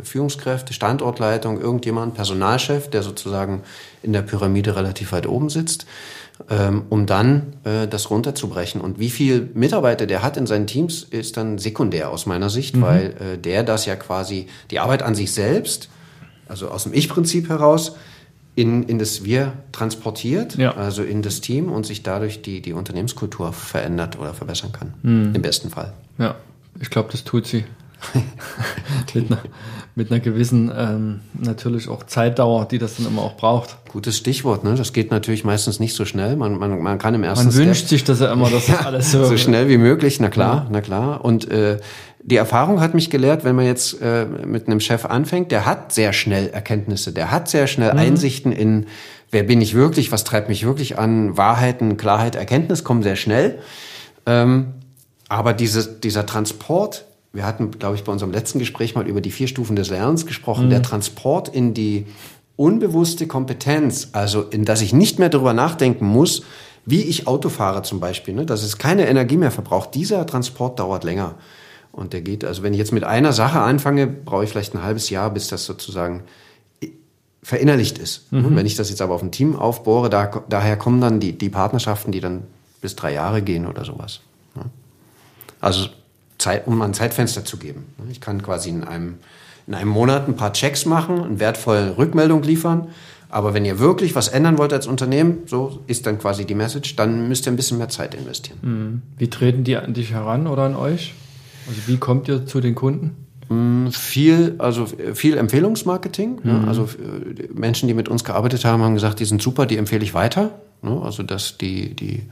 Führungskräfte, 0.02 0.72
Standortleitung, 0.72 1.60
irgendjemand, 1.60 2.14
Personalchef, 2.14 2.88
der 2.88 3.02
sozusagen 3.02 3.62
in 4.02 4.12
der 4.14 4.22
Pyramide 4.22 4.74
relativ 4.76 5.12
weit 5.12 5.26
oben 5.28 5.50
sitzt, 5.50 5.84
ähm, 6.48 6.82
um 6.88 7.06
dann 7.06 7.54
äh, 7.64 7.86
das 7.86 8.10
runterzubrechen. 8.10 8.80
Und 8.80 8.98
wie 8.98 9.10
viel 9.10 9.50
Mitarbeiter 9.54 10.06
der 10.06 10.22
hat 10.22 10.36
in 10.36 10.46
seinen 10.46 10.66
Teams, 10.66 11.02
ist 11.02 11.36
dann 11.36 11.58
sekundär 11.58 12.10
aus 12.10 12.26
meiner 12.26 12.48
Sicht, 12.50 12.80
weil 12.80 13.14
äh, 13.34 13.38
der 13.38 13.62
das 13.62 13.86
ja 13.86 13.96
quasi 13.96 14.46
die 14.70 14.78
Arbeit 14.78 15.02
an 15.02 15.14
sich 15.14 15.32
selbst, 15.32 15.88
also 16.48 16.68
aus 16.68 16.84
dem 16.84 16.94
Ich-Prinzip 16.94 17.48
heraus, 17.48 17.96
in, 18.56 18.82
in 18.84 18.98
das 18.98 19.22
Wir 19.24 19.52
transportiert, 19.72 20.56
Ja. 20.56 20.74
also 20.74 21.02
in 21.02 21.22
das 21.22 21.40
Team 21.40 21.70
und 21.70 21.86
sich 21.86 22.02
dadurch 22.02 22.42
die, 22.42 22.60
die 22.60 22.72
Unternehmenskultur 22.72 23.52
verändert 23.52 24.18
oder 24.18 24.34
verbessern 24.34 24.72
kann. 24.72 24.94
Im 25.34 25.40
besten 25.42 25.70
Fall. 25.70 25.92
Ja, 26.18 26.34
ich 26.80 26.90
glaube, 26.90 27.10
das 27.12 27.22
tut 27.24 27.46
sie. 27.46 27.64
mit, 29.14 29.30
einer, 29.30 29.40
mit 29.94 30.10
einer 30.10 30.20
gewissen, 30.20 30.70
ähm, 30.74 31.20
natürlich 31.34 31.88
auch 31.88 32.04
Zeitdauer, 32.04 32.66
die 32.66 32.78
das 32.78 32.96
dann 32.96 33.06
immer 33.06 33.22
auch 33.22 33.36
braucht. 33.36 33.76
Gutes 33.90 34.16
Stichwort, 34.16 34.64
ne? 34.64 34.74
Das 34.74 34.92
geht 34.92 35.10
natürlich 35.10 35.44
meistens 35.44 35.80
nicht 35.80 35.94
so 35.94 36.04
schnell. 36.04 36.36
Man, 36.36 36.58
man, 36.58 36.80
man 36.80 36.98
kann 36.98 37.14
im 37.14 37.24
ersten 37.24 37.46
Man 37.46 37.52
Step- 37.52 37.66
wünscht 37.66 37.88
sich 37.88 38.04
das 38.04 38.20
ja 38.20 38.32
immer, 38.32 38.50
dass 38.50 38.66
das 38.66 38.86
alles 38.86 39.12
so, 39.12 39.24
so 39.24 39.36
schnell 39.36 39.68
wie 39.68 39.78
möglich, 39.78 40.20
na 40.20 40.28
klar, 40.28 40.66
na 40.70 40.80
klar. 40.80 41.24
Und 41.24 41.50
äh, 41.50 41.78
die 42.22 42.36
Erfahrung 42.36 42.80
hat 42.80 42.94
mich 42.94 43.10
gelehrt, 43.10 43.44
wenn 43.44 43.56
man 43.56 43.64
jetzt 43.64 44.00
äh, 44.00 44.26
mit 44.26 44.66
einem 44.66 44.80
Chef 44.80 45.06
anfängt, 45.06 45.50
der 45.52 45.66
hat 45.66 45.92
sehr 45.92 46.12
schnell 46.12 46.48
Erkenntnisse, 46.48 47.12
der 47.12 47.30
hat 47.30 47.48
sehr 47.48 47.66
schnell 47.66 47.92
Einsichten 47.92 48.52
in, 48.52 48.86
wer 49.30 49.42
bin 49.42 49.60
ich 49.60 49.74
wirklich, 49.74 50.12
was 50.12 50.24
treibt 50.24 50.48
mich 50.48 50.66
wirklich 50.66 50.98
an, 50.98 51.36
Wahrheiten, 51.36 51.96
Klarheit, 51.96 52.36
Erkenntnis 52.36 52.84
kommen 52.84 53.02
sehr 53.02 53.16
schnell. 53.16 53.58
Ähm, 54.26 54.74
aber 55.28 55.52
diese, 55.54 55.86
dieser 55.86 56.26
Transport, 56.26 57.04
wir 57.32 57.46
hatten, 57.46 57.70
glaube 57.70 57.96
ich, 57.96 58.04
bei 58.04 58.12
unserem 58.12 58.32
letzten 58.32 58.58
Gespräch 58.58 58.94
mal 58.94 59.06
über 59.06 59.20
die 59.20 59.30
vier 59.30 59.46
Stufen 59.46 59.76
des 59.76 59.90
Lernens 59.90 60.26
gesprochen, 60.26 60.68
der 60.68 60.82
Transport 60.82 61.48
in 61.48 61.74
die 61.74 62.06
unbewusste 62.56 63.26
Kompetenz, 63.26 64.08
also 64.12 64.42
in 64.42 64.64
dass 64.64 64.82
ich 64.82 64.92
nicht 64.92 65.18
mehr 65.18 65.28
darüber 65.28 65.52
nachdenken 65.52 66.06
muss, 66.06 66.42
wie 66.84 67.02
ich 67.02 67.26
Auto 67.26 67.48
fahre 67.48 67.82
zum 67.82 68.00
Beispiel, 68.00 68.34
ne, 68.34 68.46
dass 68.46 68.62
es 68.62 68.78
keine 68.78 69.06
Energie 69.06 69.36
mehr 69.36 69.50
verbraucht. 69.50 69.94
Dieser 69.94 70.26
Transport 70.26 70.78
dauert 70.78 71.04
länger. 71.04 71.36
Und 71.92 72.12
der 72.12 72.20
geht, 72.20 72.44
also 72.44 72.62
wenn 72.62 72.72
ich 72.72 72.78
jetzt 72.78 72.92
mit 72.92 73.04
einer 73.04 73.32
Sache 73.32 73.60
anfange, 73.60 74.06
brauche 74.06 74.44
ich 74.44 74.50
vielleicht 74.50 74.74
ein 74.74 74.82
halbes 74.82 75.10
Jahr, 75.10 75.30
bis 75.30 75.48
das 75.48 75.64
sozusagen 75.64 76.24
verinnerlicht 77.42 77.98
ist. 77.98 78.32
Mhm. 78.32 78.54
Wenn 78.56 78.66
ich 78.66 78.76
das 78.76 78.90
jetzt 78.90 79.02
aber 79.02 79.14
auf 79.14 79.22
ein 79.22 79.32
Team 79.32 79.56
aufbohre, 79.56 80.10
da, 80.10 80.26
daher 80.48 80.76
kommen 80.76 81.00
dann 81.00 81.20
die, 81.20 81.32
die 81.32 81.48
Partnerschaften, 81.48 82.12
die 82.12 82.20
dann 82.20 82.42
bis 82.80 82.96
drei 82.96 83.12
Jahre 83.12 83.42
gehen 83.42 83.66
oder 83.66 83.84
sowas. 83.84 84.20
ne? 84.54 84.64
Also 85.60 85.88
Zeit, 86.40 86.66
um 86.66 86.80
ein 86.82 86.94
Zeitfenster 86.94 87.44
zu 87.44 87.56
geben. 87.56 87.84
Ich 88.10 88.20
kann 88.20 88.42
quasi 88.42 88.70
in 88.70 88.84
einem, 88.84 89.14
in 89.66 89.74
einem 89.74 89.90
Monat 89.90 90.26
ein 90.26 90.36
paar 90.36 90.52
Checks 90.52 90.86
machen, 90.86 91.22
eine 91.22 91.40
wertvolle 91.40 91.96
Rückmeldung 91.96 92.42
liefern. 92.42 92.88
Aber 93.28 93.54
wenn 93.54 93.64
ihr 93.64 93.78
wirklich 93.78 94.16
was 94.16 94.26
ändern 94.26 94.58
wollt 94.58 94.72
als 94.72 94.88
Unternehmen, 94.88 95.38
so 95.46 95.80
ist 95.86 96.06
dann 96.06 96.18
quasi 96.18 96.44
die 96.44 96.56
Message, 96.56 96.96
dann 96.96 97.28
müsst 97.28 97.46
ihr 97.46 97.52
ein 97.52 97.56
bisschen 97.56 97.78
mehr 97.78 97.88
Zeit 97.88 98.14
investieren. 98.14 99.02
Wie 99.18 99.30
treten 99.30 99.62
die 99.62 99.76
an 99.76 99.94
dich 99.94 100.12
heran 100.12 100.48
oder 100.48 100.62
an 100.64 100.74
euch? 100.74 101.14
Also 101.68 101.80
wie 101.86 101.96
kommt 101.98 102.26
ihr 102.26 102.44
zu 102.46 102.60
den 102.60 102.74
Kunden? 102.74 103.14
Viel, 103.92 104.56
also 104.58 104.86
viel 105.14 105.36
Empfehlungsmarketing. 105.36 106.40
Ne? 106.44 106.64
Also 106.68 106.84
äh, 106.84 107.48
Menschen, 107.52 107.88
die 107.88 107.94
mit 107.94 108.08
uns 108.08 108.22
gearbeitet 108.22 108.64
haben, 108.64 108.82
haben 108.82 108.94
gesagt, 108.94 109.18
die 109.18 109.24
sind 109.24 109.42
super, 109.42 109.66
die 109.66 109.76
empfehle 109.76 110.04
ich 110.04 110.14
weiter. 110.14 110.50
Ne? 110.82 111.00
Also 111.02 111.24
dass 111.24 111.58
die, 111.58 111.94
die 111.94 112.22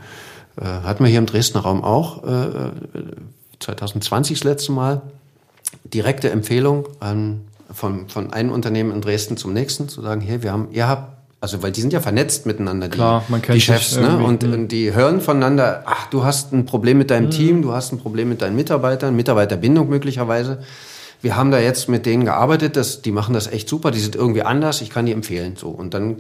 äh, 0.57 0.65
hatten 0.65 1.03
wir 1.03 1.11
hier 1.11 1.19
im 1.19 1.27
Dresdner 1.27 1.61
Raum 1.61 1.83
auch 1.83 2.23
äh, 2.25 2.71
2020 3.61 4.39
das 4.39 4.45
letzte 4.45 4.73
Mal 4.73 5.03
direkte 5.85 6.31
Empfehlung 6.31 6.89
an, 7.01 7.43
von, 7.73 8.09
von 8.09 8.33
einem 8.33 8.53
Unternehmen 8.53 8.93
in 8.93 9.01
Dresden 9.01 9.37
zum 9.37 9.53
nächsten 9.53 9.89
zu 9.89 10.03
sagen, 10.03 10.21
hey, 10.21 10.43
wir 10.43 10.53
haben, 10.53 10.69
ihr 10.73 10.89
habt, 10.89 11.17
also 11.41 11.63
weil 11.63 11.71
die 11.71 11.81
sind 11.81 11.93
ja 11.93 12.01
vernetzt 12.01 12.47
miteinander, 12.47 12.89
die, 12.89 12.97
Klar, 12.97 13.25
die 13.53 13.61
Chefs, 13.61 13.97
ne? 13.97 14.19
Und, 14.19 14.43
und 14.45 14.69
die 14.69 14.93
hören 14.93 15.21
voneinander, 15.21 15.83
ach, 15.87 16.07
du 16.11 16.25
hast 16.25 16.53
ein 16.53 16.67
Problem 16.67 16.99
mit 16.99 17.11
deinem 17.11 17.31
Team, 17.31 17.63
du 17.63 17.73
hast 17.73 17.93
ein 17.93 17.99
Problem 17.99 18.29
mit 18.29 18.43
deinen 18.43 18.57
Mitarbeitern, 18.57 19.15
Mitarbeiterbindung 19.15 19.89
möglicherweise. 19.89 20.59
Wir 21.21 21.37
haben 21.37 21.51
da 21.51 21.59
jetzt 21.59 21.89
mit 21.89 22.07
denen 22.07 22.25
gearbeitet, 22.25 22.77
das, 22.77 23.03
die 23.03 23.13
machen 23.13 23.35
das 23.35 23.49
echt 23.49 23.69
super, 23.69 23.91
die 23.91 24.01
sind 24.01 24.17
irgendwie 24.17 24.43
anders, 24.43 24.81
ich 24.81 24.91
kann 24.91 25.07
die 25.07 25.13
empfehlen. 25.13 25.57
So. 25.57 25.69
Und 25.69 25.95
dann 25.95 26.17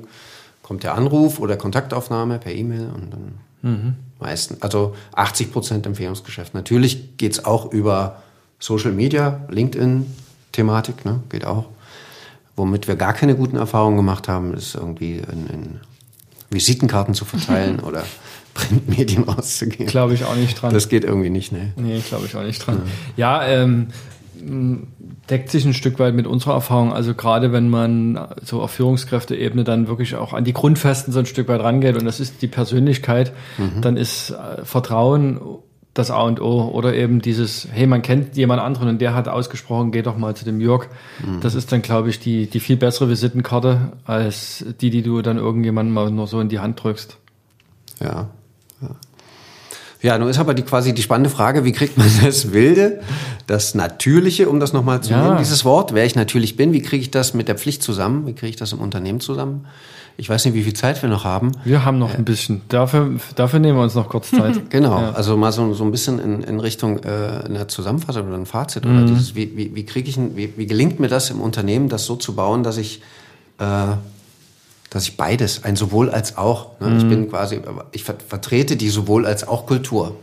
kommt 0.62 0.82
der 0.82 0.94
Anruf 0.94 1.40
oder 1.40 1.56
Kontaktaufnahme 1.56 2.38
per 2.38 2.52
E-Mail 2.52 2.88
und 2.94 3.12
dann 3.12 3.38
mhm. 3.62 3.94
Meistens, 4.20 4.62
also 4.62 4.94
80 5.14 5.52
Prozent 5.52 5.86
Empfehlungsgeschäft. 5.86 6.54
Natürlich 6.54 7.16
geht's 7.16 7.44
auch 7.44 7.72
über 7.72 8.22
Social 8.58 8.92
Media, 8.92 9.40
LinkedIn-Thematik, 9.48 11.04
ne, 11.04 11.20
geht 11.28 11.44
auch. 11.44 11.66
Womit 12.56 12.88
wir 12.88 12.96
gar 12.96 13.12
keine 13.12 13.36
guten 13.36 13.56
Erfahrungen 13.56 13.96
gemacht 13.96 14.26
haben, 14.26 14.52
ist 14.54 14.74
irgendwie 14.74 15.18
in, 15.18 15.46
in 15.46 15.80
Visitenkarten 16.50 17.14
zu 17.14 17.24
verteilen 17.24 17.80
oder 17.84 18.04
Printmedien 18.54 19.28
auszugehen. 19.28 19.88
Glaube 19.88 20.14
ich 20.14 20.24
auch 20.24 20.34
nicht 20.34 20.60
dran. 20.60 20.74
Das 20.74 20.88
geht 20.88 21.04
irgendwie 21.04 21.30
nicht, 21.30 21.52
ne? 21.52 21.72
Nee, 21.76 22.00
glaube 22.00 22.26
ich 22.26 22.34
auch 22.34 22.42
nicht 22.42 22.58
dran. 22.58 22.82
Ja, 23.16 23.46
ja 23.46 23.62
ähm, 23.62 23.88
deckt 25.30 25.50
sich 25.50 25.64
ein 25.64 25.74
Stück 25.74 25.98
weit 25.98 26.14
mit 26.14 26.26
unserer 26.26 26.54
Erfahrung. 26.54 26.92
Also 26.92 27.14
gerade 27.14 27.52
wenn 27.52 27.68
man 27.68 28.18
so 28.42 28.60
auf 28.60 28.70
Führungskräfteebene 28.72 29.64
dann 29.64 29.88
wirklich 29.88 30.16
auch 30.16 30.32
an 30.32 30.44
die 30.44 30.52
Grundfesten 30.52 31.12
so 31.12 31.18
ein 31.18 31.26
Stück 31.26 31.48
weit 31.48 31.60
rangeht 31.60 31.96
und 31.96 32.04
das 32.04 32.20
ist 32.20 32.42
die 32.42 32.46
Persönlichkeit, 32.46 33.32
mhm. 33.58 33.80
dann 33.82 33.96
ist 33.96 34.30
äh, 34.30 34.64
Vertrauen 34.64 35.40
das 35.94 36.10
A 36.10 36.22
und 36.22 36.40
O. 36.40 36.68
Oder 36.68 36.94
eben 36.94 37.20
dieses, 37.20 37.68
hey, 37.70 37.86
man 37.86 38.02
kennt 38.02 38.36
jemand 38.36 38.62
anderen 38.62 38.88
und 38.88 39.00
der 39.00 39.14
hat 39.14 39.28
ausgesprochen, 39.28 39.90
geh 39.90 40.02
doch 40.02 40.16
mal 40.16 40.34
zu 40.34 40.44
dem 40.44 40.60
Jörg. 40.60 40.86
Mhm. 41.24 41.40
Das 41.40 41.54
ist 41.54 41.72
dann, 41.72 41.82
glaube 41.82 42.08
ich, 42.08 42.20
die, 42.20 42.46
die 42.46 42.60
viel 42.60 42.76
bessere 42.76 43.08
Visitenkarte 43.08 43.92
als 44.04 44.64
die, 44.80 44.90
die 44.90 45.02
du 45.02 45.22
dann 45.22 45.38
irgendjemandem 45.38 45.92
mal 45.92 46.10
nur 46.10 46.26
so 46.26 46.40
in 46.40 46.48
die 46.48 46.60
Hand 46.60 46.82
drückst. 46.82 47.18
Ja. 48.00 48.06
Ja, 48.06 48.28
ja 50.02 50.18
nun 50.18 50.28
ist 50.28 50.38
aber 50.38 50.54
die 50.54 50.62
quasi 50.62 50.94
die 50.94 51.02
spannende 51.02 51.30
Frage, 51.30 51.64
wie 51.64 51.72
kriegt 51.72 51.98
man 51.98 52.08
das 52.24 52.52
Wilde, 52.52 53.00
das 53.46 53.74
Natürliche, 53.74 54.48
um 54.48 54.60
das 54.60 54.72
nochmal 54.72 55.02
zu 55.02 55.12
ja. 55.12 55.22
nennen, 55.22 55.38
dieses 55.38 55.64
Wort, 55.64 55.94
wer 55.94 56.04
ich 56.04 56.14
natürlich 56.14 56.56
bin, 56.56 56.72
wie 56.72 56.82
kriege 56.82 57.02
ich 57.02 57.10
das 57.10 57.34
mit 57.34 57.48
der 57.48 57.56
Pflicht 57.56 57.82
zusammen, 57.82 58.26
wie 58.26 58.32
kriege 58.32 58.50
ich 58.50 58.56
das 58.56 58.72
im 58.72 58.80
Unternehmen 58.80 59.20
zusammen? 59.20 59.66
Ich 60.20 60.28
weiß 60.28 60.44
nicht, 60.46 60.54
wie 60.54 60.64
viel 60.64 60.72
Zeit 60.72 61.00
wir 61.00 61.08
noch 61.08 61.22
haben. 61.22 61.52
Wir 61.64 61.84
haben 61.84 62.00
noch 62.00 62.12
ein 62.12 62.24
bisschen. 62.24 62.62
Dafür, 62.68 63.20
dafür 63.36 63.60
nehmen 63.60 63.78
wir 63.78 63.84
uns 63.84 63.94
noch 63.94 64.08
kurz 64.08 64.30
Zeit. 64.32 64.68
genau. 64.68 65.00
Ja. 65.00 65.12
Also 65.12 65.36
mal 65.36 65.52
so, 65.52 65.72
so 65.74 65.84
ein 65.84 65.92
bisschen 65.92 66.18
in, 66.18 66.42
in 66.42 66.58
Richtung 66.58 66.98
äh, 67.04 67.44
einer 67.44 67.68
Zusammenfassung 67.68 68.26
oder 68.26 68.36
ein 68.36 68.44
Fazit 68.44 68.84
mhm. 68.84 68.96
oder 68.96 69.06
dieses, 69.06 69.36
wie, 69.36 69.56
wie, 69.56 69.76
wie 69.76 69.86
kriege 69.86 70.10
ich, 70.10 70.16
ein, 70.16 70.36
wie, 70.36 70.52
wie 70.56 70.66
gelingt 70.66 70.98
mir 70.98 71.06
das 71.06 71.30
im 71.30 71.40
Unternehmen, 71.40 71.88
das 71.88 72.04
so 72.04 72.16
zu 72.16 72.34
bauen, 72.34 72.64
dass 72.64 72.78
ich, 72.78 73.00
äh, 73.58 73.92
dass 74.90 75.04
ich 75.04 75.16
beides, 75.16 75.64
ein 75.64 75.76
sowohl 75.76 76.10
als 76.10 76.36
auch. 76.36 76.80
Ne? 76.80 76.88
Mhm. 76.88 76.98
Ich 76.98 77.08
bin 77.08 77.30
quasi, 77.30 77.60
ich 77.92 78.04
ver 78.04 78.16
vertrete 78.26 78.76
die 78.76 78.88
sowohl 78.88 79.26
als 79.26 79.46
auch 79.46 79.66
Kultur. 79.66 80.16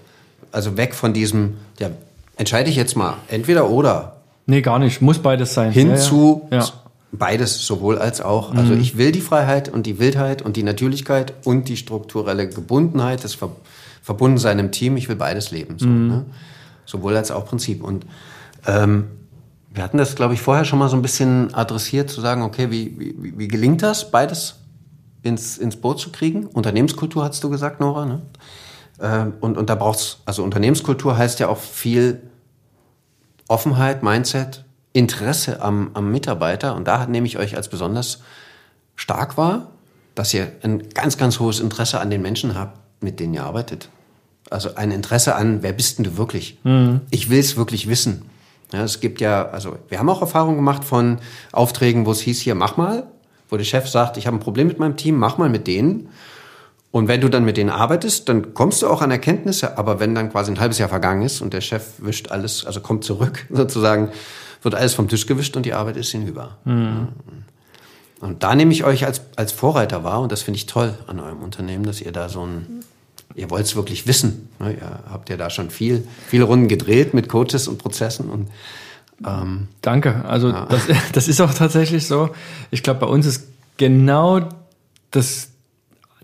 Also 0.52 0.78
weg 0.78 0.96
von 0.96 1.14
diesem, 1.14 1.58
ja, 1.80 1.90
entscheide 2.38 2.70
ich 2.70 2.76
jetzt 2.76 2.96
mal 2.96 3.18
entweder 3.28 3.70
oder. 3.70 4.18
Nee, 4.46 4.62
gar 4.62 4.80
nicht. 4.80 5.02
Muss 5.02 5.20
beides 5.20 5.54
sein. 5.54 5.72
Hin 5.72 5.90
ja, 5.90 5.96
zu 5.98 6.48
ja. 6.52 6.66
Beides, 7.12 7.66
sowohl 7.66 7.98
als 7.98 8.20
auch. 8.20 8.54
Also 8.54 8.74
mhm. 8.74 8.82
ich 8.82 8.98
will 8.98 9.12
die 9.12 9.22
Freiheit 9.22 9.70
und 9.70 9.86
die 9.86 10.00
Wildheit 10.00 10.42
und 10.42 10.58
die 10.58 10.64
Natürlichkeit 10.64 11.34
und 11.46 11.70
die 11.70 11.78
strukturelle 11.78 12.50
Gebundenheit, 12.50 13.24
das 13.24 13.36
Ver 13.36 13.52
Verbundensein 14.02 14.60
im 14.60 14.72
Team. 14.72 14.98
Ich 14.98 15.10
will 15.10 15.16
beides 15.16 15.50
leben. 15.50 15.80
So, 15.80 15.88
mhm. 15.88 16.08
ne? 16.08 16.26
Sowohl 16.86 17.18
als 17.18 17.32
auch 17.32 17.46
Prinzip. 17.46 17.84
Und 17.84 18.06
ähm, 18.68 19.06
wir 19.76 19.84
hatten 19.84 19.98
das, 19.98 20.16
glaube 20.16 20.34
ich, 20.34 20.42
vorher 20.42 20.64
schon 20.64 20.80
mal 20.80 20.88
so 20.88 20.96
ein 20.96 21.02
bisschen 21.02 21.54
adressiert, 21.54 22.10
zu 22.10 22.22
sagen, 22.22 22.42
okay, 22.44 22.72
wie, 22.72 22.98
wie, 22.98 23.38
wie 23.38 23.48
gelingt 23.48 23.84
das, 23.84 24.10
beides 24.10 24.56
ins, 25.22 25.58
ins 25.58 25.76
Boot 25.76 26.00
zu 26.00 26.12
kriegen? 26.12 26.48
Unternehmenskultur, 26.48 27.26
hast 27.26 27.44
du 27.44 27.50
gesagt, 27.50 27.82
Nora. 27.82 28.06
Ne? 28.06 28.22
Ähm, 29.02 29.34
und, 29.42 29.58
und 29.58 29.70
da 29.70 29.76
braucht's, 29.76 30.20
also 30.26 30.44
Unternehmenskultur 30.44 31.18
heißt 31.18 31.42
ja 31.42 31.50
auch 31.50 31.58
viel 31.58 32.22
Offenheit, 33.50 34.02
Mindset, 34.02 34.64
Interesse 34.94 35.62
am, 35.62 35.92
am 35.94 36.10
Mitarbeiter. 36.10 36.74
Und 36.74 36.88
da 36.88 37.06
nehme 37.06 37.28
ich 37.28 37.38
euch 37.38 37.58
als 37.58 37.68
besonders 37.68 38.22
stark 38.96 39.38
wahr, 39.38 39.72
dass 40.16 40.34
ihr 40.34 40.54
ein 40.64 40.88
ganz, 40.94 41.18
ganz 41.18 41.42
hohes 41.42 41.60
Interesse 41.60 42.00
an 42.00 42.10
den 42.10 42.22
Menschen 42.22 42.56
habt, 42.56 42.80
mit 43.04 43.20
denen 43.20 43.34
ihr 43.34 43.44
arbeitet. 43.44 43.90
Also 44.50 44.76
ein 44.76 44.92
Interesse 44.92 45.36
an, 45.36 45.64
wer 45.64 45.74
bist 45.74 45.98
denn 45.98 46.06
du 46.06 46.16
wirklich? 46.16 46.60
Mhm. 46.64 47.02
Ich 47.10 47.30
will 47.30 47.40
es 47.40 47.58
wirklich 47.58 47.90
wissen. 47.90 48.22
Ja, 48.74 48.84
es 48.84 49.00
gibt 49.00 49.22
ja, 49.22 49.50
also 49.50 49.78
wir 49.90 50.00
haben 50.00 50.10
auch 50.10 50.22
Erfahrungen 50.22 50.58
gemacht 50.58 50.84
von 50.84 51.20
Aufträgen, 51.52 52.06
wo 52.06 52.12
es 52.12 52.22
hieß, 52.22 52.42
hier 52.42 52.56
mach 52.56 52.78
mal, 52.78 53.08
wo 53.50 53.58
der 53.58 53.64
Chef 53.64 53.88
sagt, 53.88 54.18
ich 54.18 54.28
habe 54.28 54.38
ein 54.38 54.40
Problem 54.40 54.68
mit 54.68 54.80
meinem 54.80 54.98
Team, 54.98 55.18
mach 55.18 55.38
mal 55.38 55.50
mit 55.50 55.68
denen. 55.68 56.10
Und 56.92 57.08
wenn 57.10 57.20
du 57.20 57.30
dann 57.30 57.44
mit 57.44 57.58
denen 57.58 57.70
arbeitest, 57.70 58.30
dann 58.30 58.54
kommst 58.54 58.82
du 58.82 58.88
auch 58.88 59.02
an 59.02 59.12
Erkenntnisse, 59.12 59.78
aber 59.78 60.00
wenn 60.00 60.16
dann 60.16 60.32
quasi 60.32 60.52
ein 60.52 60.60
halbes 60.60 60.78
Jahr 60.78 60.90
vergangen 60.90 61.24
ist 61.24 61.42
und 61.42 61.54
der 61.54 61.62
Chef 61.62 61.84
wischt 61.98 62.32
alles, 62.32 62.66
also 62.66 62.80
kommt 62.80 63.04
zurück 63.04 63.46
sozusagen, 63.52 64.12
wird 64.62 64.76
alles 64.76 64.94
vom 64.94 65.08
Tisch 65.08 65.28
gewischt 65.28 65.58
und 65.58 65.66
die 65.66 65.74
Arbeit 65.74 65.98
ist 65.98 66.12
hinüber. 66.12 66.58
Mhm. 66.64 67.10
Und 68.22 68.44
da 68.44 68.56
nehme 68.56 68.72
ich 68.72 68.86
euch 68.86 69.06
als, 69.06 69.22
als 69.36 69.52
Vorreiter 69.52 70.04
wahr 70.04 70.22
und 70.22 70.32
das 70.32 70.42
finde 70.42 70.58
ich 70.58 70.66
toll 70.66 70.94
an 71.06 71.20
eurem 71.20 71.44
Unternehmen, 71.44 71.86
dass 71.86 72.02
ihr 72.02 72.12
da 72.12 72.30
so 72.30 72.46
ein, 72.46 72.84
ihr 73.36 73.50
wollt 73.50 73.66
es 73.66 73.76
wirklich 73.76 74.08
wissen. 74.08 74.50
Ne? 74.60 74.74
Ihr 74.74 75.00
habt 75.10 75.30
ja 75.30 75.38
da 75.38 75.50
schon 75.50 75.70
viel, 75.70 76.08
viele 76.28 76.46
Runden 76.46 76.68
gedreht 76.68 77.14
mit 77.14 77.30
Coaches 77.30 77.68
und 77.68 77.78
Prozessen 77.78 78.30
und 78.30 78.48
ähm, 79.26 79.68
Danke. 79.82 80.26
Also 80.26 80.50
ja. 80.50 80.66
das, 80.70 80.88
das 81.14 81.28
ist 81.28 81.42
auch 81.42 81.54
tatsächlich 81.54 82.08
so. 82.08 82.30
Ich 82.72 82.84
glaube, 82.84 83.02
bei 83.02 83.08
uns 83.08 83.26
ist 83.26 83.48
genau 83.78 84.42
das, 85.12 85.50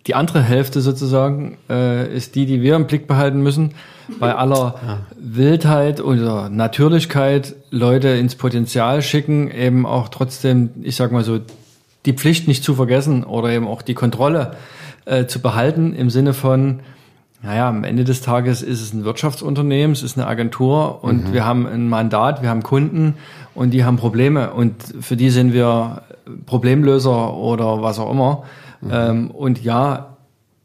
die 0.08 0.16
andere 0.16 0.42
Hälfte 0.42 0.82
sozusagen 0.82 1.58
äh, 1.70 2.14
ist 2.14 2.36
die, 2.36 2.46
die 2.46 2.62
wir 2.62 2.76
im 2.76 2.88
Blick 2.88 3.08
behalten 3.08 3.42
müssen. 3.42 3.74
Bei 4.20 4.36
aller 4.36 4.76
ja. 4.86 5.00
Wildheit 5.18 6.02
oder 6.02 6.50
Natürlichkeit 6.50 7.56
Leute 7.70 8.10
ins 8.10 8.36
Potenzial 8.36 9.02
schicken, 9.02 9.50
eben 9.50 9.86
auch 9.86 10.10
trotzdem, 10.10 10.72
ich 10.82 10.98
sag 10.98 11.14
mal 11.14 11.24
so, 11.24 11.40
die 12.06 12.14
Pflicht 12.14 12.48
nicht 12.48 12.64
zu 12.64 12.76
vergessen 12.76 13.24
oder 13.24 13.52
eben 13.52 13.68
auch 13.68 13.84
die 13.84 13.94
Kontrolle 13.94 14.58
äh, 15.06 15.28
zu 15.28 15.40
behalten 15.40 15.94
im 15.94 16.10
Sinne 16.10 16.34
von, 16.34 16.82
naja, 17.44 17.68
am 17.68 17.84
Ende 17.84 18.04
des 18.04 18.22
Tages 18.22 18.62
ist 18.62 18.82
es 18.82 18.94
ein 18.94 19.04
Wirtschaftsunternehmen, 19.04 19.94
es 19.94 20.04
ist 20.04 20.18
eine 20.18 20.28
Agentur 20.28 21.04
und 21.04 21.30
mhm. 21.30 21.34
wir 21.34 21.44
haben 21.44 21.66
ein 21.66 21.90
Mandat, 21.90 22.44
wir 22.44 22.50
haben 22.50 22.62
Kunden 22.62 23.16
und 23.56 23.72
die 23.72 23.84
haben 23.84 23.98
Probleme 23.98 24.52
und 24.52 24.76
für 25.00 25.16
die 25.16 25.32
sind 25.32 25.52
wir 25.52 26.04
Problemlöser 26.46 27.34
oder 27.34 27.82
was 27.82 27.98
auch 27.98 28.12
immer. 28.12 28.44
Mhm. 28.82 28.90
Ähm, 28.94 29.32
und 29.32 29.64
ja, 29.64 30.18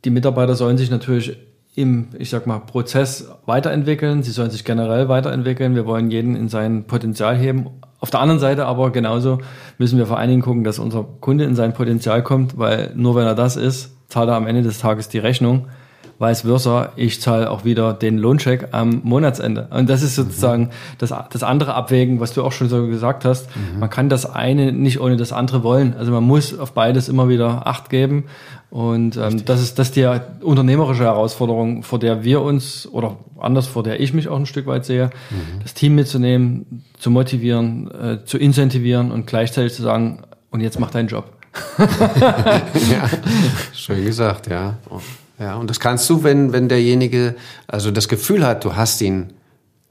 die 0.05 0.11
Mitarbeiter 0.11 0.55
sollen 0.55 0.77
sich 0.77 0.91
natürlich 0.91 1.39
im, 1.74 2.09
ich 2.18 2.31
sag 2.31 2.47
mal, 2.47 2.59
Prozess 2.59 3.29
weiterentwickeln. 3.47 4.22
Sie 4.22 4.31
sollen 4.31 4.51
sich 4.51 4.64
generell 4.64 5.09
weiterentwickeln. 5.09 5.74
Wir 5.74 5.87
wollen 5.87 6.11
jeden 6.11 6.37
in 6.37 6.49
sein 6.49 6.85
Potenzial 6.85 7.37
heben. 7.37 7.68
Auf 8.01 8.11
der 8.11 8.20
anderen 8.20 8.41
Seite 8.41 8.66
aber 8.66 8.93
genauso 8.93 9.39
müssen 9.79 9.99
wir 9.99 10.07
vor 10.07 10.18
allen 10.18 10.31
Dingen 10.31 10.43
gucken, 10.43 10.64
dass 10.64 10.79
unser 10.79 11.05
Kunde 11.20 11.45
in 11.45 11.55
sein 11.55 11.72
Potenzial 11.72 12.22
kommt, 12.22 12.59
weil 12.59 12.93
nur 12.95 13.14
wenn 13.14 13.27
er 13.27 13.35
das 13.35 13.57
ist, 13.57 13.95
zahlt 14.09 14.29
er 14.29 14.37
am 14.37 14.47
Ende 14.47 14.62
des 14.62 14.79
Tages 14.79 15.09
die 15.09 15.18
Rechnung 15.18 15.66
vice 16.19 16.43
versa, 16.43 16.93
ich 16.97 17.21
zahle 17.21 17.51
auch 17.51 17.64
wieder 17.64 17.93
den 17.93 18.19
Lohncheck 18.19 18.69
am 18.73 19.01
Monatsende. 19.05 19.69
Und 19.71 19.89
das 19.91 20.03
ist 20.03 20.14
sozusagen 20.14 20.64
mhm. 20.64 20.71
das, 20.99 21.14
das 21.31 21.43
andere 21.43 21.75
Abwägen, 21.75 22.21
was 22.21 22.33
du 22.33 22.43
auch 22.43 22.53
schon 22.53 22.69
so 22.69 22.87
gesagt 22.87 23.25
hast. 23.25 23.49
Mhm. 23.55 23.81
Man 23.81 23.91
kann 23.91 24.09
das 24.09 24.27
eine 24.27 24.73
nicht 24.73 25.01
ohne 25.01 25.17
das 25.17 25.33
andere 25.33 25.62
wollen. 25.62 25.95
Also 25.99 26.12
man 26.12 26.25
muss 26.25 26.59
auf 26.59 26.73
beides 26.73 27.09
immer 27.09 27.29
wieder 27.29 27.67
Acht 27.67 27.91
geben. 27.91 28.25
Und 28.71 29.17
ähm, 29.17 29.45
das 29.45 29.62
ist 29.62 29.79
das 29.79 29.89
ist 29.89 29.97
die 29.97 30.09
unternehmerische 30.41 31.05
Herausforderung, 31.05 31.83
vor 31.83 31.99
der 31.99 32.25
wir 32.25 32.43
uns 32.43 32.89
oder 32.91 33.17
anders, 33.39 33.67
vor 33.67 33.83
der 33.83 34.01
ich 34.01 34.12
mich 34.12 34.29
auch 34.29 34.37
ein 34.37 34.47
Stück 34.47 34.67
weit 34.67 34.85
sehe, 34.85 35.11
mhm. 35.31 35.61
das 35.62 35.75
Team 35.75 35.95
mitzunehmen, 35.95 36.85
zu 36.99 37.11
motivieren, 37.11 37.91
äh, 37.91 38.25
zu 38.25 38.39
incentivieren 38.39 39.12
und 39.12 39.27
gleichzeitig 39.27 39.75
zu 39.75 39.83
sagen, 39.83 40.23
und 40.51 40.61
jetzt 40.61 40.81
mach 40.81 40.91
deinen 40.91 41.09
Job. 41.09 41.31
ja, 41.79 43.09
schön 43.73 44.05
gesagt, 44.05 44.49
ja. 44.49 44.77
Ja, 45.39 45.57
und 45.57 45.68
das 45.68 45.80
kannst 45.80 46.09
du, 46.09 46.22
wenn, 46.22 46.53
wenn 46.53 46.68
derjenige 46.68 47.34
also 47.66 47.91
das 47.91 48.09
Gefühl 48.09 48.47
hat, 48.47 48.64
du 48.64 48.74
hast 48.74 49.01
ihn, 49.03 49.34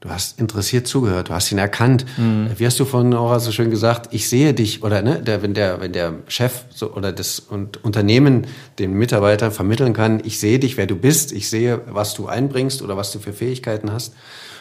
du 0.00 0.10
hast 0.10 0.40
interessiert 0.40 0.86
zugehört, 0.86 1.28
du 1.28 1.34
hast 1.34 1.52
ihn 1.52 1.58
erkannt. 1.58 2.04
Mhm. 2.16 2.50
Wie 2.56 2.66
hast 2.66 2.80
du 2.80 2.84
von 2.84 3.08
Nora 3.08 3.38
so 3.38 3.52
schön 3.52 3.70
gesagt, 3.70 4.12
ich 4.12 4.28
sehe 4.28 4.54
dich, 4.54 4.82
oder 4.82 5.02
ne, 5.02 5.22
der, 5.22 5.42
wenn 5.42 5.54
der, 5.54 5.80
wenn 5.80 5.92
der 5.92 6.14
Chef 6.26 6.64
so, 6.74 6.92
oder 6.92 7.12
das 7.12 7.38
und 7.38 7.82
Unternehmen 7.84 8.46
den 8.78 8.92
Mitarbeitern 8.94 9.52
vermitteln 9.52 9.92
kann, 9.92 10.20
ich 10.24 10.40
sehe 10.40 10.58
dich, 10.58 10.76
wer 10.76 10.86
du 10.86 10.96
bist, 10.96 11.32
ich 11.32 11.48
sehe, 11.48 11.80
was 11.86 12.14
du 12.14 12.26
einbringst 12.26 12.82
oder 12.82 12.96
was 12.96 13.12
du 13.12 13.20
für 13.20 13.32
Fähigkeiten 13.32 13.92
hast. 13.92 14.14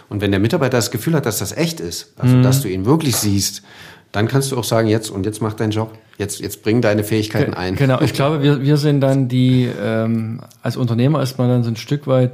Und 0.07 0.21
wenn 0.21 0.29
der 0.29 0.39
Mitarbeiter 0.39 0.77
das 0.77 0.91
Gefühl 0.91 1.15
hat, 1.15 1.25
dass 1.25 1.39
das 1.39 1.51
echt 1.51 1.79
ist, 1.79 2.13
also 2.17 2.36
mhm. 2.36 2.43
dass 2.43 2.61
du 2.61 2.67
ihn 2.67 2.86
wirklich 2.86 3.15
siehst, 3.15 3.63
dann 4.16 4.30
kannst 4.30 4.53
du 4.53 4.57
auch 4.57 4.63
sagen, 4.63 4.88
jetzt 4.88 5.09
und 5.09 5.26
jetzt 5.26 5.41
mach 5.41 5.53
deinen 5.55 5.72
Job. 5.72 5.91
Jetzt, 6.18 6.39
jetzt 6.39 6.63
bring 6.63 6.82
deine 6.82 7.03
Fähigkeiten 7.03 7.53
ein. 7.53 7.76
Genau, 7.76 7.99
ich 7.99 8.13
glaube, 8.13 8.41
wir, 8.41 8.61
wir 8.61 8.78
sind 8.78 9.01
dann 9.01 9.28
die, 9.28 9.70
ähm, 9.82 10.39
als 10.63 10.78
Unternehmer 10.78 11.22
ist 11.22 11.38
man 11.38 11.49
dann 11.49 11.63
so 11.63 11.70
ein 11.70 11.76
Stück 11.76 12.07
weit, 12.07 12.32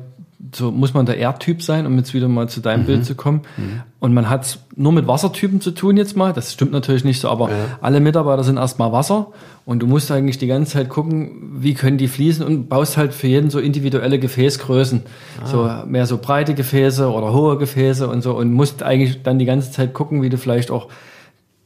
so 0.54 0.70
muss 0.70 0.94
man 0.94 1.08
der 1.08 1.18
Erdtyp 1.18 1.64
sein, 1.64 1.88
um 1.88 1.98
jetzt 1.98 2.14
wieder 2.14 2.28
mal 2.28 2.48
zu 2.50 2.60
deinem 2.60 2.82
mhm. 2.82 2.86
Bild 2.86 3.06
zu 3.06 3.16
kommen. 3.16 3.42
Mhm. 3.58 3.82
Und 4.00 4.14
man 4.14 4.30
hat 4.30 4.60
nur 4.76 4.92
mit 4.92 5.08
Wassertypen 5.08 5.60
zu 5.60 5.72
tun 5.72 5.98
jetzt 5.98 6.16
mal. 6.16 6.34
Das 6.34 6.54
stimmt 6.54 6.72
natürlich 6.72 7.04
nicht 7.04 7.20
so, 7.20 7.30
aber 7.30 7.50
ja. 7.50 7.56
alle 7.82 8.00
Mitarbeiter 8.00 8.44
sind 8.44 8.58
erstmal 8.58 8.92
Wasser 8.92 9.32
und 9.66 9.80
du 9.80 9.88
musst 9.88 10.12
eigentlich 10.12 10.38
die 10.38 10.48
ganze 10.48 10.74
Zeit 10.74 10.88
gucken, 10.88 11.54
wie 11.56 11.74
können 11.74 11.98
die 11.98 12.08
fließen 12.08 12.46
und 12.46 12.70
baust 12.70 12.96
halt 12.96 13.16
für 13.16 13.26
jeden 13.26 13.50
so 13.50 13.58
individuelle 13.58 14.20
Gefäßgrößen. 14.20 15.02
Ah. 15.44 15.48
So 15.48 15.70
mehr 15.88 16.06
so 16.06 16.20
breite 16.20 16.54
Gefäße 16.54 17.12
oder 17.12 17.34
hohe 17.34 17.58
Gefäße 17.58 18.08
und 18.08 18.22
so 18.22 18.38
und 18.38 18.54
musst 18.54 18.84
eigentlich 18.84 19.24
dann 19.24 19.40
die 19.40 19.46
ganze 19.46 19.72
Zeit 19.72 19.96
gucken, 19.96 20.22
wie 20.22 20.30
du 20.30 20.38
vielleicht 20.38 20.70
auch 20.70 20.88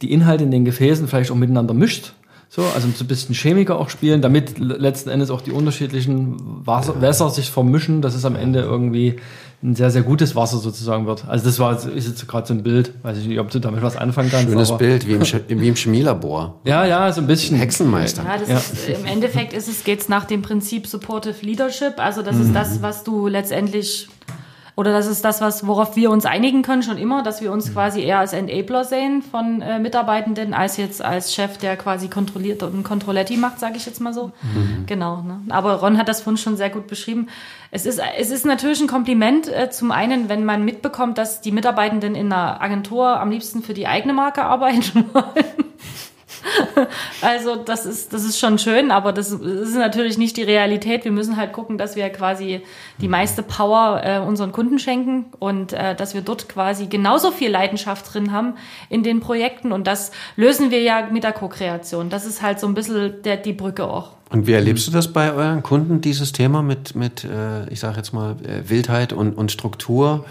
die 0.01 0.11
Inhalte 0.11 0.43
in 0.43 0.51
den 0.51 0.65
Gefäßen 0.65 1.07
vielleicht 1.07 1.31
auch 1.31 1.35
miteinander 1.35 1.73
mischt. 1.73 2.13
So, 2.47 2.61
also 2.61 2.87
so 2.95 3.03
ein 3.03 3.07
bisschen 3.07 3.33
Chemiker 3.35 3.77
auch 3.77 3.89
spielen, 3.89 4.21
damit 4.21 4.59
letzten 4.59 5.09
Endes 5.09 5.29
auch 5.29 5.41
die 5.41 5.51
unterschiedlichen 5.51 6.37
Wasser, 6.65 7.01
Wässer 7.01 7.29
sich 7.29 7.49
vermischen, 7.49 8.01
dass 8.01 8.15
es 8.15 8.23
am 8.23 8.35
Ende 8.35 8.61
irgendwie 8.61 9.15
ein 9.63 9.75
sehr, 9.75 9.89
sehr 9.89 10.03
gutes 10.03 10.35
Wasser 10.35 10.57
sozusagen 10.57 11.07
wird. 11.07 11.27
Also 11.27 11.45
das 11.45 11.59
war 11.59 11.73
ist 11.73 12.07
jetzt 12.07 12.27
gerade 12.27 12.47
so 12.47 12.53
ein 12.53 12.61
Bild, 12.61 12.93
weiß 13.01 13.17
ich 13.17 13.27
nicht, 13.27 13.39
ob 13.39 13.49
du 13.49 13.59
damit 13.59 13.81
was 13.81 13.97
anfangen 13.97 14.29
kannst. 14.29 14.47
Schönes 14.47 14.77
Bild, 14.77 15.07
wie 15.07 15.13
im, 15.13 15.21
wie 15.61 15.67
im 15.67 15.75
Chemielabor. 15.75 16.59
Ja, 16.65 16.85
ja, 16.85 17.11
so 17.11 17.21
ein 17.21 17.27
bisschen. 17.27 17.57
Hexenmeister. 17.57 18.23
Ja, 18.23 18.37
das 18.37 18.49
Ja. 18.49 18.57
Ist, 18.57 18.99
im 18.99 19.05
Endeffekt 19.05 19.53
ist 19.53 19.67
es, 19.67 19.83
geht's 19.83 20.07
nach 20.07 20.25
dem 20.25 20.41
Prinzip 20.41 20.87
Supportive 20.87 21.43
Leadership. 21.43 21.95
Also 21.97 22.21
das 22.21 22.37
ist 22.37 22.53
das, 22.53 22.81
was 22.81 23.03
du 23.03 23.27
letztendlich 23.27 24.07
oder 24.75 24.91
das 24.91 25.07
ist 25.07 25.23
das, 25.23 25.39
was, 25.39 25.65
worauf 25.65 25.95
wir 25.95 26.11
uns 26.11 26.25
einigen 26.25 26.61
können 26.61 26.83
schon 26.83 26.97
immer, 26.97 27.23
dass 27.23 27.41
wir 27.41 27.51
uns 27.51 27.71
quasi 27.71 28.01
eher 28.01 28.19
als 28.19 28.33
Enabler 28.33 28.83
sehen 28.83 29.21
von 29.21 29.61
äh, 29.61 29.79
Mitarbeitenden, 29.79 30.53
als 30.53 30.75
jetzt 30.75 31.01
als 31.01 31.33
Chef, 31.33 31.57
der 31.57 31.77
quasi 31.77 32.09
kontrolliert 32.09 32.61
und 32.61 32.79
ein 32.79 32.83
Controletti 32.83 33.37
macht, 33.37 33.59
sage 33.59 33.77
ich 33.77 33.85
jetzt 33.85 34.01
mal 34.01 34.13
so. 34.13 34.31
Genau. 34.85 35.21
Ne? 35.21 35.41
Aber 35.49 35.75
Ron 35.75 35.97
hat 35.97 36.09
das 36.09 36.21
vorhin 36.21 36.37
schon 36.37 36.57
sehr 36.57 36.69
gut 36.69 36.87
beschrieben. 36.87 37.27
Es 37.71 37.85
ist, 37.85 38.01
es 38.17 38.31
ist 38.31 38.45
natürlich 38.45 38.81
ein 38.81 38.87
Kompliment 38.87 39.47
äh, 39.47 39.69
zum 39.69 39.91
einen, 39.91 40.27
wenn 40.27 40.43
man 40.43 40.65
mitbekommt, 40.65 41.17
dass 41.17 41.39
die 41.39 41.51
Mitarbeitenden 41.51 42.13
in 42.15 42.31
einer 42.31 42.61
Agentur 42.61 43.19
am 43.19 43.31
liebsten 43.31 43.63
für 43.63 43.73
die 43.73 43.87
eigene 43.87 44.13
Marke 44.13 44.43
arbeiten 44.43 45.05
wollen. 45.13 45.65
Also 47.21 47.55
das 47.55 47.85
ist, 47.85 48.13
das 48.13 48.23
ist 48.23 48.39
schon 48.39 48.59
schön, 48.59 48.91
aber 48.91 49.11
das 49.11 49.31
ist 49.31 49.75
natürlich 49.75 50.17
nicht 50.17 50.37
die 50.37 50.43
Realität. 50.43 51.05
Wir 51.05 51.11
müssen 51.11 51.37
halt 51.37 51.53
gucken, 51.53 51.77
dass 51.77 51.95
wir 51.95 52.09
quasi 52.09 52.61
die 52.99 53.07
meiste 53.07 53.41
Power 53.43 54.01
äh, 54.03 54.19
unseren 54.19 54.51
Kunden 54.51 54.79
schenken 54.79 55.25
und 55.39 55.73
äh, 55.73 55.95
dass 55.95 56.13
wir 56.13 56.21
dort 56.21 56.49
quasi 56.49 56.87
genauso 56.87 57.31
viel 57.31 57.51
Leidenschaft 57.51 58.13
drin 58.13 58.31
haben 58.31 58.55
in 58.89 59.03
den 59.03 59.19
Projekten. 59.19 59.71
Und 59.71 59.87
das 59.87 60.11
lösen 60.35 60.71
wir 60.71 60.81
ja 60.81 61.07
mit 61.11 61.23
der 61.23 61.33
Co-Kreation. 61.33 62.09
Das 62.09 62.25
ist 62.25 62.41
halt 62.41 62.59
so 62.59 62.67
ein 62.67 62.73
bisschen 62.73 63.21
der, 63.23 63.37
die 63.37 63.53
Brücke 63.53 63.85
auch. 63.85 64.11
Und 64.29 64.47
wie 64.47 64.53
erlebst 64.53 64.87
du 64.87 64.91
das 64.91 65.13
bei 65.13 65.31
euren 65.31 65.63
Kunden, 65.63 66.01
dieses 66.01 66.31
Thema 66.31 66.61
mit, 66.61 66.95
mit 66.95 67.23
äh, 67.23 67.69
ich 67.69 67.79
sage 67.79 67.97
jetzt 67.97 68.11
mal, 68.11 68.35
äh, 68.43 68.69
Wildheit 68.69 69.13
und, 69.13 69.33
und 69.33 69.51
Struktur? 69.51 70.25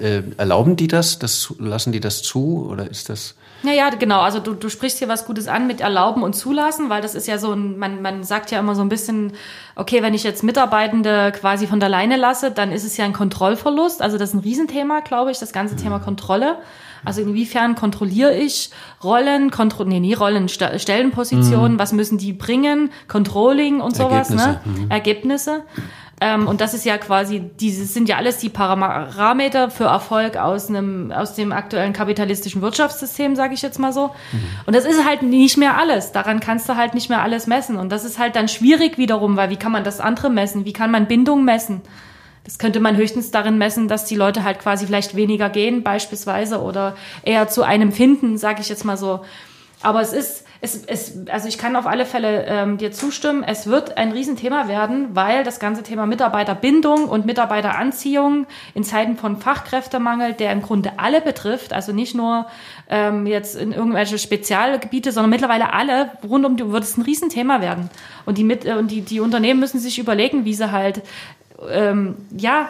Äh, 0.00 0.22
erlauben 0.36 0.76
die 0.76 0.88
das? 0.88 1.18
das? 1.18 1.52
Lassen 1.58 1.92
die 1.92 2.00
das 2.00 2.22
zu? 2.22 2.66
Oder 2.70 2.90
ist 2.90 3.08
das... 3.08 3.34
Ja, 3.62 3.72
ja, 3.72 3.90
genau. 3.90 4.20
Also 4.20 4.40
du, 4.40 4.54
du 4.54 4.68
sprichst 4.68 4.98
hier 4.98 5.08
was 5.08 5.26
Gutes 5.26 5.48
an 5.48 5.66
mit 5.66 5.80
erlauben 5.80 6.22
und 6.22 6.34
zulassen, 6.34 6.88
weil 6.88 7.02
das 7.02 7.14
ist 7.14 7.26
ja 7.26 7.38
so 7.38 7.52
ein, 7.52 7.78
man, 7.78 8.00
man 8.00 8.24
sagt 8.24 8.50
ja 8.50 8.58
immer 8.58 8.74
so 8.74 8.82
ein 8.82 8.88
bisschen, 8.88 9.32
okay, 9.76 10.02
wenn 10.02 10.14
ich 10.14 10.22
jetzt 10.22 10.42
Mitarbeitende 10.42 11.32
quasi 11.32 11.66
von 11.66 11.80
der 11.80 11.88
Leine 11.88 12.16
lasse, 12.16 12.50
dann 12.50 12.72
ist 12.72 12.84
es 12.84 12.96
ja 12.96 13.04
ein 13.04 13.12
Kontrollverlust. 13.12 14.02
Also 14.02 14.18
das 14.18 14.30
ist 14.30 14.34
ein 14.34 14.40
Riesenthema, 14.40 15.00
glaube 15.00 15.30
ich, 15.30 15.38
das 15.38 15.52
ganze 15.52 15.76
Thema 15.76 15.98
Kontrolle. 15.98 16.56
Also 17.04 17.22
inwiefern 17.22 17.74
kontrolliere 17.74 18.36
ich 18.36 18.70
Rollen, 19.02 19.50
Kontro 19.50 19.84
nee, 19.84 20.00
nie 20.00 20.14
Rollen, 20.14 20.48
St 20.48 20.64
Stellenpositionen, 20.76 21.78
was 21.78 21.92
müssen 21.92 22.18
die 22.18 22.32
bringen, 22.32 22.90
Controlling 23.08 23.80
und 23.80 23.96
sowas, 23.96 24.30
Ergebnisse, 24.30 24.60
ne? 24.64 24.86
Ergebnisse. 24.90 25.62
Ähm, 26.22 26.46
und 26.46 26.60
das 26.60 26.74
ist 26.74 26.84
ja 26.84 26.98
quasi, 26.98 27.40
diese 27.60 27.86
sind 27.86 28.08
ja 28.08 28.16
alles 28.16 28.36
die 28.36 28.50
Parameter 28.50 29.70
für 29.70 29.84
Erfolg 29.84 30.36
aus 30.36 30.68
einem, 30.68 31.12
aus 31.12 31.34
dem 31.34 31.50
aktuellen 31.50 31.94
kapitalistischen 31.94 32.60
Wirtschaftssystem, 32.60 33.36
sage 33.36 33.54
ich 33.54 33.62
jetzt 33.62 33.78
mal 33.78 33.92
so. 33.92 34.10
Und 34.66 34.76
das 34.76 34.84
ist 34.84 35.06
halt 35.06 35.22
nicht 35.22 35.56
mehr 35.56 35.78
alles. 35.78 36.12
Daran 36.12 36.40
kannst 36.40 36.68
du 36.68 36.76
halt 36.76 36.92
nicht 36.92 37.08
mehr 37.08 37.22
alles 37.22 37.46
messen. 37.46 37.76
Und 37.76 37.90
das 37.90 38.04
ist 38.04 38.18
halt 38.18 38.36
dann 38.36 38.48
schwierig 38.48 38.98
wiederum, 38.98 39.36
weil 39.36 39.48
wie 39.48 39.56
kann 39.56 39.72
man 39.72 39.82
das 39.82 39.98
andere 39.98 40.28
messen? 40.28 40.66
Wie 40.66 40.74
kann 40.74 40.90
man 40.90 41.06
Bindung 41.06 41.44
messen? 41.44 41.80
Das 42.44 42.58
könnte 42.58 42.80
man 42.80 42.96
höchstens 42.96 43.30
darin 43.30 43.56
messen, 43.56 43.88
dass 43.88 44.04
die 44.04 44.16
Leute 44.16 44.44
halt 44.44 44.58
quasi 44.58 44.86
vielleicht 44.86 45.16
weniger 45.16 45.48
gehen, 45.48 45.82
beispielsweise, 45.82 46.60
oder 46.60 46.96
eher 47.22 47.48
zu 47.48 47.62
einem 47.62 47.92
finden, 47.92 48.38
sage 48.38 48.60
ich 48.60 48.68
jetzt 48.68 48.84
mal 48.84 48.96
so. 48.96 49.20
Aber 49.82 50.00
es 50.00 50.12
ist, 50.12 50.39
es, 50.62 50.84
es, 50.84 51.14
also 51.30 51.48
ich 51.48 51.56
kann 51.56 51.74
auf 51.74 51.86
alle 51.86 52.04
Fälle 52.04 52.44
ähm, 52.46 52.76
dir 52.76 52.92
zustimmen, 52.92 53.42
es 53.42 53.66
wird 53.66 53.96
ein 53.96 54.12
Riesenthema 54.12 54.68
werden, 54.68 55.08
weil 55.14 55.42
das 55.42 55.58
ganze 55.58 55.82
Thema 55.82 56.04
Mitarbeiterbindung 56.04 57.08
und 57.08 57.24
Mitarbeiteranziehung 57.24 58.46
in 58.74 58.84
Zeiten 58.84 59.16
von 59.16 59.38
Fachkräftemangel, 59.38 60.34
der 60.34 60.52
im 60.52 60.60
Grunde 60.60 60.92
alle 60.98 61.22
betrifft, 61.22 61.72
also 61.72 61.92
nicht 61.92 62.14
nur 62.14 62.46
ähm, 62.90 63.26
jetzt 63.26 63.56
in 63.56 63.72
irgendwelche 63.72 64.18
Spezialgebiete, 64.18 65.12
sondern 65.12 65.30
mittlerweile 65.30 65.72
alle 65.72 66.10
rund 66.28 66.44
um 66.44 66.56
die, 66.58 66.70
wird 66.70 66.84
es 66.84 66.98
ein 66.98 67.02
Riesenthema 67.02 67.62
werden. 67.62 67.88
Und 68.26 68.36
die, 68.36 68.44
mit, 68.44 68.66
äh, 68.66 68.74
und 68.74 68.90
die, 68.90 69.00
die 69.00 69.20
Unternehmen 69.20 69.60
müssen 69.60 69.80
sich 69.80 69.98
überlegen, 69.98 70.44
wie 70.44 70.54
sie 70.54 70.70
halt, 70.70 71.00
ähm, 71.70 72.16
ja, 72.36 72.68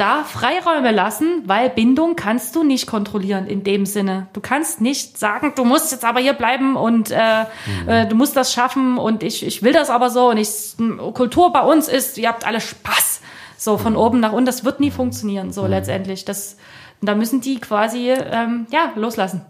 da 0.00 0.24
Freiräume 0.24 0.92
lassen, 0.92 1.42
weil 1.44 1.68
Bindung 1.68 2.16
kannst 2.16 2.56
du 2.56 2.64
nicht 2.64 2.86
kontrollieren 2.86 3.46
in 3.46 3.62
dem 3.64 3.84
Sinne. 3.84 4.28
Du 4.32 4.40
kannst 4.40 4.80
nicht 4.80 5.18
sagen, 5.18 5.52
du 5.56 5.64
musst 5.64 5.92
jetzt 5.92 6.06
aber 6.06 6.20
hier 6.20 6.32
bleiben 6.32 6.76
und 6.76 7.10
äh, 7.10 7.42
äh, 7.86 8.06
du 8.06 8.16
musst 8.16 8.34
das 8.34 8.52
schaffen 8.52 8.96
und 8.96 9.22
ich, 9.22 9.46
ich 9.46 9.62
will 9.62 9.74
das 9.74 9.90
aber 9.90 10.08
so 10.08 10.30
und 10.30 10.38
ich 10.38 10.48
Kultur 11.12 11.52
bei 11.52 11.60
uns 11.60 11.86
ist, 11.86 12.16
ihr 12.16 12.28
habt 12.28 12.46
alle 12.46 12.60
Spaß. 12.60 13.20
So 13.58 13.76
von 13.76 13.94
oben 13.94 14.20
nach 14.20 14.32
unten, 14.32 14.46
das 14.46 14.64
wird 14.64 14.80
nie 14.80 14.90
funktionieren, 14.90 15.52
so 15.52 15.66
letztendlich. 15.66 16.24
Das, 16.24 16.56
da 17.02 17.14
müssen 17.14 17.42
die 17.42 17.60
quasi 17.60 18.08
ähm, 18.10 18.66
ja, 18.70 18.92
loslassen. 18.96 19.42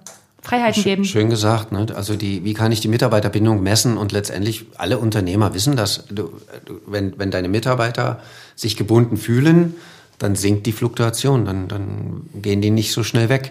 Freiheiten 0.42 0.82
geben. 0.82 1.05
Schön 1.05 1.30
gesagt, 1.30 1.70
ne? 1.70 1.86
Also 1.94 2.16
die, 2.16 2.44
wie 2.44 2.55
kann 2.55 2.72
ich 2.72 2.80
die 2.80 2.88
Mitarbeiterbindung 2.88 3.62
messen? 3.62 3.98
Und 3.98 4.11
letztendlich 4.11 4.66
alle 4.78 4.98
Unternehmer 4.98 5.55
wissen 5.55 5.76
das. 5.76 6.07
Du, 6.09 6.32
du, 6.64 6.80
wenn, 6.86 7.18
wenn 7.18 7.30
deine 7.30 7.48
Mitarbeiter 7.48 8.20
sich 8.57 8.76
gebunden 8.76 9.16
fühlen, 9.16 9.76
dann 10.21 10.37
sinkt 10.37 10.66
die 10.66 10.73
Fluktuation, 10.73 11.47
dann, 11.47 11.66
dann 11.66 12.29
gehen 12.35 12.61
die 12.61 12.71
nicht 12.71 12.93
so 12.93 13.03
schnell 13.03 13.31
weg. 13.31 13.51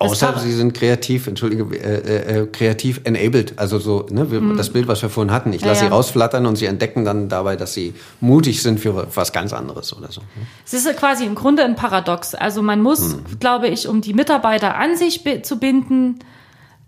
Das 0.00 0.10
Außer 0.10 0.40
sie 0.40 0.52
sind 0.52 0.74
kreativ, 0.74 1.28
entschuldige, 1.28 1.62
äh, 1.76 2.40
äh, 2.40 2.46
kreativ 2.48 3.02
enabled. 3.04 3.60
Also 3.60 3.78
so, 3.78 4.06
ne, 4.10 4.28
wir, 4.32 4.40
das 4.56 4.70
Bild, 4.70 4.88
was 4.88 5.02
wir 5.02 5.08
vorhin 5.08 5.32
hatten. 5.32 5.52
Ich 5.52 5.60
Mhm. 5.60 5.66
Ja, 5.66 5.72
lasse 5.72 5.84
ja. 5.84 5.90
sie 5.90 5.94
rausflattern 5.94 6.46
und 6.46 6.56
sie 6.56 6.66
entdecken 6.66 7.04
dann 7.04 7.28
dabei, 7.28 7.54
dass 7.54 7.74
sie 7.74 7.94
mutig 8.20 8.60
sind 8.60 8.80
für 8.80 9.06
was 9.14 9.32
ganz 9.32 9.52
anderes 9.52 9.96
oder 9.96 10.10
so. 10.10 10.22
Es 10.66 10.74
ist 10.74 10.84
ja 10.84 10.94
quasi 10.94 11.24
im 11.24 11.36
Grunde 11.36 11.64
ein 11.64 11.76
Paradox. 11.76 12.34
Also 12.34 12.60
man 12.60 12.82
muss, 12.82 13.18
glaube 13.38 13.68
ich, 13.68 13.86
um 13.86 14.00
die 14.00 14.12
Mitarbeiter 14.12 14.74
an 14.74 14.96
sich 14.96 15.22
zu 15.44 15.60
binden, 15.60 16.18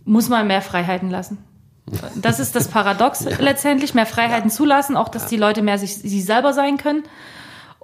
muss 0.05 0.29
man 0.29 0.49
mehr 0.49 0.63
Freiheiten 0.63 1.11
lassen. 1.11 1.39
Das 2.17 2.41
ist 2.41 2.57
das 2.57 2.67
Paradox 2.67 3.25
letztendlich, 3.39 3.95
mehr 3.95 4.07
Freiheiten 4.07 4.51
zulassen, 4.51 4.97
auch 4.97 5.09
dass 5.09 5.27
die 5.27 5.37
Leute 5.37 5.63
mehr 5.63 5.79
sich, 5.79 5.95
sie 5.95 6.21
selber 6.21 6.53
sein 6.53 6.77
können. 6.77 7.05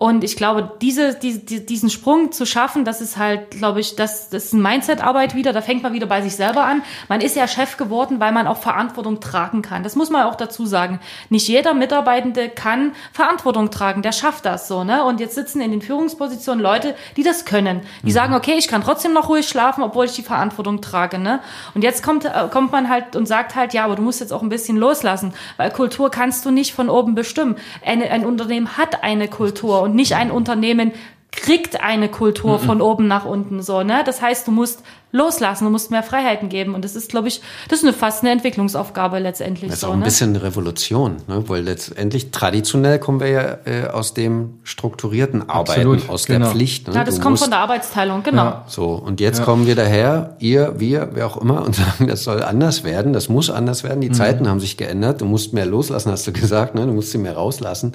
Und 0.01 0.23
ich 0.23 0.37
glaube, 0.37 0.71
diese, 0.81 1.15
diese, 1.15 1.41
die- 1.41 1.67
diesen 1.67 1.91
Sprung 1.91 2.31
zu 2.31 2.47
schaffen, 2.47 2.85
das 2.85 3.01
ist 3.01 3.17
halt, 3.17 3.51
glaube 3.51 3.81
ich, 3.81 3.97
das, 3.97 4.31
das 4.31 4.45
ist 4.45 4.55
eine 4.55 4.63
Mindset-Arbeit 4.63 5.35
wieder. 5.35 5.53
Da 5.53 5.61
fängt 5.61 5.83
man 5.83 5.93
wieder 5.93 6.07
bei 6.07 6.23
sich 6.23 6.37
selber 6.37 6.65
an. 6.65 6.83
Man 7.09 7.21
ist 7.21 7.35
ja 7.35 7.49
Chef 7.49 7.77
geworden, 7.77 8.21
weil 8.21 8.31
man 8.31 8.47
auch 8.47 8.59
Verantwortung 8.59 9.19
tragen 9.19 9.61
kann. 9.61 9.83
Das 9.83 9.97
muss 9.97 10.09
man 10.09 10.23
auch 10.23 10.37
dazu 10.37 10.67
sagen. 10.67 11.01
Nicht 11.31 11.49
jeder 11.49 11.75
Mitarbeitende 11.75 12.49
kann 12.49 12.93
Verantwortung 13.13 13.73
tragen. 13.73 14.03
Der 14.03 14.13
schafft 14.13 14.45
das 14.47 14.69
so, 14.69 14.85
ne? 14.85 15.03
Und 15.03 15.19
jetzt 15.19 15.35
sitzen 15.35 15.61
in 15.61 15.73
den 15.73 15.83
Führungspositionen 15.83 16.63
Leute, 16.63 16.95
die 17.17 17.25
das 17.25 17.45
können. 17.45 17.81
Die 18.05 18.13
sagen, 18.13 18.35
okay, 18.35 18.55
ich 18.57 18.69
kann 18.69 18.83
trotzdem 18.85 19.13
noch 19.13 19.29
ruhig 19.29 19.49
schlafen, 19.49 19.83
obwohl 19.83 20.05
ich 20.05 20.13
die 20.13 20.23
Verantwortung 20.23 20.81
trage, 20.81 21.19
ne? 21.19 21.41
Und 21.75 21.83
jetzt 21.83 22.05
kommt, 22.05 22.25
äh, 22.25 22.31
kommt 22.53 22.71
man 22.71 22.89
halt 22.89 23.17
und 23.17 23.27
sagt 23.27 23.57
halt, 23.57 23.75
ja, 23.75 23.85
aber 23.85 23.97
du 23.97 24.03
musst 24.03 24.21
jetzt 24.21 24.33
auch 24.33 24.43
ein 24.43 24.49
bisschen 24.49 24.77
loslassen, 24.77 25.35
weil 25.57 25.73
Kultur 25.73 26.09
kannst 26.09 26.45
du 26.47 26.53
nicht 26.53 26.73
von 26.73 26.89
oben 26.89 27.17
bestimmen. 27.17 27.57
Eine, 27.85 28.09
ein 28.13 28.25
Unternehmen 28.25 28.79
hat 28.79 29.03
eine 29.03 29.27
Kultur 29.27 29.88
und 29.89 29.95
nicht 29.97 30.15
ein 30.15 30.31
Unternehmen 30.31 30.93
kriegt 31.31 31.83
eine 31.83 32.09
Kultur 32.09 32.59
von 32.59 32.81
oben 32.81 33.07
nach 33.07 33.27
unten 33.27 33.63
so, 33.63 33.83
ne? 33.83 34.03
Das 34.05 34.23
heißt, 34.23 34.49
du 34.49 34.51
musst 34.51 34.83
loslassen, 35.13 35.65
du 35.65 35.71
musst 35.71 35.91
mehr 35.91 36.03
Freiheiten 36.03 36.49
geben 36.49 36.75
und 36.75 36.85
das 36.85 36.97
ist, 36.97 37.11
glaube 37.11 37.29
ich, 37.29 37.43
das 37.69 37.81
ist 37.81 37.85
eine, 37.85 37.93
fast 37.93 38.23
eine 38.23 38.33
Entwicklungsaufgabe 38.33 39.19
letztendlich 39.19 39.69
Das 39.71 39.77
ist 39.77 39.81
so, 39.83 39.89
auch 39.89 39.93
ein 39.93 39.99
ne? 40.01 40.07
bisschen 40.07 40.31
eine 40.31 40.43
Revolution, 40.43 41.17
ne? 41.29 41.45
weil 41.49 41.63
letztendlich 41.63 42.31
traditionell 42.31 42.99
kommen 42.99 43.21
wir 43.21 43.29
ja 43.29 43.59
äh, 43.67 43.89
aus 43.89 44.15
dem 44.15 44.55
strukturierten 44.65 45.43
Arbeiten, 45.49 45.81
Absolut, 45.83 46.09
aus 46.09 46.25
genau. 46.27 46.39
der 46.47 46.49
Pflicht. 46.49 46.89
Ne? 46.89 46.95
Ja, 46.95 47.05
das 47.05 47.17
Du 47.17 47.21
kommt 47.21 47.33
musst- 47.33 47.43
von 47.45 47.51
der 47.51 47.61
Arbeitsteilung, 47.61 48.23
genau. 48.23 48.45
Ja. 48.45 48.65
So, 48.67 48.87
und 48.95 49.21
jetzt 49.21 49.43
kommen 49.45 49.67
wir 49.67 49.77
daher, 49.77 50.35
ihr, 50.41 50.75
wir, 50.79 51.11
wer 51.13 51.27
auch 51.27 51.37
immer, 51.37 51.65
und 51.65 51.75
sagen, 51.77 52.07
das 52.09 52.25
soll 52.25 52.43
anders 52.43 52.85
werden, 52.85 53.13
das 53.13 53.29
muss 53.29 53.51
anders 53.51 53.85
werden, 53.85 54.01
die 54.01 54.11
Zeiten 54.13 54.49
haben 54.49 54.61
sich 54.61 54.77
geändert, 54.79 55.21
du 55.21 55.27
musst 55.27 55.53
mehr 55.53 55.67
loslassen, 55.67 56.11
hast 56.11 56.27
du 56.27 56.33
gesagt, 56.33 56.75
ne? 56.75 56.87
du 56.87 56.93
musst 56.93 57.13
sie 57.13 57.19
mehr 57.19 57.35
rauslassen. 57.35 57.93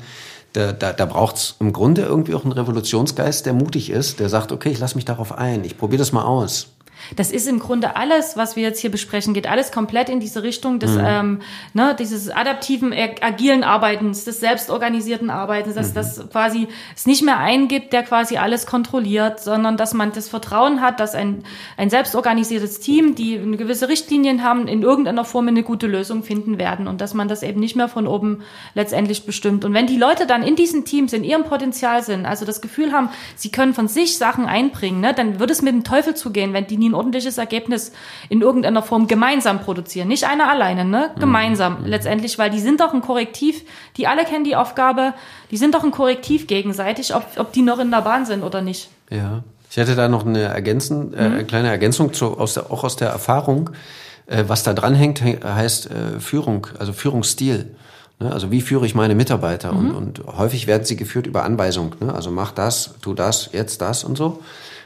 Da, 0.53 0.71
da, 0.71 0.93
da 0.93 1.05
braucht's 1.05 1.55
im 1.59 1.73
Grunde 1.73 2.03
irgendwie 2.03 2.35
auch 2.35 2.43
einen 2.43 2.51
Revolutionsgeist, 2.51 3.45
der 3.45 3.53
mutig 3.53 3.89
ist, 3.89 4.19
der 4.19 4.29
sagt, 4.29 4.51
okay, 4.51 4.69
ich 4.69 4.79
lass 4.79 4.95
mich 4.95 5.05
darauf 5.05 5.31
ein, 5.31 5.63
ich 5.63 5.77
probiere 5.77 5.99
das 5.99 6.11
mal 6.11 6.23
aus. 6.23 6.67
Das 7.15 7.31
ist 7.31 7.47
im 7.47 7.59
Grunde 7.59 7.95
alles, 7.95 8.37
was 8.37 8.55
wir 8.55 8.63
jetzt 8.63 8.79
hier 8.79 8.91
besprechen, 8.91 9.33
geht 9.33 9.47
alles 9.47 9.71
komplett 9.71 10.09
in 10.09 10.19
diese 10.19 10.43
Richtung 10.43 10.79
des, 10.79 10.97
ähm, 10.99 11.39
ne, 11.73 11.95
dieses 11.97 12.29
adaptiven, 12.29 12.93
ag- 12.93 13.21
agilen 13.21 13.63
Arbeitens, 13.63 14.23
des 14.25 14.39
selbstorganisierten 14.39 15.29
Arbeitens, 15.29 15.75
dass 15.75 15.93
das 15.93 16.29
quasi 16.31 16.67
es 16.95 17.05
nicht 17.05 17.23
mehr 17.23 17.39
einen 17.39 17.67
gibt, 17.67 17.93
der 17.93 18.03
quasi 18.03 18.37
alles 18.37 18.65
kontrolliert, 18.65 19.39
sondern 19.41 19.77
dass 19.77 19.93
man 19.93 20.11
das 20.11 20.29
Vertrauen 20.29 20.81
hat, 20.81 20.99
dass 20.99 21.15
ein, 21.15 21.43
ein 21.77 21.89
selbstorganisiertes 21.89 22.79
Team, 22.79 23.15
die 23.15 23.37
eine 23.37 23.57
gewisse 23.57 23.89
Richtlinien 23.89 24.43
haben, 24.43 24.67
in 24.67 24.81
irgendeiner 24.81 25.25
Form 25.25 25.47
eine 25.47 25.63
gute 25.63 25.87
Lösung 25.87 26.23
finden 26.23 26.57
werden 26.57 26.87
und 26.87 27.01
dass 27.01 27.13
man 27.13 27.27
das 27.27 27.43
eben 27.43 27.59
nicht 27.59 27.75
mehr 27.75 27.89
von 27.89 28.07
oben 28.07 28.43
letztendlich 28.75 29.25
bestimmt. 29.25 29.65
Und 29.65 29.73
wenn 29.73 29.87
die 29.87 29.97
Leute 29.97 30.25
dann 30.25 30.43
in 30.43 30.55
diesen 30.55 30.85
Teams 30.85 31.13
in 31.13 31.23
ihrem 31.23 31.43
Potenzial 31.43 32.01
sind, 32.03 32.25
also 32.25 32.45
das 32.45 32.61
Gefühl 32.61 32.91
haben, 32.91 33.09
sie 33.35 33.51
können 33.51 33.73
von 33.73 33.87
sich 33.87 34.17
Sachen 34.17 34.45
einbringen, 34.45 35.01
ne, 35.01 35.13
dann 35.13 35.39
wird 35.39 35.51
es 35.51 35.61
mit 35.61 35.73
dem 35.73 35.83
Teufel 35.83 36.15
zugehen, 36.15 36.53
wenn 36.53 36.67
die 36.67 36.77
nie 36.77 36.92
ein 36.93 36.95
ordentliches 36.95 37.37
Ergebnis 37.37 37.91
in 38.29 38.41
irgendeiner 38.41 38.81
Form 38.83 39.07
gemeinsam 39.07 39.59
produzieren. 39.59 40.07
Nicht 40.07 40.25
einer 40.25 40.49
alleine, 40.49 40.85
ne? 40.85 41.09
Mhm. 41.15 41.19
Gemeinsam 41.19 41.85
letztendlich, 41.85 42.37
weil 42.39 42.49
die 42.51 42.59
sind 42.59 42.79
doch 42.79 42.93
ein 42.93 43.01
Korrektiv, 43.01 43.63
die 43.97 44.07
alle 44.07 44.23
kennen 44.23 44.45
die 44.45 44.55
Aufgabe, 44.55 45.13
die 45.51 45.57
sind 45.57 45.73
doch 45.75 45.83
ein 45.83 45.91
Korrektiv 45.91 46.47
gegenseitig, 46.47 47.13
ob, 47.15 47.25
ob 47.37 47.51
die 47.51 47.61
noch 47.63 47.79
in 47.79 47.91
der 47.91 48.01
Bahn 48.01 48.25
sind 48.25 48.43
oder 48.43 48.61
nicht. 48.61 48.89
Ja. 49.09 49.43
Ich 49.69 49.77
hätte 49.77 49.95
da 49.95 50.07
noch 50.07 50.23
eine, 50.23 50.41
ergänzen, 50.43 51.13
äh, 51.15 51.17
eine 51.17 51.45
kleine 51.45 51.69
Ergänzung 51.69 52.13
zu, 52.13 52.37
aus 52.37 52.53
der, 52.53 52.71
auch 52.71 52.83
aus 52.83 52.95
der 52.95 53.09
Erfahrung. 53.09 53.71
Äh, 54.27 54.43
was 54.47 54.61
da 54.61 54.73
dranhängt, 54.73 55.21
he- 55.23 55.39
heißt 55.43 55.89
äh, 55.89 56.19
Führung, 56.19 56.67
also 56.77 56.93
Führungsstil. 56.93 57.75
Ne? 58.19 58.31
Also 58.31 58.51
wie 58.51 58.61
führe 58.61 58.85
ich 58.85 58.93
meine 58.93 59.15
Mitarbeiter? 59.15 59.73
Und, 59.73 59.91
und 59.91 60.21
häufig 60.37 60.67
werden 60.67 60.85
sie 60.85 60.95
geführt 60.95 61.25
über 61.25 61.43
Anweisung. 61.43 61.95
Ne? 61.99 62.13
Also 62.13 62.29
mach 62.29 62.51
das, 62.51 62.93
tu 63.01 63.15
das, 63.15 63.49
jetzt 63.51 63.81
das 63.81 64.03
und 64.03 64.15
so. 64.15 64.43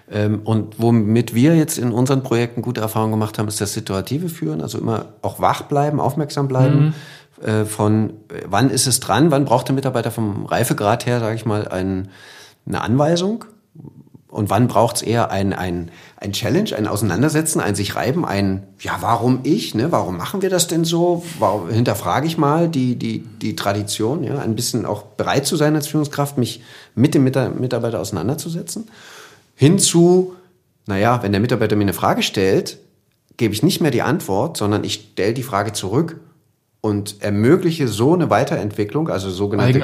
Ähm, 0.09 0.41
und 0.43 0.79
womit 0.79 1.35
wir 1.35 1.55
jetzt 1.55 1.77
in 1.77 1.91
unseren 1.91 2.23
Projekten 2.23 2.61
gute 2.61 2.81
Erfahrungen 2.81 3.11
gemacht 3.11 3.37
haben, 3.37 3.47
ist 3.47 3.59
das 3.59 3.73
situative 3.73 4.29
Führen. 4.29 4.61
Also 4.61 4.77
immer 4.77 5.07
auch 5.21 5.39
wach 5.39 5.63
bleiben, 5.63 5.99
aufmerksam 5.99 6.47
bleiben. 6.47 6.93
Äh, 7.41 7.65
von 7.65 8.11
äh, 8.29 8.43
wann 8.47 8.69
ist 8.69 8.87
es 8.87 8.99
dran, 8.99 9.31
wann 9.31 9.45
braucht 9.45 9.67
der 9.67 9.75
Mitarbeiter 9.75 10.11
vom 10.11 10.45
Reifegrad 10.45 11.05
her, 11.05 11.19
sage 11.19 11.35
ich 11.35 11.45
mal, 11.45 11.67
ein, 11.67 12.09
eine 12.65 12.81
Anweisung 12.81 13.45
und 14.29 14.49
wann 14.49 14.67
braucht's 14.67 15.01
eher 15.01 15.31
ein, 15.31 15.53
ein, 15.53 15.91
ein 16.17 16.33
Challenge, 16.33 16.75
ein 16.75 16.87
Auseinandersetzen, 16.87 17.59
ein 17.59 17.75
sich 17.75 17.95
reiben, 17.95 18.25
ein, 18.25 18.63
ja, 18.79 18.97
warum 19.01 19.39
ich, 19.43 19.75
ne? 19.75 19.91
warum 19.91 20.17
machen 20.17 20.41
wir 20.41 20.49
das 20.49 20.67
denn 20.67 20.83
so? 20.83 21.23
Warum, 21.39 21.69
hinterfrage 21.69 22.27
ich 22.27 22.37
mal 22.37 22.69
die, 22.69 22.95
die, 22.95 23.19
die 23.19 23.55
Tradition, 23.55 24.23
ja? 24.23 24.39
ein 24.39 24.55
bisschen 24.55 24.85
auch 24.85 25.03
bereit 25.03 25.45
zu 25.45 25.55
sein 25.55 25.75
als 25.75 25.87
Führungskraft, 25.87 26.37
mich 26.37 26.61
mit 26.95 27.13
dem 27.13 27.23
Mita- 27.23 27.49
Mitarbeiter 27.49 27.99
auseinanderzusetzen. 27.99 28.89
Hinzu, 29.59 30.35
naja, 30.85 31.23
wenn 31.23 31.31
der 31.31 31.41
Mitarbeiter 31.41 31.75
mir 31.75 31.81
eine 31.81 31.93
Frage 31.93 32.21
stellt, 32.21 32.77
gebe 33.37 33.55
ich 33.55 33.63
nicht 33.63 33.81
mehr 33.81 33.89
die 33.89 34.03
Antwort, 34.03 34.55
sondern 34.55 34.83
ich 34.83 34.93
stelle 34.93 35.33
die 35.33 35.41
Frage 35.41 35.73
zurück 35.73 36.19
und 36.79 37.15
ermögliche 37.21 37.87
so 37.87 38.13
eine 38.13 38.29
Weiterentwicklung, 38.29 39.09
also 39.09 39.31
sogenannte. 39.31 39.79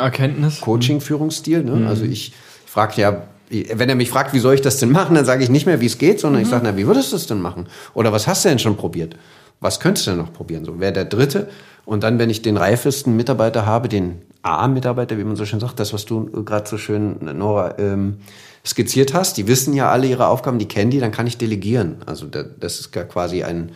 Coaching-Führungsstil. 0.61 1.63
Ne? 1.63 1.87
Also 1.87 2.05
ich 2.05 2.33
frage 2.67 3.01
ja, 3.01 3.23
wenn 3.49 3.89
er 3.89 3.95
mich 3.95 4.11
fragt, 4.11 4.33
wie 4.33 4.39
soll 4.39 4.53
ich 4.53 4.61
das 4.61 4.77
denn 4.77 4.91
machen, 4.91 5.15
dann 5.15 5.25
sage 5.25 5.43
ich 5.43 5.49
nicht 5.49 5.65
mehr, 5.65 5.81
wie 5.81 5.87
es 5.87 5.97
geht, 5.97 6.19
sondern 6.19 6.43
ich 6.43 6.47
sage, 6.47 6.63
na, 6.65 6.77
wie 6.77 6.85
würdest 6.85 7.11
du 7.11 7.15
es 7.15 7.25
denn 7.25 7.41
machen? 7.41 7.65
Oder 7.95 8.11
was 8.11 8.27
hast 8.27 8.45
du 8.45 8.49
denn 8.49 8.59
schon 8.59 8.77
probiert? 8.77 9.15
Was 9.59 9.79
könntest 9.79 10.05
du 10.05 10.11
denn 10.11 10.19
noch 10.19 10.33
probieren? 10.33 10.65
So 10.65 10.79
wäre 10.79 10.93
der 10.93 11.05
dritte. 11.05 11.49
Und 11.83 12.03
dann, 12.03 12.19
wenn 12.19 12.29
ich 12.29 12.43
den 12.43 12.57
reifesten 12.57 13.15
Mitarbeiter 13.15 13.65
habe, 13.65 13.89
den 13.89 14.21
A-Mitarbeiter, 14.43 15.17
wie 15.17 15.23
man 15.23 15.35
so 15.35 15.45
schön 15.45 15.59
sagt, 15.59 15.79
das, 15.79 15.93
was 15.93 16.05
du 16.05 16.29
gerade 16.45 16.69
so 16.69 16.77
schön, 16.77 17.17
Nora, 17.37 17.77
ähm, 17.79 18.17
skizziert 18.65 19.13
hast, 19.13 19.37
die 19.37 19.47
wissen 19.47 19.73
ja 19.73 19.91
alle 19.91 20.07
ihre 20.07 20.27
Aufgaben, 20.27 20.59
die 20.59 20.67
kennen 20.67 20.91
die, 20.91 20.99
dann 20.99 21.11
kann 21.11 21.27
ich 21.27 21.37
delegieren. 21.37 21.97
Also 22.05 22.27
da, 22.27 22.43
das 22.43 22.79
ist 22.79 22.95
ja 22.95 23.03
quasi 23.03 23.43
ein, 23.43 23.71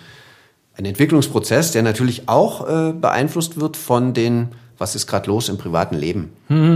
ein 0.75 0.85
Entwicklungsprozess, 0.85 1.71
der 1.71 1.83
natürlich 1.83 2.29
auch 2.29 2.67
äh, 2.67 2.93
beeinflusst 2.93 3.59
wird 3.59 3.75
von 3.75 4.13
den, 4.13 4.49
was 4.77 4.95
ist 4.95 5.07
gerade 5.07 5.27
los 5.27 5.49
im 5.49 5.57
privaten 5.57 5.95
Leben. 5.95 6.31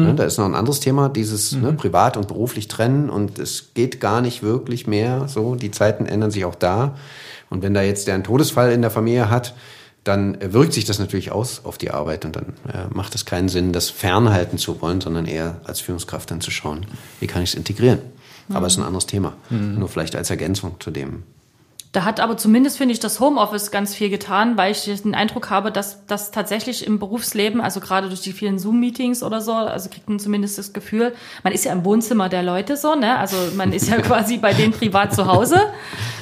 Ne, 0.08 0.14
da 0.16 0.24
ist 0.24 0.38
noch 0.38 0.46
ein 0.46 0.56
anderes 0.56 0.80
Thema, 0.80 1.08
dieses 1.08 1.54
ne, 1.54 1.74
privat 1.74 2.18
und 2.18 2.28
beruflich 2.28 2.68
trennen 2.68 3.10
und 3.10 3.40
es 3.40 3.74
geht 3.76 4.02
gar 4.02 4.22
nicht 4.22 4.44
wirklich 4.44 4.88
mehr 4.88 5.28
so. 5.28 5.56
Die 5.56 5.72
Zeiten 5.72 6.06
ändern 6.06 6.32
sich 6.32 6.44
auch 6.44 6.56
da. 6.56 6.96
Und 7.50 7.62
wenn 7.64 7.74
da 7.74 7.82
jetzt 7.82 8.08
der 8.08 8.16
einen 8.16 8.24
Todesfall 8.24 8.72
in 8.72 8.82
der 8.82 8.92
Familie 8.92 9.30
hat, 9.30 9.54
dann 10.04 10.38
wirkt 10.42 10.74
sich 10.74 10.86
das 10.86 11.00
natürlich 11.00 11.32
aus 11.32 11.64
auf 11.64 11.78
die 11.78 11.92
Arbeit 11.92 12.26
und 12.26 12.36
dann 12.36 12.54
äh, 12.68 12.88
macht 12.92 13.14
es 13.14 13.26
keinen 13.26 13.50
Sinn, 13.50 13.72
das 13.72 13.90
fernhalten 13.90 14.58
zu 14.58 14.82
wollen, 14.82 15.00
sondern 15.00 15.26
eher 15.26 15.62
als 15.64 15.80
Führungskraft 15.80 16.32
dann 16.32 16.42
zu 16.42 16.50
schauen, 16.50 16.86
wie 17.20 17.28
kann 17.28 17.44
ich 17.44 17.52
es 17.52 17.56
integrieren. 17.56 18.00
Aber 18.52 18.68
es 18.68 18.74
ist 18.74 18.80
ein 18.80 18.86
anderes 18.86 19.06
Thema. 19.06 19.34
Nur 19.50 19.88
vielleicht 19.88 20.16
als 20.16 20.30
Ergänzung 20.30 20.76
zu 20.80 20.92
dem, 20.92 21.24
Da 21.92 22.06
hat 22.06 22.22
aber 22.22 22.38
zumindest, 22.38 22.78
finde 22.78 22.94
ich, 22.94 23.02
das 23.02 23.20
Homeoffice 23.20 23.70
ganz 23.70 23.94
viel 23.94 24.10
getan, 24.10 24.56
weil 24.56 24.72
ich 24.72 24.86
den 24.86 25.14
Eindruck 25.14 25.50
habe, 25.50 25.74
dass 25.74 26.06
das 26.06 26.32
tatsächlich 26.32 26.88
im 26.88 27.00
Berufsleben, 27.00 27.60
also 27.60 27.82
gerade 27.82 28.08
durch 28.08 28.22
die 28.22 28.32
vielen 28.32 28.60
Zoom-Meetings 28.60 29.24
oder 29.24 29.42
so, 29.42 29.52
also 29.52 29.90
kriegt 29.90 30.08
man 30.08 30.18
zumindest 30.18 30.58
das 30.58 30.72
Gefühl, 30.72 31.14
man 31.44 31.52
ist 31.52 31.66
ja 31.66 31.74
im 31.74 31.84
Wohnzimmer 31.84 32.30
der 32.30 32.44
Leute 32.44 32.78
so, 32.78 32.96
ne? 32.96 33.18
Also 33.18 33.36
man 33.58 33.74
ist 33.74 33.90
ja 33.90 33.98
quasi 34.02 34.38
bei 34.38 34.54
denen 34.54 34.72
privat 34.72 35.14
zu 35.14 35.28
Hause. 35.28 35.60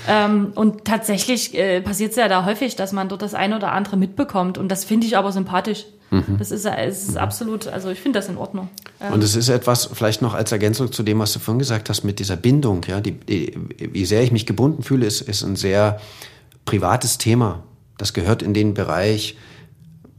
Ähm, 0.08 0.54
und 0.56 0.86
tatsächlich 0.86 1.56
äh, 1.56 1.82
passiert 1.82 2.12
es 2.12 2.18
ja 2.18 2.28
da 2.28 2.46
häufig, 2.46 2.76
dass 2.76 2.92
man 2.92 3.08
dort 3.08 3.22
das 3.22 3.36
eine 3.36 3.56
oder 3.56 3.72
andere 3.72 3.96
mitbekommt. 3.96 4.58
Und 4.58 4.70
das 4.70 4.86
finde 4.86 5.06
ich 5.06 5.18
aber 5.18 5.32
sympathisch. 5.32 5.86
Das 6.40 6.52
ist, 6.52 6.66
es 6.66 7.10
ist 7.10 7.18
absolut, 7.18 7.68
also 7.68 7.90
ich 7.90 8.00
finde 8.00 8.20
das 8.20 8.30
in 8.30 8.38
Ordnung. 8.38 8.70
Und 9.12 9.24
es 9.24 9.36
ist 9.36 9.50
etwas, 9.50 9.90
vielleicht 9.94 10.22
noch 10.22 10.34
als 10.34 10.52
Ergänzung 10.52 10.92
zu 10.92 11.04
dem, 11.04 11.20
was 11.20 11.34
du 11.34 11.40
vorhin 11.40 11.60
gesagt 11.60 11.90
hast, 11.90 12.04
mit 12.04 12.20
dieser 12.20 12.36
Bindung, 12.36 12.82
ja, 12.88 13.00
die, 13.00 13.12
die, 13.12 13.54
wie 13.78 14.06
sehr 14.06 14.24
ich 14.24 14.32
mich 14.32 14.46
gebunden 14.46 14.82
fühle, 14.84 15.06
ist, 15.06 15.22
ist 15.22 15.44
ein 15.44 15.56
sehr 15.56 16.00
privates 16.66 17.18
Thema. 17.18 17.64
Das 17.98 18.14
gehört 18.14 18.42
in 18.42 18.54
den 18.54 18.74
Bereich 18.74 19.38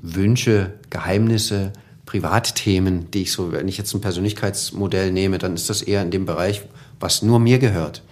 Wünsche, 0.01 0.75
Geheimnisse, 0.91 1.73
Privatthemen, 2.07 3.11
die 3.11 3.23
ich 3.23 3.33
so, 3.33 3.53
wenn 3.53 3.69
ich 3.69 3.79
jetzt 3.79 3.95
ein 3.95 4.01
Persönlichkeitsmodell 4.01 5.13
nehme, 5.13 5.39
dann 5.39 5.55
ist 5.55 5.71
das 5.71 5.83
eher 5.83 6.03
in 6.03 6.11
dem 6.11 6.25
Bereich, 6.25 6.63
was 6.99 7.23
nur 7.23 7.39
mir 7.39 7.59
gehört. 7.59 8.03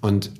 Und 0.00 0.30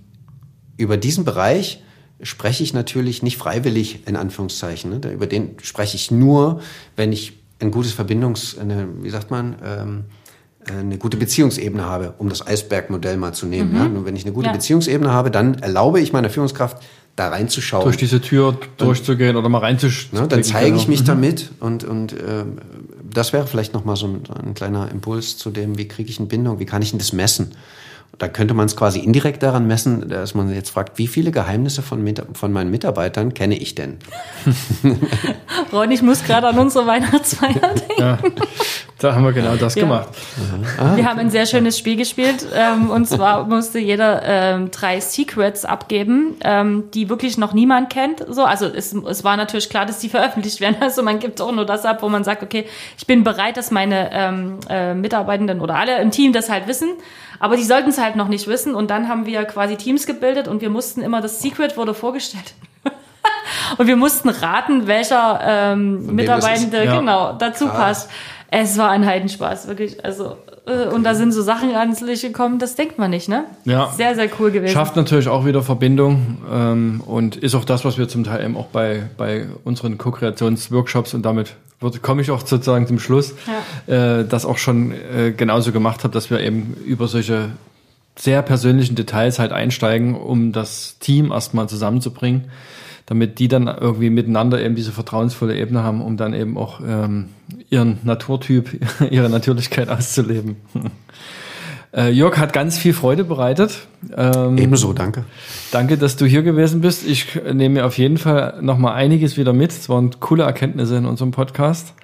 über 0.76 0.96
diesen 0.96 1.24
Bereich 1.24 1.82
spreche 2.22 2.62
ich 2.62 2.74
natürlich 2.74 3.22
nicht 3.22 3.36
freiwillig, 3.36 4.06
in 4.06 4.16
Anführungszeichen. 4.16 4.90
Ne? 4.90 5.12
Über 5.12 5.26
den 5.26 5.56
spreche 5.62 5.96
ich 5.96 6.10
nur, 6.10 6.60
wenn 6.96 7.12
ich 7.12 7.34
ein 7.60 7.70
gutes 7.70 7.92
Verbindungs-, 7.92 8.58
eine, 8.58 8.88
wie 9.02 9.10
sagt 9.10 9.30
man, 9.30 9.56
ähm, 9.64 10.04
eine 10.68 10.98
gute 10.98 11.16
Beziehungsebene 11.16 11.84
habe, 11.84 12.14
um 12.18 12.28
das 12.28 12.46
Eisbergmodell 12.46 13.16
mal 13.16 13.32
zu 13.32 13.46
nehmen. 13.46 13.74
Ja? 13.74 13.88
Nur 13.88 14.04
wenn 14.04 14.16
ich 14.16 14.24
eine 14.24 14.32
gute 14.32 14.48
Ja. 14.48 14.52
Beziehungsebene 14.52 15.10
habe, 15.10 15.30
dann 15.30 15.54
erlaube 15.54 16.00
ich 16.00 16.12
meiner 16.12 16.30
Führungskraft, 16.30 16.82
da 17.16 17.28
reinzuschauen. 17.28 17.84
Durch 17.84 17.96
diese 17.96 18.20
Tür 18.20 18.56
durchzugehen 18.76 19.36
oder 19.36 19.48
mal 19.48 19.58
reinzusch. 19.58 20.12
Ne, 20.12 20.26
dann 20.26 20.42
zeige 20.42 20.76
ich 20.76 20.82
genau. 20.82 20.90
mich 20.90 21.04
damit 21.04 21.50
und, 21.60 21.84
und 21.84 22.12
ähm, 22.14 22.58
das 23.12 23.32
wäre 23.32 23.46
vielleicht 23.46 23.74
nochmal 23.74 23.96
so 23.96 24.06
ein, 24.06 24.22
ein 24.46 24.54
kleiner 24.54 24.90
Impuls 24.90 25.36
zu 25.36 25.50
dem, 25.50 25.76
wie 25.76 25.88
kriege 25.88 26.08
ich 26.08 26.18
eine 26.18 26.28
Bindung, 26.28 26.60
wie 26.60 26.66
kann 26.66 26.82
ich 26.82 26.90
denn 26.90 26.98
das 26.98 27.12
messen? 27.12 27.52
Da 28.18 28.28
könnte 28.28 28.52
man 28.52 28.66
es 28.66 28.76
quasi 28.76 28.98
indirekt 28.98 29.42
daran 29.42 29.66
messen, 29.66 30.08
dass 30.08 30.34
man 30.34 30.52
jetzt 30.52 30.68
fragt, 30.70 30.98
wie 30.98 31.06
viele 31.06 31.30
Geheimnisse 31.30 31.80
von, 31.80 32.04
von 32.34 32.52
meinen 32.52 32.70
Mitarbeitern 32.70 33.32
kenne 33.32 33.56
ich 33.56 33.74
denn? 33.74 33.96
Ron, 35.72 35.90
ich 35.90 36.02
muss 36.02 36.24
gerade 36.24 36.48
an 36.48 36.58
unsere 36.58 36.86
Weihnachtsfeier 36.86 37.52
denken. 37.74 38.00
Ja, 38.00 38.18
da 38.98 39.14
haben 39.14 39.24
wir 39.24 39.32
genau 39.32 39.56
das 39.56 39.74
Ja. 39.74 39.84
gemacht. 39.84 40.08
Wir 40.96 41.06
haben 41.08 41.18
ein 41.18 41.30
sehr 41.30 41.46
schönes 41.46 41.78
Spiel 41.78 41.96
gespielt 41.96 42.46
ähm, 42.54 42.90
und 42.90 43.08
zwar 43.08 43.46
musste 43.46 43.78
jeder 43.78 44.22
ähm, 44.24 44.70
drei 44.70 45.00
Secrets 45.00 45.64
abgeben, 45.64 46.36
ähm, 46.44 46.84
die 46.92 47.08
wirklich 47.08 47.38
noch 47.38 47.54
niemand 47.54 47.88
kennt. 47.90 48.24
So, 48.28 48.44
also 48.44 48.66
es, 48.66 48.92
es 48.92 49.24
war 49.24 49.36
natürlich 49.38 49.70
klar, 49.70 49.86
dass 49.86 49.98
die 50.00 50.08
veröffentlicht 50.08 50.60
werden. 50.60 50.76
Also 50.90 51.02
man 51.02 51.20
gibt 51.20 51.40
auch 51.40 51.52
nur 51.52 51.64
das 51.66 51.84
ab, 51.84 52.02
wo 52.02 52.08
man 52.08 52.24
sagt, 52.24 52.42
okay, 52.42 52.64
ich 52.98 53.06
bin 53.06 53.22
bereit, 53.22 53.56
dass 53.56 53.70
meine 53.70 54.10
ähm, 54.12 54.58
äh, 54.68 54.92
Mitarbeitenden 54.94 55.60
oder 55.60 55.76
alle 55.76 56.00
im 56.00 56.10
Team 56.10 56.32
das 56.32 56.50
halt 56.50 56.66
wissen. 56.66 56.88
Aber 57.40 57.56
die 57.56 57.64
sollten 57.64 57.88
es 57.88 57.98
halt 57.98 58.14
noch 58.14 58.28
nicht 58.28 58.46
wissen. 58.46 58.76
Und 58.76 58.90
dann 58.90 59.08
haben 59.08 59.26
wir 59.26 59.44
quasi 59.46 59.76
Teams 59.76 60.06
gebildet 60.06 60.46
und 60.46 60.60
wir 60.60 60.70
mussten 60.70 61.02
immer, 61.02 61.20
das 61.20 61.40
Secret 61.42 61.76
wurde 61.76 61.94
vorgestellt. 61.94 62.54
Und 63.78 63.86
wir 63.86 63.96
mussten 63.96 64.28
raten, 64.28 64.86
welcher 64.86 65.40
ähm, 65.42 66.14
Mitarbeitende. 66.14 66.84
Ja. 66.84 66.98
genau 66.98 67.32
dazu 67.34 67.68
passt. 67.68 68.10
Es 68.50 68.76
war 68.78 68.90
ein 68.90 69.06
Heidenspaß, 69.06 69.68
wirklich. 69.68 70.04
Also, 70.04 70.36
äh, 70.70 70.94
und 70.94 71.02
da 71.04 71.14
sind 71.14 71.32
so 71.32 71.42
Sachen 71.42 71.74
ans 71.74 72.00
Licht 72.00 72.22
gekommen, 72.22 72.58
das 72.58 72.74
denkt 72.74 72.98
man 72.98 73.10
nicht, 73.10 73.28
ne? 73.28 73.44
Ja. 73.64 73.90
Sehr, 73.96 74.14
sehr 74.14 74.28
cool 74.38 74.50
gewesen. 74.50 74.72
Schafft 74.72 74.96
natürlich 74.96 75.28
auch 75.28 75.44
wieder 75.44 75.62
Verbindung 75.62 76.38
ähm, 76.50 77.02
und 77.06 77.36
ist 77.36 77.54
auch 77.54 77.64
das, 77.64 77.84
was 77.84 77.98
wir 77.98 78.08
zum 78.08 78.24
Teil 78.24 78.44
eben 78.44 78.56
auch 78.56 78.66
bei, 78.66 79.02
bei 79.16 79.46
unseren 79.64 79.98
Co-Kreationsworkshops 79.98 81.14
und 81.14 81.22
damit 81.22 81.54
wird- 81.80 82.02
komme 82.02 82.22
ich 82.22 82.30
auch 82.30 82.40
sozusagen 82.46 82.86
zum 82.86 82.98
Schluss, 82.98 83.32
äh, 83.86 84.24
das 84.24 84.44
auch 84.44 84.58
schon 84.58 84.92
äh, 84.92 85.32
genauso 85.32 85.72
gemacht 85.72 86.04
habe, 86.04 86.12
dass 86.12 86.30
wir 86.30 86.40
eben 86.40 86.74
über 86.84 87.08
solche 87.08 87.50
sehr 88.18 88.42
persönlichen 88.42 88.96
Details 88.96 89.38
halt 89.38 89.52
einsteigen, 89.52 90.14
um 90.14 90.52
das 90.52 90.98
Team 90.98 91.32
erstmal 91.32 91.68
zusammenzubringen, 91.68 92.50
damit 93.10 93.40
die 93.40 93.48
dann 93.48 93.66
irgendwie 93.66 94.08
miteinander 94.08 94.62
eben 94.62 94.76
diese 94.76 94.92
vertrauensvolle 94.92 95.58
Ebene 95.58 95.82
haben, 95.82 96.00
um 96.00 96.16
dann 96.16 96.32
eben 96.32 96.56
auch 96.56 96.80
ähm, 96.80 97.30
ihren 97.68 97.98
Naturtyp, 98.04 98.80
ihre 99.10 99.28
Natürlichkeit 99.28 99.90
auszuleben. 99.90 100.56
Äh, 101.92 102.12
Jörg 102.12 102.38
hat 102.38 102.52
ganz 102.52 102.78
viel 102.78 102.92
Freude 102.92 103.24
bereitet. 103.24 103.88
Ähm, 104.16 104.56
Ebenso, 104.56 104.92
danke. 104.92 105.24
Danke, 105.72 105.98
dass 105.98 106.14
du 106.14 106.24
hier 106.24 106.44
gewesen 106.44 106.82
bist. 106.82 107.04
Ich 107.04 107.34
nehme 107.52 107.80
mir 107.80 107.84
auf 107.84 107.98
jeden 107.98 108.16
Fall 108.16 108.58
noch 108.62 108.78
mal 108.78 108.94
einiges 108.94 109.36
wieder 109.36 109.52
mit. 109.52 109.72
Es 109.72 109.88
waren 109.88 110.12
coole 110.20 110.44
Erkenntnisse 110.44 110.94
in 110.94 111.04
unserem 111.04 111.32
Podcast 111.32 111.94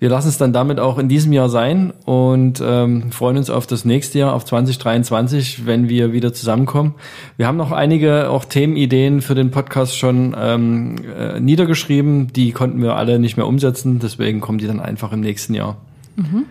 wir 0.00 0.08
lassen 0.08 0.28
es 0.28 0.38
dann 0.38 0.54
damit 0.54 0.80
auch 0.80 0.98
in 0.98 1.10
diesem 1.10 1.30
Jahr 1.34 1.50
sein 1.50 1.92
und 2.06 2.62
ähm, 2.64 3.12
freuen 3.12 3.36
uns 3.36 3.50
auf 3.50 3.66
das 3.66 3.84
nächste 3.84 4.18
Jahr, 4.18 4.32
auf 4.32 4.46
2023, 4.46 5.66
wenn 5.66 5.90
wir 5.90 6.14
wieder 6.14 6.32
zusammenkommen. 6.32 6.94
Wir 7.36 7.46
haben 7.46 7.58
noch 7.58 7.70
einige 7.70 8.30
auch 8.30 8.46
Themenideen 8.46 9.20
für 9.20 9.34
den 9.34 9.50
Podcast 9.50 9.98
schon 9.98 10.34
ähm, 10.38 10.96
äh, 11.14 11.38
niedergeschrieben. 11.38 12.32
Die 12.32 12.52
konnten 12.52 12.80
wir 12.80 12.96
alle 12.96 13.18
nicht 13.18 13.36
mehr 13.36 13.46
umsetzen, 13.46 13.98
deswegen 13.98 14.40
kommen 14.40 14.56
die 14.56 14.66
dann 14.66 14.80
einfach 14.80 15.12
im 15.12 15.20
nächsten 15.20 15.52
Jahr. 15.52 15.76
Mhm. 16.16 16.46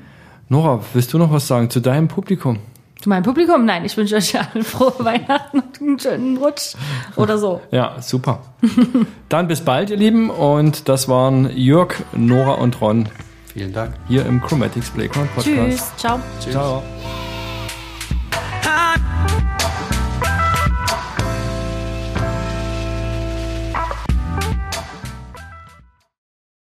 Nora, 0.47 0.81
willst 0.93 1.11
du 1.13 1.17
noch 1.17 1.31
was 1.31 1.47
sagen 1.47 1.71
zu 1.71 1.79
deinem 1.79 2.07
Publikum? 2.07 2.59
Zu 3.01 3.09
meinem 3.09 3.23
Publikum? 3.23 3.65
Nein, 3.65 3.83
ich 3.83 3.97
wünsche 3.97 4.15
euch 4.15 4.37
allen 4.37 4.63
frohe 4.63 4.93
Weihnachten 4.99 5.59
und 5.59 5.81
einen 5.81 5.99
schönen 5.99 6.37
Rutsch 6.37 6.75
oder 7.15 7.39
so. 7.39 7.61
Ja, 7.71 7.99
super. 7.99 8.41
Dann 9.27 9.47
bis 9.47 9.61
bald, 9.61 9.89
ihr 9.89 9.97
Lieben. 9.97 10.29
Und 10.29 10.87
das 10.87 11.09
waren 11.09 11.49
Jörg, 11.57 11.95
Nora 12.15 12.53
und 12.53 12.79
Ron 12.79 13.09
Vielen 13.59 13.73
Dank. 13.73 13.93
Hier 14.07 14.25
im 14.25 14.41
Chromatics 14.41 14.89
Playground 14.89 15.35
Podcast. 15.35 15.45
Tschüss. 15.45 15.91
Ciao. 15.97 16.19
Tschüss. 16.39 16.53
Ciao. 16.53 16.81